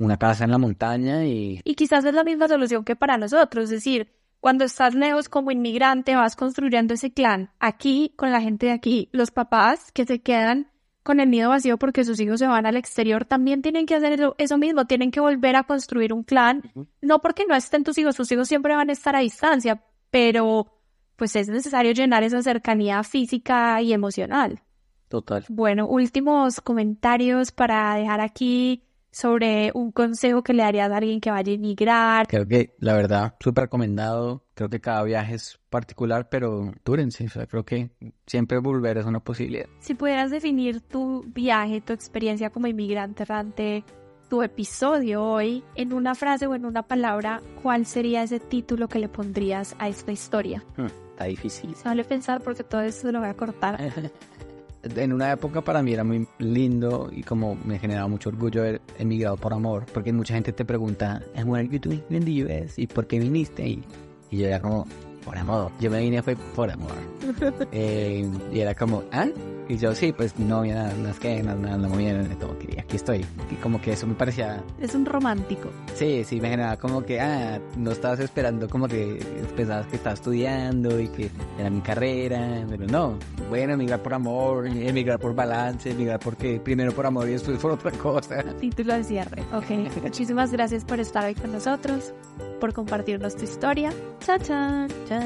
una 0.00 0.16
casa 0.16 0.44
en 0.44 0.50
la 0.50 0.58
montaña 0.58 1.24
y... 1.24 1.60
Y 1.62 1.74
quizás 1.74 2.04
es 2.04 2.14
la 2.14 2.24
misma 2.24 2.48
solución 2.48 2.84
que 2.84 2.96
para 2.96 3.18
nosotros, 3.18 3.64
es 3.64 3.70
decir, 3.70 4.08
cuando 4.40 4.64
estás 4.64 4.94
lejos 4.94 5.28
como 5.28 5.50
inmigrante 5.50 6.16
vas 6.16 6.36
construyendo 6.36 6.94
ese 6.94 7.12
clan. 7.12 7.50
Aquí, 7.60 8.14
con 8.16 8.32
la 8.32 8.40
gente 8.40 8.66
de 8.66 8.72
aquí, 8.72 9.10
los 9.12 9.30
papás 9.30 9.92
que 9.92 10.06
se 10.06 10.22
quedan 10.22 10.68
con 11.02 11.20
el 11.20 11.30
nido 11.30 11.50
vacío 11.50 11.78
porque 11.78 12.04
sus 12.04 12.18
hijos 12.18 12.38
se 12.38 12.46
van 12.46 12.66
al 12.66 12.76
exterior 12.76 13.24
también 13.26 13.62
tienen 13.62 13.86
que 13.86 13.94
hacer 13.94 14.32
eso, 14.38 14.58
mismo, 14.58 14.86
tienen 14.86 15.10
que 15.10 15.20
volver 15.20 15.56
a 15.56 15.64
construir 15.64 16.14
un 16.14 16.22
clan. 16.22 16.72
No 17.02 17.20
porque 17.20 17.44
no 17.46 17.54
estén 17.54 17.84
tus 17.84 17.98
hijos, 17.98 18.16
tus 18.16 18.32
hijos 18.32 18.48
siempre 18.48 18.74
van 18.74 18.88
a 18.88 18.94
estar 18.94 19.14
a 19.14 19.20
distancia, 19.20 19.82
pero 20.10 20.72
pues 21.16 21.36
es 21.36 21.48
necesario 21.48 21.92
llenar 21.92 22.22
esa 22.22 22.42
cercanía 22.42 23.02
física 23.02 23.82
y 23.82 23.92
emocional. 23.92 24.62
Total. 25.08 25.44
Bueno, 25.48 25.86
últimos 25.86 26.62
comentarios 26.62 27.52
para 27.52 27.96
dejar 27.96 28.20
aquí 28.20 28.84
sobre 29.10 29.70
un 29.74 29.92
consejo 29.92 30.42
que 30.42 30.52
le 30.52 30.62
darías 30.62 30.90
a 30.90 30.96
alguien 30.96 31.20
que 31.20 31.30
vaya 31.30 31.52
a 31.52 31.54
emigrar. 31.54 32.26
Creo 32.26 32.46
que, 32.46 32.74
la 32.78 32.94
verdad, 32.94 33.34
súper 33.40 33.64
recomendado. 33.64 34.44
Creo 34.54 34.68
que 34.68 34.80
cada 34.80 35.02
viaje 35.02 35.34
es 35.34 35.58
particular, 35.70 36.28
pero 36.28 36.72
túrense. 36.84 37.24
O 37.24 37.28
sea, 37.28 37.46
creo 37.46 37.64
que 37.64 37.90
siempre 38.26 38.58
volver 38.58 38.98
es 38.98 39.06
una 39.06 39.20
posibilidad. 39.20 39.66
Si 39.80 39.94
pudieras 39.94 40.30
definir 40.30 40.80
tu 40.80 41.24
viaje, 41.26 41.80
tu 41.80 41.92
experiencia 41.92 42.50
como 42.50 42.66
inmigrante 42.66 43.22
errante, 43.22 43.84
tu 44.28 44.42
episodio 44.42 45.24
hoy, 45.24 45.64
en 45.74 45.92
una 45.92 46.14
frase 46.14 46.46
o 46.46 46.54
en 46.54 46.64
una 46.64 46.82
palabra, 46.82 47.42
¿cuál 47.62 47.84
sería 47.84 48.22
ese 48.22 48.38
título 48.38 48.86
que 48.88 49.00
le 49.00 49.08
pondrías 49.08 49.74
a 49.78 49.88
esta 49.88 50.12
historia? 50.12 50.62
Hmm, 50.76 50.86
está 50.86 51.24
difícil. 51.24 51.74
Sale 51.74 52.04
pensar 52.04 52.40
porque 52.40 52.62
todo 52.62 52.82
esto 52.82 53.10
lo 53.10 53.18
voy 53.18 53.28
a 53.28 53.34
cortar. 53.34 53.76
en 54.82 55.12
una 55.12 55.32
época 55.32 55.60
para 55.62 55.82
mí 55.82 55.92
era 55.92 56.04
muy 56.04 56.26
lindo 56.38 57.10
y 57.12 57.22
como 57.22 57.54
me 57.64 57.78
generaba 57.78 58.08
mucho 58.08 58.30
orgullo 58.30 58.62
haber 58.62 58.80
emigrado 58.98 59.36
por 59.36 59.52
amor, 59.52 59.86
porque 59.92 60.12
mucha 60.12 60.34
gente 60.34 60.52
te 60.52 60.64
pregunta, 60.64 61.22
¿and 61.34 61.48
what 61.48 61.58
are 61.58 61.68
you 61.68 61.78
doing 61.78 62.02
in? 62.10 62.68
¿Y 62.76 62.86
por 62.86 63.06
qué 63.06 63.18
viniste? 63.18 63.66
Y, 63.66 63.84
y 64.30 64.38
yo 64.38 64.46
era 64.46 64.60
como, 64.60 64.86
por 65.24 65.36
amor. 65.36 65.70
Yo 65.80 65.90
me 65.90 66.00
vine 66.00 66.22
fue 66.22 66.36
por 66.36 66.70
amor. 66.70 66.92
eh, 67.72 68.28
y 68.52 68.60
era 68.60 68.74
como, 68.74 69.04
¿ah? 69.12 69.26
Y 69.70 69.76
yo, 69.76 69.94
sí, 69.94 70.12
pues 70.12 70.36
no 70.36 70.58
había 70.58 70.74
nada, 70.74 71.14
que, 71.20 71.40
nada, 71.44 71.56
nada, 71.56 71.88
muy 71.88 71.98
bien, 71.98 72.28
todo, 72.40 72.56
y 72.68 72.80
aquí 72.80 72.96
estoy. 72.96 73.24
Y 73.52 73.54
como 73.62 73.80
que 73.80 73.92
eso 73.92 74.04
me 74.04 74.14
parecía... 74.14 74.60
Es 74.80 74.96
un 74.96 75.06
romántico. 75.06 75.70
Sí, 75.94 76.24
sí, 76.24 76.40
me 76.40 76.48
generaba 76.48 76.76
como 76.76 77.04
que, 77.04 77.20
ah, 77.20 77.60
no 77.76 77.92
estabas 77.92 78.18
esperando 78.18 78.68
como 78.68 78.88
que 78.88 79.24
pensabas 79.54 79.86
que 79.86 79.94
estaba 79.94 80.14
estudiando 80.14 80.98
y 80.98 81.06
que 81.06 81.30
era 81.56 81.70
mi 81.70 81.82
carrera, 81.82 82.66
pero 82.68 82.84
no. 82.88 83.16
Bueno, 83.48 83.74
emigrar 83.74 84.02
por 84.02 84.12
amor, 84.12 84.66
emigrar 84.66 85.20
por 85.20 85.36
balance, 85.36 85.92
emigrar 85.92 86.18
porque 86.18 86.58
primero 86.58 86.90
por 86.90 87.06
amor 87.06 87.28
y 87.28 87.32
después 87.34 87.56
por 87.58 87.70
otra 87.70 87.92
cosa. 87.92 88.42
Título 88.58 88.94
de 88.94 89.04
cierre, 89.04 89.44
ok. 89.52 90.02
Muchísimas 90.02 90.50
gracias 90.50 90.84
por 90.84 90.98
estar 90.98 91.24
hoy 91.24 91.36
con 91.36 91.52
nosotros, 91.52 92.12
por 92.58 92.72
compartirnos 92.72 93.36
tu 93.36 93.44
historia. 93.44 93.92
Chao, 94.18 94.38
chao, 94.38 94.88
Qué 95.10 95.18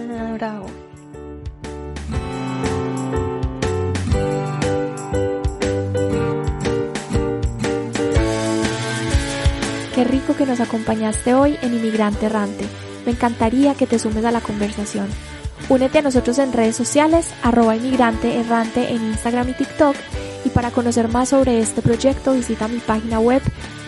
rico 10.05 10.35
que 10.35 10.47
nos 10.47 10.61
acompañaste 10.61 11.35
hoy 11.35 11.59
en 11.61 11.75
Inmigrante 11.75 12.25
Errante. 12.25 12.65
Me 13.05 13.13
encantaría 13.13 13.75
que 13.75 13.87
te 13.87 13.99
sumes 13.99 14.25
a 14.25 14.31
la 14.31 14.41
conversación. 14.41 15.07
Únete 15.69 15.99
a 15.99 16.03
nosotros 16.03 16.39
en 16.39 16.55
redes 16.55 16.77
sociales, 16.77 17.31
arroba 17.43 17.77
inmigrante 17.77 18.41
errante 18.41 18.91
en 18.91 19.05
Instagram 19.05 19.51
y 19.51 19.53
TikTok. 19.53 19.97
Y 20.47 20.49
para 20.49 20.71
conocer 20.71 21.09
más 21.09 21.29
sobre 21.29 21.59
este 21.59 21.83
proyecto, 21.83 22.33
visita 22.33 22.69
mi 22.69 22.79
página 22.79 23.21
web 23.21 23.43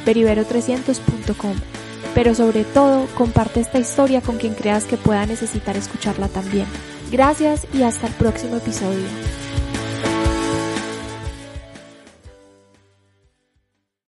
peribero300.com. 0.04 1.75
Pero 2.16 2.34
sobre 2.34 2.64
todo, 2.64 3.06
comparte 3.14 3.60
esta 3.60 3.78
historia 3.78 4.22
con 4.22 4.38
quien 4.38 4.54
creas 4.54 4.84
que 4.84 4.96
pueda 4.96 5.26
necesitar 5.26 5.76
escucharla 5.76 6.28
también. 6.28 6.66
Gracias 7.12 7.66
y 7.74 7.82
hasta 7.82 8.06
el 8.06 8.14
próximo 8.14 8.56
episodio. 8.56 9.04